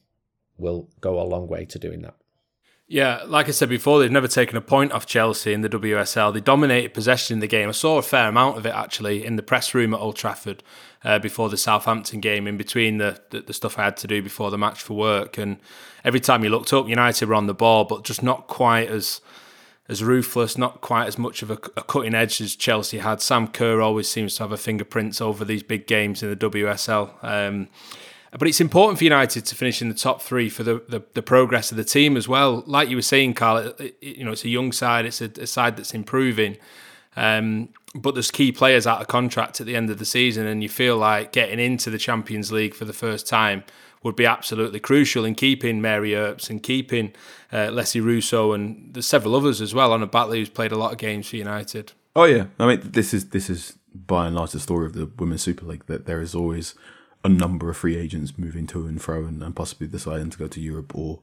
will 0.61 0.91
go 1.01 1.21
a 1.21 1.25
long 1.25 1.49
way 1.49 1.65
to 1.65 1.79
doing 1.79 2.03
that. 2.03 2.15
Yeah, 2.93 3.23
like 3.25 3.47
I 3.47 3.53
said 3.53 3.69
before, 3.69 4.01
they've 4.01 4.11
never 4.11 4.27
taken 4.27 4.57
a 4.57 4.61
point 4.61 4.91
off 4.91 5.07
Chelsea 5.07 5.53
in 5.53 5.61
the 5.61 5.69
WSL. 5.69 6.35
They 6.35 6.41
dominated 6.41 6.93
possession 6.93 7.35
in 7.35 7.39
the 7.41 7.47
game. 7.47 7.69
I 7.69 7.73
saw 7.73 7.99
a 7.99 8.03
fair 8.03 8.29
amount 8.29 8.59
of 8.59 8.67
it 8.67 8.75
actually 8.75 9.25
in 9.25 9.37
the 9.37 9.45
press 9.45 9.73
room 9.75 9.95
at 9.95 10.01
Old 10.01 10.17
Trafford 10.17 10.65
uh, 11.05 11.21
before 11.21 11.49
the 11.49 11.57
Southampton 11.57 12.19
game, 12.19 12.49
in 12.49 12.57
between 12.57 12.99
the, 12.99 13.21
the, 13.31 13.43
the 13.43 13.53
stuff 13.53 13.79
I 13.79 13.85
had 13.85 13.97
to 13.99 14.09
do 14.09 14.21
before 14.21 14.51
the 14.51 14.59
match 14.59 14.83
for 14.83 14.95
work. 14.95 15.39
And 15.39 15.59
every 16.03 16.19
time 16.19 16.43
you 16.43 16.51
looked 16.51 16.73
up, 16.73 16.89
United 16.89 17.29
were 17.29 17.37
on 17.37 17.47
the 17.47 17.55
ball, 17.55 17.85
but 17.85 18.03
just 18.03 18.25
not 18.25 18.49
quite 18.49 18.89
as 18.89 19.21
as 19.89 20.03
ruthless, 20.03 20.59
not 20.59 20.81
quite 20.81 21.07
as 21.07 21.17
much 21.17 21.43
of 21.43 21.51
a, 21.53 21.59
a 21.77 21.85
cutting 21.85 22.15
edge 22.15 22.41
as 22.41 22.57
Chelsea 22.57 22.99
had. 22.99 23.21
Sam 23.21 23.47
Kerr 23.47 23.81
always 23.81 24.11
seems 24.11 24.35
to 24.37 24.43
have 24.43 24.53
a 24.53 24.57
fingerprints 24.57 25.21
over 25.21 25.45
these 25.45 25.63
big 25.63 25.87
games 25.87 26.25
in 26.25 26.31
the 26.31 26.37
WSL. 26.37 27.13
Um, 27.23 27.69
but 28.39 28.47
it's 28.47 28.61
important 28.61 28.99
for 28.99 29.05
United 29.05 29.45
to 29.47 29.55
finish 29.55 29.83
in 29.83 29.89
the 29.89 29.95
top 29.95 30.23
three 30.23 30.49
for 30.49 30.63
the, 30.63 30.83
the, 30.89 31.03
the 31.15 31.23
progress 31.23 31.71
of 31.71 31.77
the 31.77 31.85
team 31.85 32.17
as 32.17 32.29
well. 32.29 32.63
Like 32.67 32.89
you 32.89 32.97
were 32.97 33.03
saying, 33.03 33.35
Carl, 33.35 33.59
it, 33.59 33.81
it, 33.81 33.97
you 34.19 34.25
know 34.25 34.33
it's 34.33 34.45
a 34.45 34.49
young 34.49 34.73
side, 34.73 35.07
it's 35.07 35.21
a, 35.21 35.31
a 35.41 35.47
side 35.47 35.77
that's 35.77 35.95
improving. 35.95 36.57
Um, 37.17 37.71
but 37.95 38.15
there's 38.15 38.31
key 38.31 38.53
players 38.53 38.87
out 38.87 39.01
of 39.01 39.09
contract 39.09 39.61
at 39.61 39.67
the 39.67 39.75
end 39.75 39.91
of 39.91 39.99
the 39.99 40.05
season, 40.05 40.47
and 40.47 40.63
you 40.63 40.69
feel 40.69 40.97
like 40.97 41.33
getting 41.33 41.59
into 41.59 41.91
the 41.91 41.99
Champions 41.99 42.53
League 42.53 42.75
for 42.75 42.85
the 42.85 42.93
first 42.93 43.27
time 43.27 43.65
would 44.03 44.17
be 44.17 44.27
absolutely 44.27 44.81
crucial 44.81 45.25
in 45.25 45.35
keeping 45.35 45.81
Mary 45.81 46.15
Earps 46.15 46.49
and 46.49 46.63
keeping 46.63 47.13
uh, 47.53 47.67
Alessia 47.67 48.03
Russo 48.03 48.53
and 48.53 48.95
there's 48.95 49.07
several 49.07 49.35
others 49.35 49.61
as 49.61 49.75
well. 49.75 49.93
Ona 49.93 50.07
Batlle 50.07 50.37
who's 50.37 50.49
played 50.49 50.73
a 50.73 50.79
lot 50.79 50.93
of 50.93 50.99
games 50.99 51.29
for 51.29 51.37
United. 51.37 51.93
Oh 52.17 52.25
yeah, 52.25 52.47
I 52.59 52.67
mean 52.67 52.81
this 52.83 53.13
is 53.13 53.29
this 53.31 53.51
is 53.51 53.77
by 53.95 54.27
and 54.27 54.37
large 54.37 54.53
the 54.53 54.61
story 54.61 54.87
of 54.87 54.95
the 54.95 55.11
Women's 55.19 55.43
Super 55.43 55.67
League 55.67 55.87
that 55.87 56.07
there 56.07 56.21
is 56.21 56.35
always 56.35 56.75
a 57.25 57.29
number 57.29 57.69
of 57.69 57.77
free 57.77 57.97
agents 57.97 58.39
moving 58.39 58.67
to 58.69 58.87
and 58.87 59.01
fro 59.01 59.25
and, 59.27 59.43
and 59.43 59.55
possibly 59.55 59.87
deciding 59.87 60.31
to 60.31 60.39
go 60.39 60.49
to 60.49 60.61
Europe 60.61 60.95
or 60.95 61.21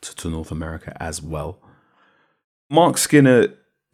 to, 0.00 0.14
to 0.16 0.28
North 0.28 0.50
America 0.50 0.96
as 1.00 1.22
well. 1.22 1.58
Marc 2.68 2.98
Skinner 2.98 3.48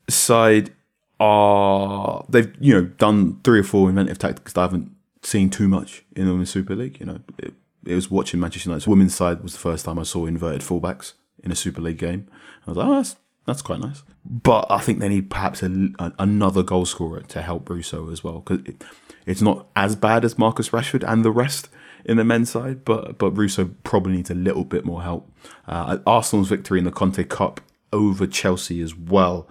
side 0.08 0.72
are 1.20 2.24
they've 2.28 2.52
you 2.60 2.74
know 2.74 2.86
done 2.86 3.40
three 3.44 3.60
or 3.60 3.64
four 3.64 3.88
inventive 3.88 4.18
tactics 4.18 4.52
that 4.54 4.60
I 4.60 4.64
haven't 4.64 4.90
seen 5.22 5.50
too 5.50 5.68
much 5.68 6.04
in 6.16 6.38
the 6.38 6.46
Super 6.46 6.74
League. 6.74 6.98
You 7.00 7.06
know, 7.06 7.20
it, 7.38 7.54
it 7.86 7.94
was 7.94 8.10
watching 8.10 8.40
Manchester 8.40 8.70
United's 8.70 8.88
women's 8.88 9.14
side 9.14 9.42
was 9.42 9.52
the 9.52 9.58
first 9.58 9.84
time 9.84 9.98
I 9.98 10.02
saw 10.04 10.26
inverted 10.26 10.62
fullbacks 10.62 11.12
in 11.42 11.52
a 11.52 11.56
Super 11.56 11.80
League 11.80 11.98
game. 11.98 12.28
I 12.66 12.70
was 12.70 12.76
like, 12.76 12.86
oh, 12.86 12.94
that's 12.96 13.16
that's 13.46 13.62
quite 13.62 13.80
nice. 13.80 14.02
But 14.24 14.66
I 14.70 14.78
think 14.78 15.00
they 15.00 15.08
need 15.08 15.30
perhaps 15.30 15.62
a, 15.62 15.88
a, 15.98 16.12
another 16.18 16.62
goal 16.62 16.86
scorer 16.86 17.22
to 17.22 17.42
help 17.42 17.68
Russo 17.68 18.10
as 18.10 18.22
well 18.22 18.40
because 18.40 18.64
it, 18.66 18.84
it's 19.26 19.42
not 19.42 19.66
as 19.74 19.96
bad 19.96 20.24
as 20.24 20.38
Marcus 20.38 20.70
Rashford 20.70 21.04
and 21.06 21.24
the 21.24 21.30
rest 21.30 21.68
in 22.04 22.16
the 22.16 22.24
men's 22.24 22.50
side, 22.50 22.84
but 22.84 23.18
but 23.18 23.32
Russo 23.32 23.70
probably 23.84 24.12
needs 24.12 24.30
a 24.30 24.34
little 24.34 24.64
bit 24.64 24.84
more 24.84 25.02
help. 25.02 25.30
Uh, 25.66 25.98
Arsenal's 26.06 26.48
victory 26.48 26.78
in 26.78 26.84
the 26.84 26.92
Conti 26.92 27.24
Cup 27.24 27.60
over 27.92 28.26
Chelsea 28.26 28.80
as 28.80 28.96
well 28.96 29.48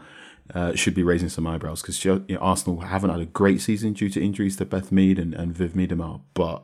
uh, 0.53 0.75
should 0.75 0.95
be 0.95 1.03
raising 1.03 1.29
some 1.29 1.47
eyebrows 1.47 1.81
because 1.81 2.03
you 2.03 2.25
know, 2.27 2.37
Arsenal 2.39 2.81
haven't 2.81 3.09
had 3.09 3.19
a 3.19 3.25
great 3.25 3.61
season 3.61 3.93
due 3.93 4.09
to 4.09 4.23
injuries 4.23 4.55
to 4.57 4.65
Beth 4.65 4.91
Mead 4.91 5.19
and, 5.19 5.33
and 5.33 5.55
Viv 5.55 5.73
Miedema, 5.73 6.21
but 6.33 6.63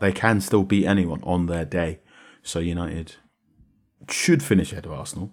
they 0.00 0.12
can 0.12 0.40
still 0.40 0.62
beat 0.62 0.86
anyone 0.86 1.20
on 1.22 1.46
their 1.46 1.64
day. 1.64 2.00
So 2.42 2.58
United 2.58 3.16
should 4.08 4.42
finish 4.42 4.72
ahead 4.72 4.86
of 4.86 4.92
Arsenal, 4.92 5.32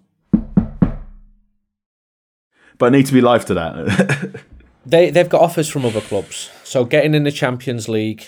but 2.84 2.91
need 2.91 3.06
to 3.06 3.13
be 3.13 3.22
live 3.22 3.46
to 3.46 3.54
that. 3.54 4.41
they 4.86 5.10
they've 5.10 5.30
got 5.30 5.39
offers 5.39 5.69
from 5.69 5.86
other 5.86 6.02
clubs, 6.02 6.50
so 6.65 6.84
getting 6.84 7.15
in 7.15 7.24
the 7.24 7.32
Champions 7.32 7.88
League 7.88 8.26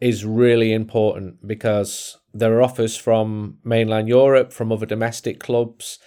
is 0.00 0.24
really 0.24 0.72
important 0.72 1.46
because 1.46 2.18
there 2.34 2.52
are 2.54 2.62
offers 2.62 2.96
from 2.96 3.58
mainland 3.62 4.08
Europe, 4.08 4.52
from 4.52 4.72
other 4.72 4.86
domestic 4.86 5.38
clubs, 5.38 6.00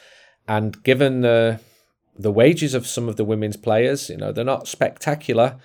and 0.46 0.84
given 0.84 1.22
the 1.22 1.62
the 2.18 2.34
wages 2.34 2.74
of 2.74 2.86
some 2.86 3.08
of 3.08 3.16
the 3.16 3.24
women's 3.24 3.56
players, 3.56 4.10
you 4.10 4.18
know, 4.18 4.34
they're 4.34 4.43
not 4.43 4.68
spectacular. 4.68 5.56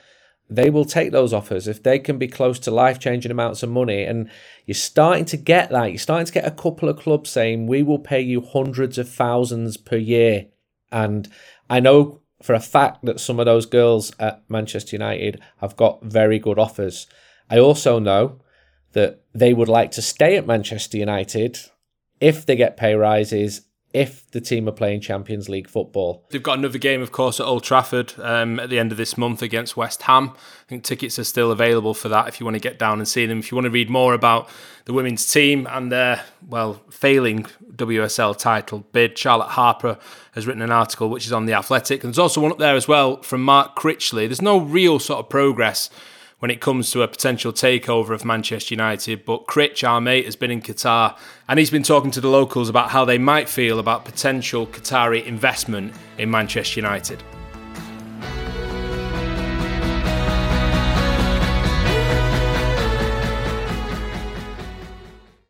They 0.48 0.70
will 0.70 0.84
take 0.84 1.10
those 1.10 1.32
offers 1.32 1.66
if 1.66 1.82
they 1.82 1.98
can 1.98 2.16
be 2.16 2.28
close 2.28 2.60
to 2.60 2.70
life 2.70 3.00
changing 3.00 3.32
amounts 3.32 3.64
of 3.64 3.70
money. 3.70 4.04
And 4.04 4.30
you're 4.66 4.74
starting 4.76 5.24
to 5.26 5.36
get 5.36 5.70
that. 5.70 5.86
You're 5.86 5.98
starting 5.98 6.26
to 6.26 6.32
get 6.32 6.46
a 6.46 6.50
couple 6.52 6.88
of 6.88 6.98
clubs 6.98 7.30
saying, 7.30 7.66
we 7.66 7.82
will 7.82 7.98
pay 8.00 8.20
you 8.20 8.40
hundreds 8.40 8.98
of 8.98 9.08
thousands 9.08 9.76
per 9.76 9.96
year. 9.96 10.46
And 10.90 11.28
I 11.70 11.80
know 11.80 12.20
for 12.42 12.54
a 12.54 12.60
fact 12.60 13.04
that 13.04 13.20
some 13.20 13.38
of 13.38 13.46
those 13.46 13.64
girls 13.64 14.12
at 14.18 14.42
Manchester 14.48 14.96
United 14.96 15.40
have 15.58 15.76
got 15.76 16.02
very 16.02 16.38
good 16.38 16.58
offers. 16.58 17.06
I 17.48 17.58
also 17.58 17.98
know 17.98 18.40
that 18.92 19.22
they 19.32 19.54
would 19.54 19.68
like 19.68 19.92
to 19.92 20.02
stay 20.02 20.36
at 20.36 20.46
Manchester 20.46 20.98
United 20.98 21.58
if 22.20 22.44
they 22.44 22.56
get 22.56 22.76
pay 22.76 22.94
rises 22.94 23.62
if 23.92 24.30
the 24.30 24.40
team 24.40 24.68
are 24.68 24.72
playing 24.72 25.00
Champions 25.00 25.48
League 25.48 25.68
football. 25.68 26.24
They've 26.30 26.42
got 26.42 26.58
another 26.58 26.78
game, 26.78 27.02
of 27.02 27.10
course, 27.10 27.40
at 27.40 27.46
Old 27.46 27.64
Trafford 27.64 28.14
um, 28.20 28.60
at 28.60 28.70
the 28.70 28.78
end 28.78 28.92
of 28.92 28.98
this 28.98 29.18
month 29.18 29.42
against 29.42 29.76
West 29.76 30.02
Ham. 30.02 30.30
I 30.34 30.68
think 30.68 30.84
tickets 30.84 31.18
are 31.18 31.24
still 31.24 31.50
available 31.50 31.94
for 31.94 32.08
that 32.08 32.28
if 32.28 32.38
you 32.38 32.46
want 32.46 32.54
to 32.54 32.60
get 32.60 32.78
down 32.78 32.98
and 32.98 33.08
see 33.08 33.26
them. 33.26 33.40
If 33.40 33.50
you 33.50 33.56
want 33.56 33.64
to 33.64 33.70
read 33.70 33.90
more 33.90 34.14
about 34.14 34.48
the 34.84 34.92
women's 34.92 35.30
team 35.30 35.66
and 35.70 35.90
their, 35.90 36.22
well, 36.46 36.80
failing 36.90 37.46
WSL 37.74 38.38
title 38.38 38.86
bid, 38.92 39.18
Charlotte 39.18 39.50
Harpur 39.50 39.98
has 40.32 40.46
written 40.46 40.62
an 40.62 40.70
article 40.70 41.10
which 41.10 41.26
is 41.26 41.32
on 41.32 41.46
The 41.46 41.54
Athletic. 41.54 42.04
And 42.04 42.12
there's 42.12 42.18
also 42.18 42.40
one 42.40 42.52
up 42.52 42.58
there 42.58 42.76
as 42.76 42.86
well 42.86 43.20
from 43.22 43.42
Mark 43.42 43.76
Critchley. 43.76 44.28
There's 44.28 44.42
no 44.42 44.58
real 44.58 45.00
sort 45.00 45.18
of 45.18 45.28
progress 45.28 45.90
when 46.40 46.50
it 46.50 46.60
comes 46.60 46.90
to 46.90 47.02
a 47.02 47.08
potential 47.08 47.52
takeover 47.52 48.10
of 48.10 48.24
Manchester 48.24 48.74
United. 48.74 49.24
But 49.24 49.46
Critch, 49.46 49.84
our 49.84 50.00
mate, 50.00 50.24
has 50.24 50.36
been 50.36 50.50
in 50.50 50.60
Qatar 50.60 51.16
and 51.48 51.58
he's 51.58 51.70
been 51.70 51.82
talking 51.82 52.10
to 52.10 52.20
the 52.20 52.28
locals 52.28 52.68
about 52.68 52.90
how 52.90 53.04
they 53.04 53.18
might 53.18 53.48
feel 53.48 53.78
about 53.78 54.04
potential 54.04 54.66
Qatari 54.66 55.24
investment 55.24 55.94
in 56.18 56.30
Manchester 56.30 56.80
United. 56.80 57.22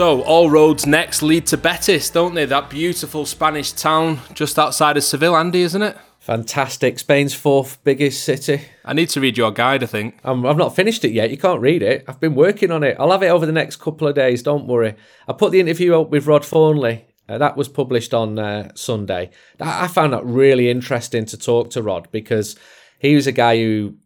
So, 0.00 0.22
all 0.22 0.48
roads 0.48 0.86
next 0.86 1.20
lead 1.20 1.44
to 1.48 1.58
Betis, 1.58 2.08
don't 2.08 2.32
they? 2.32 2.46
That 2.46 2.70
beautiful 2.70 3.26
Spanish 3.26 3.72
town 3.72 4.18
just 4.32 4.58
outside 4.58 4.96
of 4.96 5.04
Seville, 5.04 5.36
Andy, 5.36 5.60
isn't 5.60 5.82
it? 5.82 5.94
Fantastic. 6.20 6.98
Spain's 6.98 7.34
fourth 7.34 7.84
biggest 7.84 8.24
city. 8.24 8.62
I 8.82 8.94
need 8.94 9.10
to 9.10 9.20
read 9.20 9.36
your 9.36 9.50
guide, 9.50 9.82
I 9.82 9.86
think. 9.86 10.18
I'm, 10.24 10.46
I've 10.46 10.56
not 10.56 10.74
finished 10.74 11.04
it 11.04 11.12
yet. 11.12 11.30
You 11.30 11.36
can't 11.36 11.60
read 11.60 11.82
it. 11.82 12.06
I've 12.08 12.18
been 12.18 12.34
working 12.34 12.70
on 12.70 12.82
it. 12.82 12.96
I'll 12.98 13.10
have 13.10 13.22
it 13.22 13.28
over 13.28 13.44
the 13.44 13.52
next 13.52 13.76
couple 13.76 14.08
of 14.08 14.14
days. 14.14 14.42
Don't 14.42 14.66
worry. 14.66 14.94
I 15.28 15.34
put 15.34 15.52
the 15.52 15.60
interview 15.60 16.00
up 16.00 16.08
with 16.08 16.26
Rod 16.26 16.46
Thornley. 16.46 17.04
Uh, 17.28 17.36
that 17.36 17.58
was 17.58 17.68
published 17.68 18.14
on 18.14 18.38
uh, 18.38 18.72
Sunday. 18.74 19.28
I 19.60 19.86
found 19.86 20.14
that 20.14 20.24
really 20.24 20.70
interesting 20.70 21.26
to 21.26 21.36
talk 21.36 21.68
to 21.72 21.82
Rod 21.82 22.08
because 22.10 22.56
he 23.00 23.14
was 23.14 23.26
a 23.26 23.32
guy 23.32 23.58
who 23.58 23.96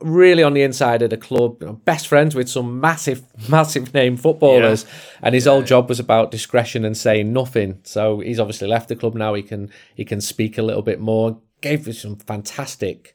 really 0.00 0.42
on 0.42 0.54
the 0.54 0.62
inside 0.62 1.02
of 1.02 1.10
the 1.10 1.16
club, 1.16 1.58
you 1.60 1.66
know, 1.66 1.72
best 1.74 2.08
friends 2.08 2.34
with 2.34 2.48
some 2.48 2.80
massive, 2.80 3.22
massive 3.48 3.94
name 3.94 4.16
footballers, 4.16 4.84
yeah. 4.84 5.18
and 5.22 5.34
his 5.34 5.46
yeah. 5.46 5.52
whole 5.52 5.62
job 5.62 5.88
was 5.88 6.00
about 6.00 6.30
discretion 6.30 6.84
and 6.84 6.96
saying 6.96 7.32
nothing. 7.32 7.80
So 7.84 8.20
he's 8.20 8.40
obviously 8.40 8.68
left 8.68 8.88
the 8.88 8.96
club 8.96 9.14
now. 9.14 9.34
He 9.34 9.42
can 9.42 9.70
he 9.94 10.04
can 10.04 10.20
speak 10.20 10.58
a 10.58 10.62
little 10.62 10.82
bit 10.82 11.00
more. 11.00 11.40
Gave 11.60 11.88
us 11.88 12.00
some 12.00 12.16
fantastic 12.16 13.14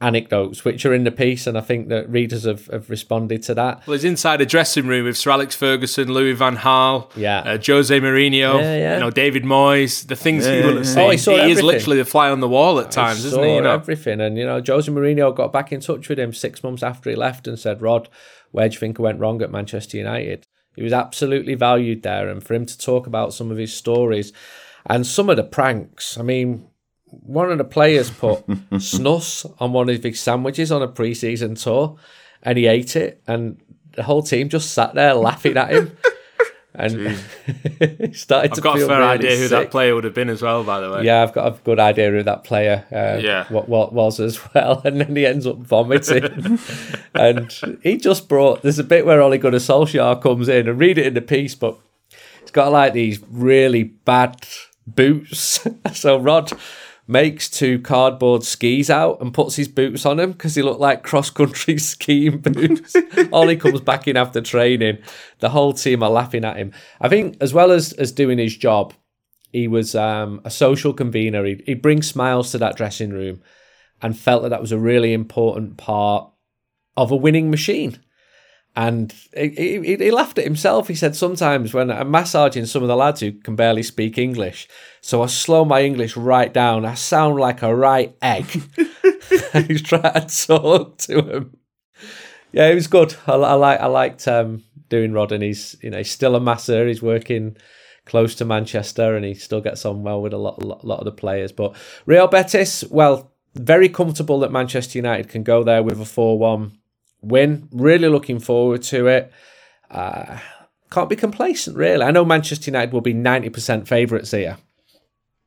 anecdotes 0.00 0.64
which 0.64 0.84
are 0.86 0.94
in 0.94 1.04
the 1.04 1.10
piece 1.10 1.46
and 1.46 1.56
I 1.56 1.60
think 1.60 1.88
that 1.88 2.08
readers 2.08 2.44
have, 2.44 2.66
have 2.66 2.90
responded 2.90 3.42
to 3.44 3.54
that. 3.54 3.86
Well, 3.86 3.94
he's 3.94 4.04
inside 4.04 4.40
a 4.40 4.46
dressing 4.46 4.86
room 4.86 5.04
with 5.04 5.16
Sir 5.16 5.30
Alex 5.30 5.54
Ferguson, 5.54 6.12
Louis 6.12 6.32
van 6.32 6.56
Gaal, 6.56 7.10
yeah. 7.16 7.40
Uh, 7.40 7.58
Jose 7.64 7.98
Mourinho, 8.00 8.60
yeah, 8.60 8.76
yeah. 8.76 8.94
you 8.94 9.00
know, 9.00 9.10
David 9.10 9.44
Moyes, 9.44 10.06
the 10.06 10.16
things 10.16 10.46
yeah, 10.46 10.60
he 10.60 10.66
will 10.66 10.76
have 10.76 10.86
seen. 10.86 10.98
Oh, 10.98 11.10
he, 11.10 11.16
he 11.16 11.50
is 11.50 11.62
literally 11.62 11.98
the 11.98 12.04
fly 12.04 12.30
on 12.30 12.40
the 12.40 12.48
wall 12.48 12.80
at 12.80 12.90
times, 12.90 13.22
he 13.22 13.28
isn't 13.28 13.42
he? 13.42 13.54
You 13.54 13.60
know? 13.62 13.72
everything. 13.72 14.20
And, 14.20 14.36
you 14.36 14.44
know, 14.44 14.62
Jose 14.66 14.90
Mourinho 14.90 15.34
got 15.34 15.52
back 15.52 15.72
in 15.72 15.80
touch 15.80 16.08
with 16.08 16.18
him 16.18 16.32
six 16.32 16.62
months 16.62 16.82
after 16.82 17.10
he 17.10 17.16
left 17.16 17.46
and 17.46 17.58
said, 17.58 17.82
Rod, 17.82 18.08
where 18.50 18.68
do 18.68 18.74
you 18.74 18.80
think 18.80 18.98
I 18.98 19.02
went 19.02 19.20
wrong 19.20 19.42
at 19.42 19.50
Manchester 19.50 19.96
United? 19.96 20.46
He 20.76 20.82
was 20.82 20.92
absolutely 20.92 21.54
valued 21.54 22.02
there. 22.02 22.28
And 22.28 22.42
for 22.42 22.54
him 22.54 22.66
to 22.66 22.78
talk 22.78 23.06
about 23.06 23.34
some 23.34 23.50
of 23.50 23.56
his 23.56 23.74
stories 23.74 24.32
and 24.86 25.06
some 25.06 25.30
of 25.30 25.36
the 25.36 25.44
pranks, 25.44 26.18
I 26.18 26.22
mean, 26.22 26.68
one 27.22 27.50
of 27.52 27.58
the 27.58 27.64
players 27.64 28.10
put 28.10 28.46
snus 28.72 29.44
on 29.60 29.72
one 29.72 29.88
of 29.88 29.92
his 29.94 30.00
big 30.00 30.16
sandwiches 30.16 30.70
on 30.72 30.82
a 30.82 30.88
pre-season 30.88 31.54
tour, 31.54 31.96
and 32.42 32.58
he 32.58 32.66
ate 32.66 32.96
it, 32.96 33.22
and 33.26 33.60
the 33.92 34.02
whole 34.02 34.22
team 34.22 34.48
just 34.48 34.72
sat 34.72 34.94
there 34.94 35.14
laughing 35.14 35.56
at 35.56 35.70
him. 35.70 35.96
And 36.76 36.92
he 38.00 38.12
started 38.14 38.50
I've 38.50 38.56
to 38.56 38.60
got 38.60 38.78
a 38.80 38.86
fair 38.86 38.98
really 38.98 39.10
idea 39.12 39.36
who 39.36 39.46
that 39.46 39.70
player 39.70 39.94
would 39.94 40.02
have 40.02 40.12
been 40.14 40.28
as 40.28 40.42
well, 40.42 40.64
by 40.64 40.80
the 40.80 40.90
way. 40.90 41.04
Yeah, 41.04 41.22
I've 41.22 41.32
got 41.32 41.46
a 41.46 41.56
good 41.62 41.78
idea 41.78 42.10
who 42.10 42.24
that 42.24 42.42
player 42.42 42.84
uh, 42.90 43.20
Yeah. 43.22 43.44
what, 43.48 43.68
what 43.68 43.92
was 43.92 44.18
as 44.18 44.40
well. 44.52 44.82
And 44.84 45.00
then 45.00 45.14
he 45.14 45.24
ends 45.24 45.46
up 45.46 45.58
vomiting. 45.58 46.58
and 47.14 47.78
he 47.84 47.96
just 47.96 48.28
brought, 48.28 48.62
there's 48.62 48.80
a 48.80 48.82
bit 48.84 49.06
where 49.06 49.22
Ole 49.22 49.38
Gunnar 49.38 49.58
Solskjaer 49.58 50.20
comes 50.20 50.48
in 50.48 50.66
and 50.68 50.76
read 50.80 50.98
it 50.98 51.06
in 51.06 51.14
the 51.14 51.20
piece, 51.22 51.54
but 51.54 51.78
he's 52.40 52.50
got 52.50 52.72
like 52.72 52.92
these 52.92 53.20
really 53.30 53.84
bad 53.84 54.44
boots. 54.84 55.64
so 55.92 56.18
Rod 56.18 56.50
makes 57.06 57.50
two 57.50 57.78
cardboard 57.80 58.42
skis 58.42 58.88
out 58.88 59.20
and 59.20 59.34
puts 59.34 59.56
his 59.56 59.68
boots 59.68 60.06
on 60.06 60.18
him 60.18 60.32
because 60.32 60.54
he 60.54 60.62
looked 60.62 60.80
like 60.80 61.02
cross 61.02 61.30
country 61.30 61.78
skiing 61.78 62.38
boots. 62.38 62.96
Ollie 63.32 63.56
comes 63.56 63.80
back 63.80 64.08
in 64.08 64.16
after 64.16 64.40
training. 64.40 64.98
The 65.40 65.50
whole 65.50 65.72
team 65.74 66.02
are 66.02 66.10
laughing 66.10 66.44
at 66.44 66.56
him. 66.56 66.72
I 67.00 67.08
think, 67.08 67.36
as 67.40 67.52
well 67.52 67.72
as, 67.72 67.92
as 67.92 68.12
doing 68.12 68.38
his 68.38 68.56
job, 68.56 68.94
he 69.52 69.68
was 69.68 69.94
um, 69.94 70.40
a 70.44 70.50
social 70.50 70.92
convener. 70.92 71.44
He, 71.44 71.62
he 71.66 71.74
brings 71.74 72.08
smiles 72.08 72.50
to 72.52 72.58
that 72.58 72.76
dressing 72.76 73.10
room 73.10 73.42
and 74.00 74.18
felt 74.18 74.42
that 74.42 74.48
that 74.48 74.60
was 74.60 74.72
a 74.72 74.78
really 74.78 75.12
important 75.12 75.76
part 75.76 76.30
of 76.96 77.10
a 77.10 77.16
winning 77.16 77.50
machine. 77.50 77.98
And 78.76 79.14
he, 79.36 79.80
he, 79.84 79.96
he, 79.96 80.10
laughed 80.10 80.38
at 80.38 80.44
himself. 80.44 80.88
He 80.88 80.96
said, 80.96 81.14
Sometimes 81.14 81.72
when 81.72 81.92
I'm 81.92 82.10
massaging 82.10 82.66
some 82.66 82.82
of 82.82 82.88
the 82.88 82.96
lads 82.96 83.20
who 83.20 83.30
can 83.30 83.54
barely 83.54 83.84
speak 83.84 84.18
English, 84.18 84.68
so 85.00 85.22
I 85.22 85.26
slow 85.26 85.64
my 85.64 85.82
English 85.82 86.16
right 86.16 86.52
down, 86.52 86.84
I 86.84 86.94
sound 86.94 87.36
like 87.36 87.62
a 87.62 87.74
right 87.74 88.16
egg. 88.20 88.62
and 89.52 89.66
he's 89.68 89.82
trying 89.82 90.26
to 90.26 90.46
talk 90.46 90.98
to 90.98 91.18
him. 91.18 91.56
Yeah, 92.52 92.68
it 92.68 92.74
was 92.74 92.88
good. 92.88 93.14
I, 93.26 93.34
I, 93.34 93.54
like, 93.54 93.80
I 93.80 93.86
liked 93.86 94.26
um, 94.26 94.64
doing 94.88 95.12
Rod, 95.12 95.30
and 95.30 95.42
he's, 95.42 95.76
you 95.80 95.90
know, 95.90 95.98
he's 95.98 96.10
still 96.10 96.34
a 96.34 96.40
masser. 96.40 96.88
He's 96.88 97.02
working 97.02 97.56
close 98.06 98.34
to 98.36 98.44
Manchester, 98.44 99.14
and 99.14 99.24
he 99.24 99.34
still 99.34 99.60
gets 99.60 99.84
on 99.84 100.02
well 100.02 100.20
with 100.20 100.32
a 100.32 100.38
lot, 100.38 100.60
lot, 100.60 100.84
lot 100.84 100.98
of 100.98 101.04
the 101.04 101.12
players. 101.12 101.52
But 101.52 101.76
Real 102.06 102.26
Betis, 102.26 102.82
well, 102.90 103.32
very 103.54 103.88
comfortable 103.88 104.40
that 104.40 104.50
Manchester 104.50 104.98
United 104.98 105.28
can 105.28 105.44
go 105.44 105.62
there 105.62 105.82
with 105.82 106.00
a 106.00 106.04
4 106.04 106.38
1 106.38 106.78
win. 107.24 107.68
Really 107.72 108.08
looking 108.08 108.38
forward 108.38 108.82
to 108.84 109.06
it. 109.06 109.32
Uh, 109.90 110.38
can't 110.90 111.08
be 111.08 111.16
complacent, 111.16 111.76
really. 111.76 112.04
I 112.04 112.10
know 112.10 112.24
Manchester 112.24 112.70
United 112.70 112.92
will 112.92 113.00
be 113.00 113.14
90% 113.14 113.86
favourites 113.86 114.30
here. 114.30 114.58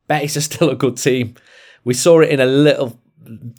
Betis 0.08 0.38
are 0.38 0.42
still 0.42 0.70
a 0.70 0.76
good 0.76 0.98
team. 0.98 1.36
We 1.84 1.94
saw 1.94 2.20
it 2.22 2.30
in 2.30 2.40
a 2.40 2.46
little 2.46 3.00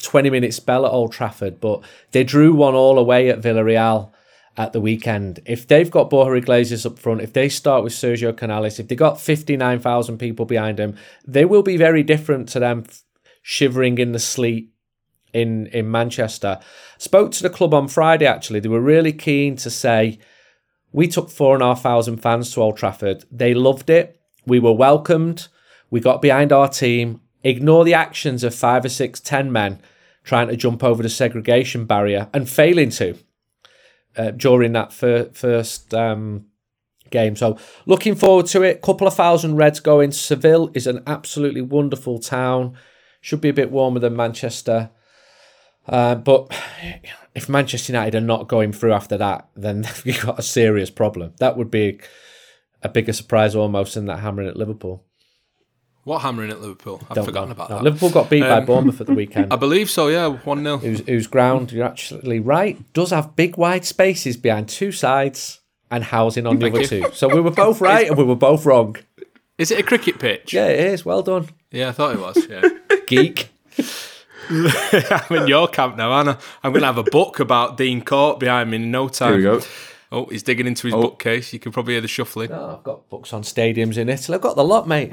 20 0.03 0.31
minute 0.31 0.55
spell 0.55 0.87
at 0.87 0.93
Old 0.93 1.13
Trafford, 1.13 1.61
but 1.61 1.83
they 2.13 2.25
drew 2.25 2.55
one 2.55 2.75
all 2.75 2.99
away 2.99 3.29
at 3.31 3.41
Villarreal 3.41 4.11
at 4.57 4.73
the 4.73 4.81
weekend. 4.81 5.41
If 5.47 5.67
they've 5.67 5.91
got 5.91 6.11
Borja 6.11 6.35
Iglesias 6.35 6.85
up 6.85 6.99
front, 6.99 7.21
if 7.21 7.33
they 7.33 7.49
start 7.49 7.85
with 7.85 7.93
Sergio 7.93 8.37
Canales, 8.37 8.79
if 8.79 8.89
they've 8.89 8.99
got 8.99 9.21
59,000 9.21 10.19
people 10.19 10.47
behind 10.47 10.79
them, 10.79 10.97
they 11.27 11.45
will 11.45 11.63
be 11.63 11.77
very 11.77 12.03
different 12.03 12.49
to 12.51 12.59
them 12.59 12.85
shivering 13.43 13.99
in 13.99 14.13
the 14.13 14.19
sleet 14.19 14.71
in 15.33 15.67
in 15.69 15.91
Manchester. 15.91 16.59
Spoke 16.99 17.33
to 17.33 17.43
the 17.43 17.51
club 17.51 17.75
on 17.75 17.89
Friday. 17.89 18.27
Actually, 18.27 18.61
they 18.61 18.69
were 18.69 18.81
really 18.81 19.13
keen 19.13 19.57
to 19.57 19.71
say 19.71 20.19
we 20.93 21.07
took 21.09 21.31
four 21.31 21.55
and 21.55 21.63
a 21.63 21.67
half 21.67 21.83
thousand 21.83 22.19
fans 22.19 22.53
to 22.53 22.63
Old 22.63 22.77
Trafford. 22.77 23.25
They 23.31 23.55
loved 23.55 23.91
it. 23.91 24.21
We 24.47 24.59
were 24.59 24.73
welcomed. 24.73 25.49
We 25.91 26.01
got 26.01 26.23
behind 26.23 26.53
our 26.53 26.69
team. 26.69 27.21
Ignore 27.45 27.85
the 27.85 27.95
actions 27.95 28.43
of 28.43 28.55
five 28.55 28.85
or 28.85 28.89
six, 28.89 29.21
ten 29.21 29.53
men 29.53 29.81
trying 30.25 30.49
to 30.49 30.57
jump 30.57 30.85
over 30.85 31.03
the 31.03 31.09
segregation 31.09 31.87
barrier 31.87 32.29
and 32.35 32.49
failing 32.49 32.91
to 32.91 33.17
uh, 34.17 34.31
during 34.33 34.73
that 34.73 34.93
fir- 34.93 35.31
first 35.33 35.95
um, 35.95 36.47
game. 37.11 37.37
So 37.37 37.57
looking 37.87 38.15
forward 38.15 38.47
to 38.47 38.63
it. 38.63 38.83
Couple 38.83 39.07
of 39.07 39.15
thousand 39.15 39.57
Reds 39.57 39.81
going. 39.81 40.13
Seville 40.13 40.71
is 40.75 40.87
an 40.87 41.03
absolutely 41.07 41.63
wonderful 41.63 42.19
town. 42.19 42.77
Should 43.21 43.41
be 43.41 43.49
a 43.49 43.55
bit 43.55 43.71
warmer 43.71 44.01
than 44.01 44.17
Manchester. 44.17 44.91
Uh, 45.89 46.15
but 46.15 46.53
if 47.35 47.49
Manchester 47.49 47.93
United 47.93 48.17
are 48.17 48.21
not 48.21 48.49
going 48.49 48.73
through 48.73 48.93
after 48.93 49.17
that, 49.19 49.49
then 49.57 49.87
you've 50.05 50.21
got 50.23 50.39
a 50.39 50.43
serious 50.43 50.91
problem. 50.91 51.33
That 51.39 51.57
would 51.57 51.71
be 51.71 52.01
a 52.83 52.89
bigger 52.89 53.13
surprise 53.13 53.55
almost 53.57 53.95
than 53.95 54.07
that 54.07 54.21
hammering 54.21 54.49
at 54.49 54.57
Liverpool. 54.57 55.05
What 56.05 56.21
hammering 56.23 56.51
at 56.51 56.61
Liverpool? 56.63 57.03
I've 57.11 57.17
Don't 57.17 57.25
forgotten 57.27 57.49
know. 57.51 57.53
about 57.53 57.71
No, 57.71 57.77
that. 57.77 57.85
Liverpool 57.85 58.11
got 58.11 58.31
beat 58.31 58.41
by 58.41 58.49
Um, 58.59 58.65
Bournemouth 58.65 59.01
at 59.01 59.09
the 59.09 59.15
weekend. 59.23 59.53
I 59.53 59.57
believe 59.57 59.91
so, 59.91 60.09
yeah, 60.09 60.27
1 60.29 60.63
0. 60.63 60.79
whose, 60.79 61.01
whose 61.01 61.27
ground, 61.27 61.71
you're 61.73 61.85
actually 61.85 62.41
right, 62.41 62.79
does 62.95 63.11
have 63.11 63.37
big 63.37 63.59
wide 63.59 63.85
spaces 63.85 64.37
behind 64.37 64.69
two 64.71 64.91
sides 64.91 65.61
and 65.91 66.05
housing 66.05 66.47
on 66.47 66.59
the 66.59 66.71
Thank 66.71 66.75
other 66.75 66.83
you. 66.97 67.03
two. 67.09 67.11
So 67.15 67.29
we 67.29 67.41
were 67.43 67.51
both 67.67 67.81
right 67.83 68.09
and 68.09 68.17
we 68.17 68.25
were 68.25 68.37
both 68.37 68.65
wrong. 68.65 68.97
Is 69.59 69.71
it 69.71 69.81
a 69.81 69.83
cricket 69.83 70.19
pitch? 70.19 70.53
Yeah, 70.55 70.69
it 70.69 70.81
is. 70.81 71.05
Well 71.05 71.23
done. 71.23 71.49
Yeah, 71.73 71.89
I 71.89 71.93
thought 71.93 72.15
it 72.15 72.21
was, 72.21 72.47
yeah. 72.49 72.63
Geek. 73.07 73.51
I'm 74.51 75.37
in 75.37 75.47
your 75.49 75.69
camp 75.69 75.97
now, 75.97 76.13
Anna. 76.13 76.39
I'm 76.63 76.73
going 76.73 76.81
to 76.83 76.87
have 76.87 76.99
a 76.99 77.03
book 77.05 77.41
about 77.41 77.77
Dean 77.77 78.03
Court 78.03 78.39
behind 78.41 78.71
me 78.71 78.77
in 78.77 78.91
no 78.91 79.09
time. 79.09 79.41
Here 79.41 79.53
we 79.53 79.59
go. 79.61 79.67
Oh, 80.11 80.25
he's 80.27 80.43
digging 80.43 80.67
into 80.67 80.87
his 80.87 80.95
Oh. 80.95 81.03
bookcase. 81.03 81.53
You 81.53 81.59
can 81.59 81.71
probably 81.71 81.95
hear 81.95 82.01
the 82.01 82.09
shuffling. 82.09 82.51
Oh, 82.51 82.77
I've 82.79 82.85
got 82.85 83.09
books 83.11 83.33
on 83.35 83.43
stadiums 83.43 83.99
in 83.99 84.09
Italy. 84.09 84.37
I've 84.37 84.41
got 84.43 84.57
the 84.57 84.65
lot, 84.65 84.89
mate. 84.89 85.13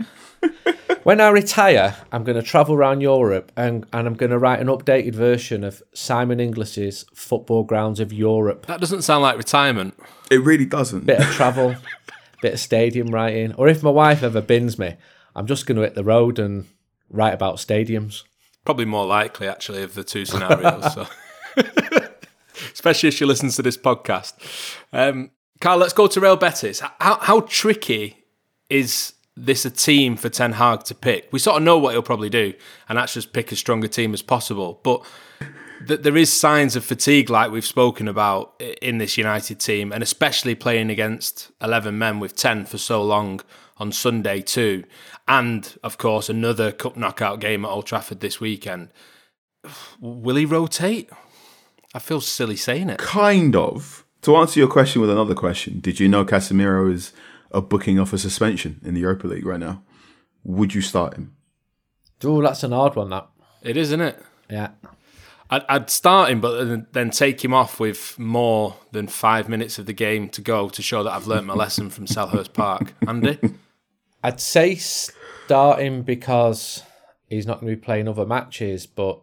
when 1.04 1.20
I 1.20 1.28
retire, 1.30 1.98
I'm 2.14 2.24
going 2.24 2.38
to 2.38 2.42
travel 2.44 2.76
around 2.76 3.02
Europe 3.02 3.52
and, 3.58 3.86
and 3.92 4.08
I'm 4.08 4.14
going 4.14 4.30
to 4.30 4.40
write 4.40 4.62
an 4.62 4.68
updated 4.68 5.14
version 5.14 5.66
of 5.66 5.84
Simon 5.94 6.40
Inglis's 6.40 7.06
Football 7.14 7.64
Grounds 7.64 8.00
of 8.00 8.14
Europe. 8.14 8.68
That 8.68 8.80
doesn't 8.80 9.02
sound 9.02 9.24
like 9.24 9.38
retirement. 9.38 9.96
It 10.32 10.42
really 10.42 10.66
doesn't. 10.66 11.06
Bit 11.06 11.20
of 11.20 11.26
travel, 11.32 11.76
bit 12.42 12.54
of 12.54 12.60
stadium 12.62 13.08
writing. 13.08 13.54
Or 13.56 13.68
if 13.68 13.84
my 13.84 13.90
wife 13.92 14.24
ever 14.24 14.40
bins 14.42 14.80
me, 14.80 14.96
I'm 15.36 15.46
just 15.46 15.66
going 15.66 15.76
to 15.76 15.82
hit 15.82 15.96
the 15.96 16.06
road 16.06 16.40
and 16.40 16.68
write 17.10 17.34
about 17.34 17.58
stadiums. 17.58 18.24
Probably 18.66 18.86
more 18.86 19.06
likely, 19.06 19.48
actually, 19.48 19.84
of 19.84 19.94
the 19.94 20.04
two 20.04 20.26
scenarios. 20.26 20.94
so. 20.94 21.08
Especially 22.74 23.10
if 23.10 23.16
she 23.16 23.26
listens 23.26 23.56
to 23.56 23.62
this 23.62 23.78
podcast. 23.78 24.34
Um, 24.92 25.32
Carl, 25.62 25.78
let's 25.78 25.94
go 25.94 26.08
to 26.08 26.20
Real 26.20 26.36
Betis. 26.36 26.80
How, 26.80 27.20
how 27.22 27.42
tricky 27.42 28.26
is 28.70 29.14
this 29.38 29.66
a 29.66 29.70
team 29.70 30.16
for 30.16 30.30
Ten 30.30 30.54
Hag 30.54 30.84
to 30.86 30.96
pick? 30.96 31.30
We 31.32 31.40
sort 31.40 31.58
of 31.58 31.64
know 31.64 31.78
what 31.78 31.94
he'll 31.94 32.02
probably 32.02 32.30
do, 32.30 32.54
and 32.90 32.98
that's 32.98 33.14
just 33.14 33.34
pick 33.34 33.52
as 33.52 33.60
strong 33.60 33.84
a 33.84 33.88
team 33.88 34.14
as 34.14 34.22
possible. 34.22 34.80
But 34.84 35.06
th- 35.88 36.02
there 36.02 36.18
is 36.18 36.32
signs 36.32 36.76
of 36.76 36.84
fatigue, 36.84 37.30
like 37.30 37.52
we've 37.52 37.66
spoken 37.66 38.08
about 38.08 38.60
in 38.82 38.98
this 38.98 39.18
United 39.18 39.60
team, 39.60 39.92
and 39.92 40.02
especially 40.02 40.56
playing 40.56 40.90
against 40.90 41.52
11 41.62 41.98
men 41.98 42.20
with 42.20 42.36
10 42.36 42.66
for 42.66 42.78
so 42.78 43.04
long 43.04 43.42
on 43.78 43.92
Sunday, 43.92 44.42
too. 44.42 44.84
And, 45.28 45.76
of 45.84 45.98
course, 45.98 46.30
another 46.30 46.72
cup 46.72 46.96
knockout 46.96 47.40
game 47.40 47.66
at 47.66 47.70
Old 47.70 47.88
Trafford 47.88 48.20
this 48.20 48.40
weekend. 48.40 48.90
Will 50.00 50.36
he 50.36 50.46
rotate? 50.46 51.10
I 51.94 52.00
feel 52.00 52.22
silly 52.22 52.56
saying 52.56 52.90
it. 52.90 53.00
Kind 53.00 53.56
of. 53.56 54.06
To 54.24 54.36
answer 54.36 54.60
your 54.60 54.70
question 54.70 55.02
with 55.02 55.10
another 55.10 55.36
question, 55.36 55.80
did 55.80 56.00
you 56.00 56.08
know 56.08 56.26
Casemiro 56.26 56.92
is 56.92 57.14
a 57.52 57.62
booking 57.62 58.00
off 58.00 58.12
a 58.12 58.18
suspension 58.18 58.82
in 58.84 58.94
the 58.94 59.02
Europa 59.02 59.28
League 59.28 59.46
right 59.46 59.60
now? 59.60 59.82
Would 60.44 60.74
you 60.74 60.82
start 60.82 61.16
him? 61.16 61.36
Oh, 62.24 62.42
that's 62.42 62.64
an 62.64 62.72
hard 62.72 62.96
one, 62.96 63.10
that. 63.10 63.28
It 63.62 63.78
is, 63.78 63.90
isn't 63.90 64.02
it? 64.02 64.22
Yeah. 64.50 64.70
I'd, 65.50 65.64
I'd 65.70 65.90
start 65.90 66.32
him, 66.32 66.42
but 66.42 66.66
then- 66.66 66.88
then 66.92 67.10
take 67.12 67.44
him 67.44 67.54
off 67.54 67.80
with 67.80 68.18
more 68.18 68.76
than 68.92 69.08
five 69.08 69.48
minutes 69.48 69.78
of 69.80 69.86
the 69.86 69.94
game 69.94 70.30
to 70.30 70.42
go 70.42 70.70
to 70.70 70.82
show 70.82 71.04
that 71.04 71.14
I've 71.14 71.28
learnt 71.28 71.46
my 71.46 71.54
lesson 71.64 71.90
from 71.90 72.06
Selhurst 72.08 72.54
Park. 72.54 72.94
Andy? 73.08 73.38
I'd 74.26 74.42
say 74.42 74.74
start 74.74 75.80
him 75.80 76.02
because 76.02 76.82
he's 77.30 77.46
not 77.46 77.62
going 77.62 77.72
to 77.72 77.76
be 77.76 77.86
playing 77.86 78.08
other 78.08 78.26
matches, 78.26 78.88
but 78.88 79.22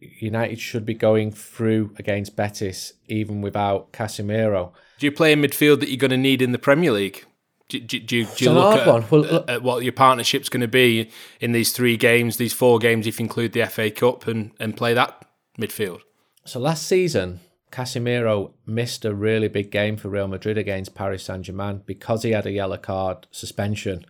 United 0.00 0.58
should 0.58 0.84
be 0.84 0.94
going 0.94 1.30
through 1.30 1.94
against 1.96 2.34
Betis 2.34 2.94
even 3.06 3.40
without 3.40 3.92
Casemiro. 3.92 4.72
Do 4.98 5.06
you 5.06 5.12
play 5.12 5.32
a 5.32 5.36
midfield 5.36 5.78
that 5.78 5.90
you're 5.90 5.96
going 5.96 6.10
to 6.10 6.16
need 6.16 6.42
in 6.42 6.50
the 6.50 6.58
Premier 6.58 6.90
League? 6.90 7.24
Do, 7.68 7.78
do, 7.78 8.00
do, 8.00 8.24
do 8.24 8.44
you 8.44 8.50
look 8.50 8.80
at, 8.80 8.86
one. 8.88 9.04
Well, 9.08 9.20
look- 9.20 9.48
at 9.48 9.62
what 9.62 9.84
your 9.84 9.92
partnership's 9.92 10.48
going 10.48 10.62
to 10.62 10.66
be 10.66 11.08
in 11.40 11.52
these 11.52 11.72
three 11.72 11.96
games, 11.96 12.36
these 12.36 12.52
four 12.52 12.80
games, 12.80 13.06
if 13.06 13.20
you 13.20 13.24
include 13.24 13.52
the 13.52 13.64
FA 13.66 13.92
Cup, 13.92 14.26
and, 14.26 14.50
and 14.58 14.76
play 14.76 14.92
that 14.92 15.24
midfield? 15.56 16.00
So 16.44 16.58
last 16.58 16.84
season, 16.84 17.38
Casemiro 17.70 18.52
missed 18.66 19.04
a 19.04 19.14
really 19.14 19.48
big 19.48 19.70
game 19.70 19.96
for 19.96 20.08
Real 20.08 20.28
Madrid 20.28 20.58
against 20.58 20.94
Paris 20.94 21.24
Saint 21.24 21.42
Germain 21.42 21.82
because 21.86 22.22
he 22.22 22.32
had 22.32 22.44
a 22.44 22.52
yellow 22.52 22.76
card 22.76 23.26
suspension, 23.30 24.04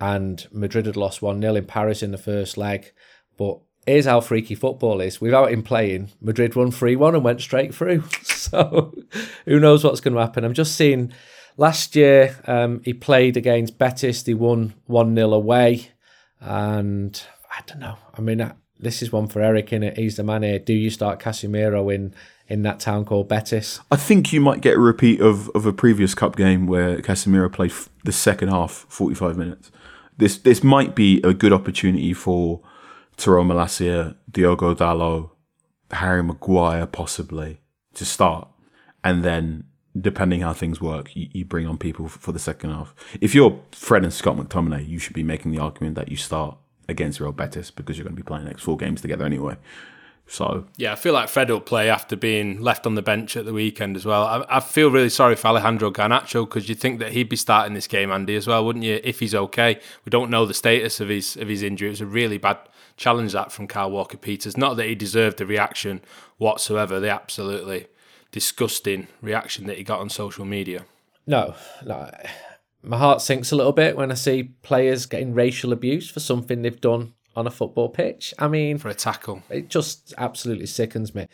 and 0.00 0.46
Madrid 0.52 0.86
had 0.86 0.96
lost 0.96 1.22
1 1.22 1.40
0 1.40 1.54
in 1.54 1.64
Paris 1.64 2.02
in 2.02 2.10
the 2.10 2.18
first 2.18 2.56
leg. 2.56 2.92
But 3.36 3.58
here's 3.86 4.06
how 4.06 4.20
freaky 4.20 4.54
football 4.54 5.00
is 5.00 5.20
without 5.20 5.52
him 5.52 5.62
playing, 5.62 6.10
Madrid 6.20 6.54
won 6.54 6.70
3 6.70 6.96
1 6.96 7.14
and 7.14 7.24
went 7.24 7.40
straight 7.40 7.74
through. 7.74 8.04
So 8.46 8.94
who 9.44 9.58
knows 9.58 9.82
what's 9.82 10.00
going 10.00 10.14
to 10.14 10.20
happen? 10.20 10.44
I'm 10.44 10.54
just 10.54 10.76
seeing 10.76 11.12
last 11.56 11.96
year 11.96 12.38
um, 12.46 12.80
he 12.84 12.94
played 12.94 13.36
against 13.36 13.76
Betis, 13.76 14.22
they 14.22 14.34
won 14.34 14.74
1 14.86 15.16
0 15.16 15.32
away, 15.32 15.90
and 16.40 17.20
I 17.50 17.62
don't 17.66 17.80
know. 17.80 17.96
I 18.16 18.20
mean, 18.20 18.40
uh, 18.40 18.52
this 18.78 19.02
is 19.02 19.10
one 19.10 19.26
for 19.26 19.42
Erik 19.42 19.72
in 19.72 19.82
it. 19.82 19.96
He's 19.96 20.14
the 20.14 20.22
man 20.22 20.44
here. 20.44 20.60
Do 20.60 20.72
you 20.72 20.90
start 20.90 21.18
Casemiro 21.18 21.92
in 21.92 22.14
in 22.48 22.62
that 22.62 22.78
town 22.78 23.04
called 23.04 23.28
Betis? 23.28 23.80
I 23.90 23.96
think 23.96 24.32
you 24.32 24.40
might 24.40 24.60
get 24.60 24.76
a 24.76 24.80
repeat 24.80 25.20
of, 25.20 25.50
of 25.50 25.66
a 25.66 25.72
previous 25.72 26.14
cup 26.14 26.36
game 26.36 26.66
where 26.66 26.98
Casemiro 26.98 27.52
played 27.52 27.72
f- 27.72 27.88
the 28.04 28.12
second 28.12 28.48
half, 28.48 28.86
45 28.88 29.36
minutes. 29.36 29.72
This 30.18 30.38
this 30.38 30.62
might 30.62 30.94
be 30.94 31.20
a 31.22 31.34
good 31.34 31.52
opportunity 31.52 32.12
for 32.12 32.60
Tyrell 33.16 33.44
Malacia, 33.44 34.16
Diogo 34.30 34.74
Dalot, 34.74 35.30
Harry 35.90 36.22
Maguire 36.22 36.86
possibly 36.86 37.60
to 37.94 38.04
start. 38.04 38.48
And 39.04 39.24
then, 39.24 39.64
depending 39.98 40.40
how 40.40 40.52
things 40.52 40.80
work, 40.80 41.14
you, 41.14 41.28
you 41.32 41.44
bring 41.44 41.66
on 41.66 41.78
people 41.78 42.08
for 42.08 42.32
the 42.32 42.38
second 42.38 42.70
half. 42.70 42.94
If 43.20 43.34
you're 43.34 43.60
Fred 43.72 44.02
and 44.02 44.12
Scott 44.12 44.36
McTominay, 44.36 44.88
you 44.88 44.98
should 44.98 45.14
be 45.14 45.22
making 45.22 45.52
the 45.52 45.58
argument 45.58 45.94
that 45.96 46.08
you 46.08 46.16
start 46.16 46.58
against 46.88 47.20
Real 47.20 47.32
Betis 47.32 47.70
because 47.70 47.96
you're 47.96 48.04
going 48.04 48.16
to 48.16 48.22
be 48.22 48.26
playing 48.26 48.44
the 48.44 48.50
next 48.50 48.62
four 48.62 48.76
games 48.76 49.00
together 49.00 49.24
anyway. 49.24 49.56
So 50.28 50.66
Yeah, 50.76 50.92
I 50.92 50.96
feel 50.96 51.12
like 51.12 51.28
Fred 51.28 51.50
will 51.50 51.60
play 51.60 51.88
after 51.88 52.16
being 52.16 52.60
left 52.60 52.86
on 52.86 52.96
the 52.96 53.02
bench 53.02 53.36
at 53.36 53.44
the 53.44 53.52
weekend 53.52 53.96
as 53.96 54.04
well. 54.04 54.24
I, 54.24 54.44
I 54.56 54.60
feel 54.60 54.90
really 54.90 55.08
sorry 55.08 55.36
for 55.36 55.48
Alejandro 55.48 55.90
Garnacho 55.92 56.46
because 56.46 56.68
you'd 56.68 56.80
think 56.80 56.98
that 56.98 57.12
he'd 57.12 57.28
be 57.28 57.36
starting 57.36 57.74
this 57.74 57.86
game, 57.86 58.10
Andy, 58.10 58.34
as 58.34 58.46
well, 58.46 58.64
wouldn't 58.64 58.84
you? 58.84 59.00
If 59.04 59.20
he's 59.20 59.34
okay, 59.34 59.80
we 60.04 60.10
don't 60.10 60.30
know 60.30 60.44
the 60.44 60.54
status 60.54 61.00
of 61.00 61.08
his 61.08 61.36
of 61.36 61.48
his 61.48 61.62
injury. 61.62 61.88
It 61.88 61.92
was 61.92 62.00
a 62.00 62.06
really 62.06 62.38
bad 62.38 62.58
challenge 62.96 63.32
that 63.32 63.52
from 63.52 63.68
Kyle 63.68 63.90
Walker 63.90 64.16
Peters. 64.16 64.56
Not 64.56 64.76
that 64.76 64.86
he 64.86 64.94
deserved 64.94 65.38
the 65.38 65.46
reaction 65.46 66.00
whatsoever. 66.38 66.98
The 66.98 67.10
absolutely 67.10 67.86
disgusting 68.32 69.06
reaction 69.22 69.66
that 69.66 69.78
he 69.78 69.84
got 69.84 70.00
on 70.00 70.08
social 70.08 70.44
media. 70.44 70.84
No, 71.26 71.54
no. 71.84 72.10
My 72.82 72.98
heart 72.98 73.20
sinks 73.20 73.50
a 73.50 73.56
little 73.56 73.72
bit 73.72 73.96
when 73.96 74.12
I 74.12 74.14
see 74.14 74.44
players 74.62 75.06
getting 75.06 75.34
racial 75.34 75.72
abuse 75.72 76.08
for 76.08 76.20
something 76.20 76.62
they've 76.62 76.80
done 76.80 77.14
on 77.36 77.46
a 77.46 77.50
football 77.50 77.88
pitch. 77.88 78.32
I 78.38 78.48
mean, 78.48 78.78
for 78.78 78.88
a 78.88 78.94
tackle, 78.94 79.42
it 79.50 79.68
just 79.68 80.14
absolutely 80.18 80.66
sickens 80.66 81.14
me. 81.14 81.26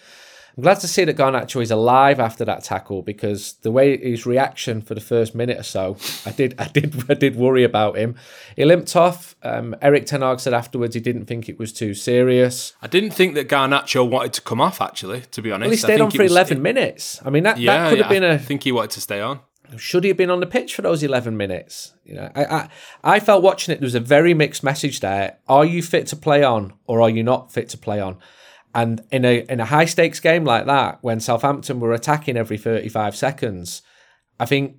I'm 0.54 0.64
glad 0.64 0.80
to 0.80 0.86
see 0.88 1.04
that 1.04 1.16
Garnacho 1.16 1.62
is 1.62 1.70
alive 1.70 2.20
after 2.20 2.44
that 2.44 2.62
tackle 2.62 3.00
because 3.00 3.54
the 3.62 3.70
way 3.70 3.96
his 3.96 4.26
reaction 4.26 4.82
for 4.82 4.94
the 4.94 5.00
first 5.00 5.34
minute 5.34 5.58
or 5.58 5.62
so, 5.62 5.96
I 6.26 6.30
did, 6.32 6.54
I 6.58 6.68
did, 6.68 7.04
I 7.10 7.14
did 7.14 7.36
worry 7.36 7.64
about 7.64 7.96
him. 7.96 8.16
He 8.54 8.66
limped 8.66 8.94
off. 8.94 9.34
Um, 9.42 9.74
Erik 9.80 10.04
Ten 10.04 10.20
Hag 10.20 10.40
said 10.40 10.52
afterwards 10.52 10.94
he 10.94 11.00
didn't 11.00 11.24
think 11.24 11.48
it 11.48 11.58
was 11.58 11.72
too 11.72 11.94
serious. 11.94 12.74
I 12.82 12.86
didn't 12.86 13.12
think 13.12 13.32
that 13.36 13.48
Garnacho 13.48 14.06
wanted 14.06 14.34
to 14.34 14.42
come 14.42 14.60
off. 14.60 14.82
Actually, 14.82 15.22
to 15.30 15.40
be 15.40 15.50
honest, 15.50 15.68
Well, 15.68 15.70
he 15.70 15.76
stayed 15.78 16.00
on 16.02 16.10
for 16.10 16.22
was- 16.22 16.32
11 16.32 16.60
minutes. 16.60 17.22
I 17.24 17.30
mean, 17.30 17.44
that, 17.44 17.56
Yeah, 17.56 17.84
that 17.84 17.88
could 17.88 17.98
have 18.00 18.12
yeah, 18.12 18.20
been 18.20 18.24
I 18.30 18.34
a. 18.34 18.38
think 18.38 18.64
he 18.64 18.72
wanted 18.72 18.90
to 18.90 19.00
stay 19.00 19.22
on. 19.22 19.40
Should 19.78 20.04
he 20.04 20.08
have 20.08 20.16
been 20.16 20.30
on 20.30 20.40
the 20.40 20.46
pitch 20.46 20.74
for 20.74 20.82
those 20.82 21.02
11 21.02 21.36
minutes? 21.36 21.94
You 22.04 22.14
know, 22.14 22.30
I, 22.34 22.44
I, 22.44 22.68
I 23.04 23.20
felt 23.20 23.42
watching 23.42 23.72
it, 23.72 23.80
there 23.80 23.86
was 23.86 23.94
a 23.94 24.00
very 24.00 24.34
mixed 24.34 24.62
message 24.62 25.00
there. 25.00 25.38
Are 25.48 25.64
you 25.64 25.82
fit 25.82 26.06
to 26.08 26.16
play 26.16 26.42
on 26.42 26.74
or 26.86 27.00
are 27.00 27.10
you 27.10 27.22
not 27.22 27.52
fit 27.52 27.68
to 27.70 27.78
play 27.78 28.00
on? 28.00 28.18
And 28.74 29.02
in 29.10 29.24
a 29.24 29.44
in 29.50 29.60
a 29.60 29.66
high 29.66 29.84
stakes 29.84 30.18
game 30.18 30.44
like 30.44 30.64
that, 30.66 30.98
when 31.02 31.20
Southampton 31.20 31.78
were 31.78 31.92
attacking 31.92 32.38
every 32.38 32.56
35 32.56 33.14
seconds, 33.14 33.82
I 34.40 34.46
think 34.46 34.76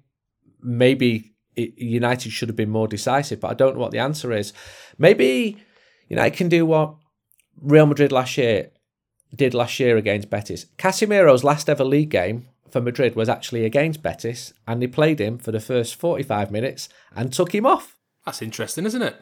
maybe 0.61 1.35
it, 1.55 1.77
United 1.77 2.31
should 2.31 2.49
have 2.49 2.55
been 2.55 2.69
more 2.69 2.87
decisive, 2.87 3.39
but 3.39 3.51
I 3.51 3.53
don't 3.53 3.75
know 3.75 3.81
what 3.81 3.91
the 3.91 3.99
answer 3.99 4.31
is. 4.31 4.51
Maybe 4.97 5.63
United 6.09 6.35
can 6.35 6.49
do 6.49 6.65
what 6.65 6.95
Real 7.61 7.85
Madrid 7.85 8.11
last 8.11 8.37
year 8.37 8.71
did 9.35 9.53
last 9.53 9.79
year 9.79 9.97
against 9.97 10.29
Betis. 10.29 10.65
Casemiro's 10.77 11.43
last 11.43 11.69
ever 11.69 11.83
league 11.83 12.09
game 12.09 12.47
for 12.73 12.81
Madrid 12.81 13.15
was 13.15 13.29
actually 13.29 13.65
against 13.65 14.01
Betis, 14.01 14.51
and 14.67 14.81
they 14.81 14.87
played 14.87 15.21
him 15.21 15.37
for 15.37 15.51
the 15.51 15.59
first 15.59 15.93
45 15.93 16.49
minutes 16.49 16.89
and 17.15 17.31
took 17.31 17.53
him 17.53 17.67
off. 17.67 17.95
That's 18.25 18.41
interesting, 18.41 18.87
isn't 18.87 19.01
it? 19.03 19.15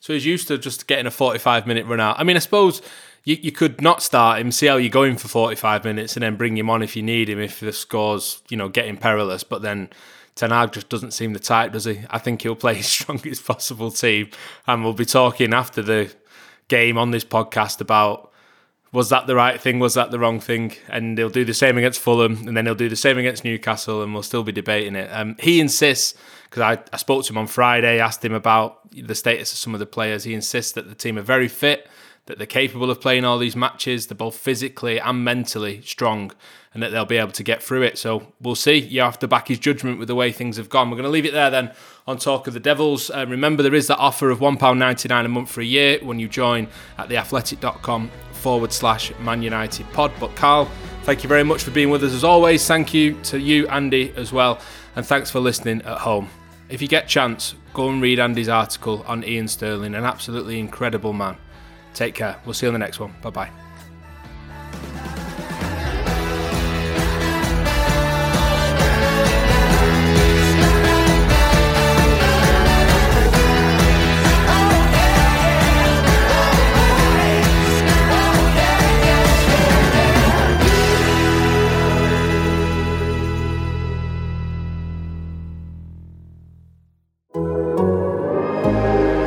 So 0.00 0.12
he's 0.12 0.26
used 0.26 0.48
to 0.48 0.58
just 0.58 0.88
getting 0.88 1.06
a 1.06 1.10
45 1.12 1.68
minute 1.68 1.86
run 1.86 2.00
out. 2.00 2.18
I 2.18 2.24
mean, 2.24 2.34
I 2.34 2.40
suppose 2.40 2.82
you, 3.22 3.36
you 3.40 3.52
could 3.52 3.80
not 3.80 4.02
start 4.02 4.40
him, 4.40 4.50
see 4.50 4.66
how 4.66 4.76
you're 4.76 4.90
going 4.90 5.16
for 5.16 5.28
45 5.28 5.84
minutes, 5.84 6.16
and 6.16 6.24
then 6.24 6.34
bring 6.34 6.58
him 6.58 6.68
on 6.68 6.82
if 6.82 6.96
you 6.96 7.02
need 7.02 7.28
him, 7.28 7.38
if 7.38 7.60
the 7.60 7.72
score's, 7.72 8.42
you 8.48 8.56
know, 8.56 8.68
getting 8.68 8.96
perilous. 8.96 9.44
But 9.44 9.62
then 9.62 9.88
Ten 10.34 10.50
Hag 10.50 10.72
just 10.72 10.88
doesn't 10.88 11.12
seem 11.12 11.32
the 11.32 11.38
type, 11.38 11.70
does 11.70 11.84
he? 11.84 12.00
I 12.10 12.18
think 12.18 12.42
he'll 12.42 12.56
play 12.56 12.74
his 12.78 12.88
strongest 12.88 13.46
possible 13.46 13.92
team. 13.92 14.30
And 14.66 14.82
we'll 14.82 14.94
be 14.94 15.06
talking 15.06 15.54
after 15.54 15.80
the 15.80 16.12
game 16.66 16.98
on 16.98 17.12
this 17.12 17.24
podcast 17.24 17.80
about 17.80 18.32
was 18.94 19.08
that 19.08 19.26
the 19.26 19.34
right 19.34 19.60
thing? 19.60 19.80
Was 19.80 19.94
that 19.94 20.12
the 20.12 20.20
wrong 20.20 20.38
thing? 20.38 20.72
And 20.88 21.18
he'll 21.18 21.28
do 21.28 21.44
the 21.44 21.52
same 21.52 21.76
against 21.76 21.98
Fulham, 21.98 22.46
and 22.46 22.56
then 22.56 22.64
he'll 22.64 22.76
do 22.76 22.88
the 22.88 22.94
same 22.94 23.18
against 23.18 23.44
Newcastle, 23.44 24.04
and 24.04 24.14
we'll 24.14 24.22
still 24.22 24.44
be 24.44 24.52
debating 24.52 24.94
it. 24.94 25.08
Um, 25.12 25.34
he 25.40 25.58
insists 25.58 26.14
because 26.44 26.62
I, 26.62 26.78
I 26.92 26.96
spoke 26.98 27.24
to 27.24 27.32
him 27.32 27.38
on 27.38 27.48
Friday, 27.48 27.98
asked 27.98 28.24
him 28.24 28.32
about 28.32 28.88
the 28.92 29.16
status 29.16 29.52
of 29.52 29.58
some 29.58 29.74
of 29.74 29.80
the 29.80 29.86
players. 29.86 30.22
He 30.22 30.32
insists 30.32 30.70
that 30.72 30.88
the 30.88 30.94
team 30.94 31.18
are 31.18 31.22
very 31.22 31.48
fit, 31.48 31.88
that 32.26 32.38
they're 32.38 32.46
capable 32.46 32.90
of 32.90 33.00
playing 33.00 33.24
all 33.24 33.38
these 33.38 33.56
matches. 33.56 34.06
They're 34.06 34.16
both 34.16 34.36
physically 34.36 34.98
and 34.98 35.24
mentally 35.24 35.82
strong, 35.82 36.32
and 36.72 36.82
that 36.82 36.90
they'll 36.90 37.04
be 37.04 37.18
able 37.18 37.32
to 37.32 37.42
get 37.42 37.62
through 37.62 37.82
it. 37.82 37.98
So 37.98 38.32
we'll 38.40 38.54
see. 38.54 38.78
You 38.78 39.02
have 39.02 39.18
to 39.20 39.28
back 39.28 39.48
his 39.48 39.58
judgment 39.58 39.98
with 39.98 40.08
the 40.08 40.14
way 40.14 40.32
things 40.32 40.56
have 40.56 40.68
gone. 40.68 40.90
We're 40.90 40.96
going 40.96 41.04
to 41.04 41.10
leave 41.10 41.26
it 41.26 41.32
there 41.32 41.50
then 41.50 41.72
on 42.06 42.18
Talk 42.18 42.46
of 42.46 42.54
the 42.54 42.60
Devils. 42.60 43.10
Uh, 43.10 43.26
remember, 43.28 43.62
there 43.62 43.74
is 43.74 43.88
that 43.88 43.98
offer 43.98 44.30
of 44.30 44.40
£1.99 44.40 45.24
a 45.24 45.28
month 45.28 45.50
for 45.50 45.60
a 45.60 45.64
year 45.64 45.98
when 46.02 46.18
you 46.18 46.28
join 46.28 46.68
at 46.98 47.08
theathletic.com 47.08 48.10
forward 48.32 48.72
slash 48.72 49.12
Man 49.20 49.42
United 49.42 49.90
pod. 49.92 50.12
But 50.18 50.34
Carl, 50.34 50.70
thank 51.02 51.22
you 51.22 51.28
very 51.28 51.44
much 51.44 51.62
for 51.62 51.70
being 51.70 51.90
with 51.90 52.02
us 52.04 52.12
as 52.12 52.24
always. 52.24 52.66
Thank 52.66 52.92
you 52.94 53.20
to 53.24 53.38
you, 53.38 53.68
Andy, 53.68 54.12
as 54.16 54.32
well. 54.32 54.60
And 54.96 55.04
thanks 55.04 55.30
for 55.30 55.40
listening 55.40 55.82
at 55.82 55.98
home. 55.98 56.28
If 56.68 56.80
you 56.80 56.88
get 56.88 57.08
chance, 57.08 57.54
go 57.74 57.88
and 57.90 58.00
read 58.00 58.18
Andy's 58.18 58.48
article 58.48 59.04
on 59.06 59.24
Ian 59.24 59.48
Stirling, 59.48 59.94
an 59.94 60.04
absolutely 60.04 60.58
incredible 60.58 61.12
man. 61.12 61.36
Take 61.94 62.14
care. 62.14 62.36
We'll 62.44 62.54
see 62.54 62.66
you 62.66 62.68
on 62.68 62.74
the 62.74 62.78
next 62.78 63.00
one. 63.00 63.14
Bye 63.22 63.30
bye. 63.30 63.50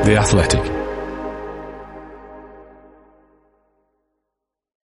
The 0.05 0.15
Athletic. 0.15 0.76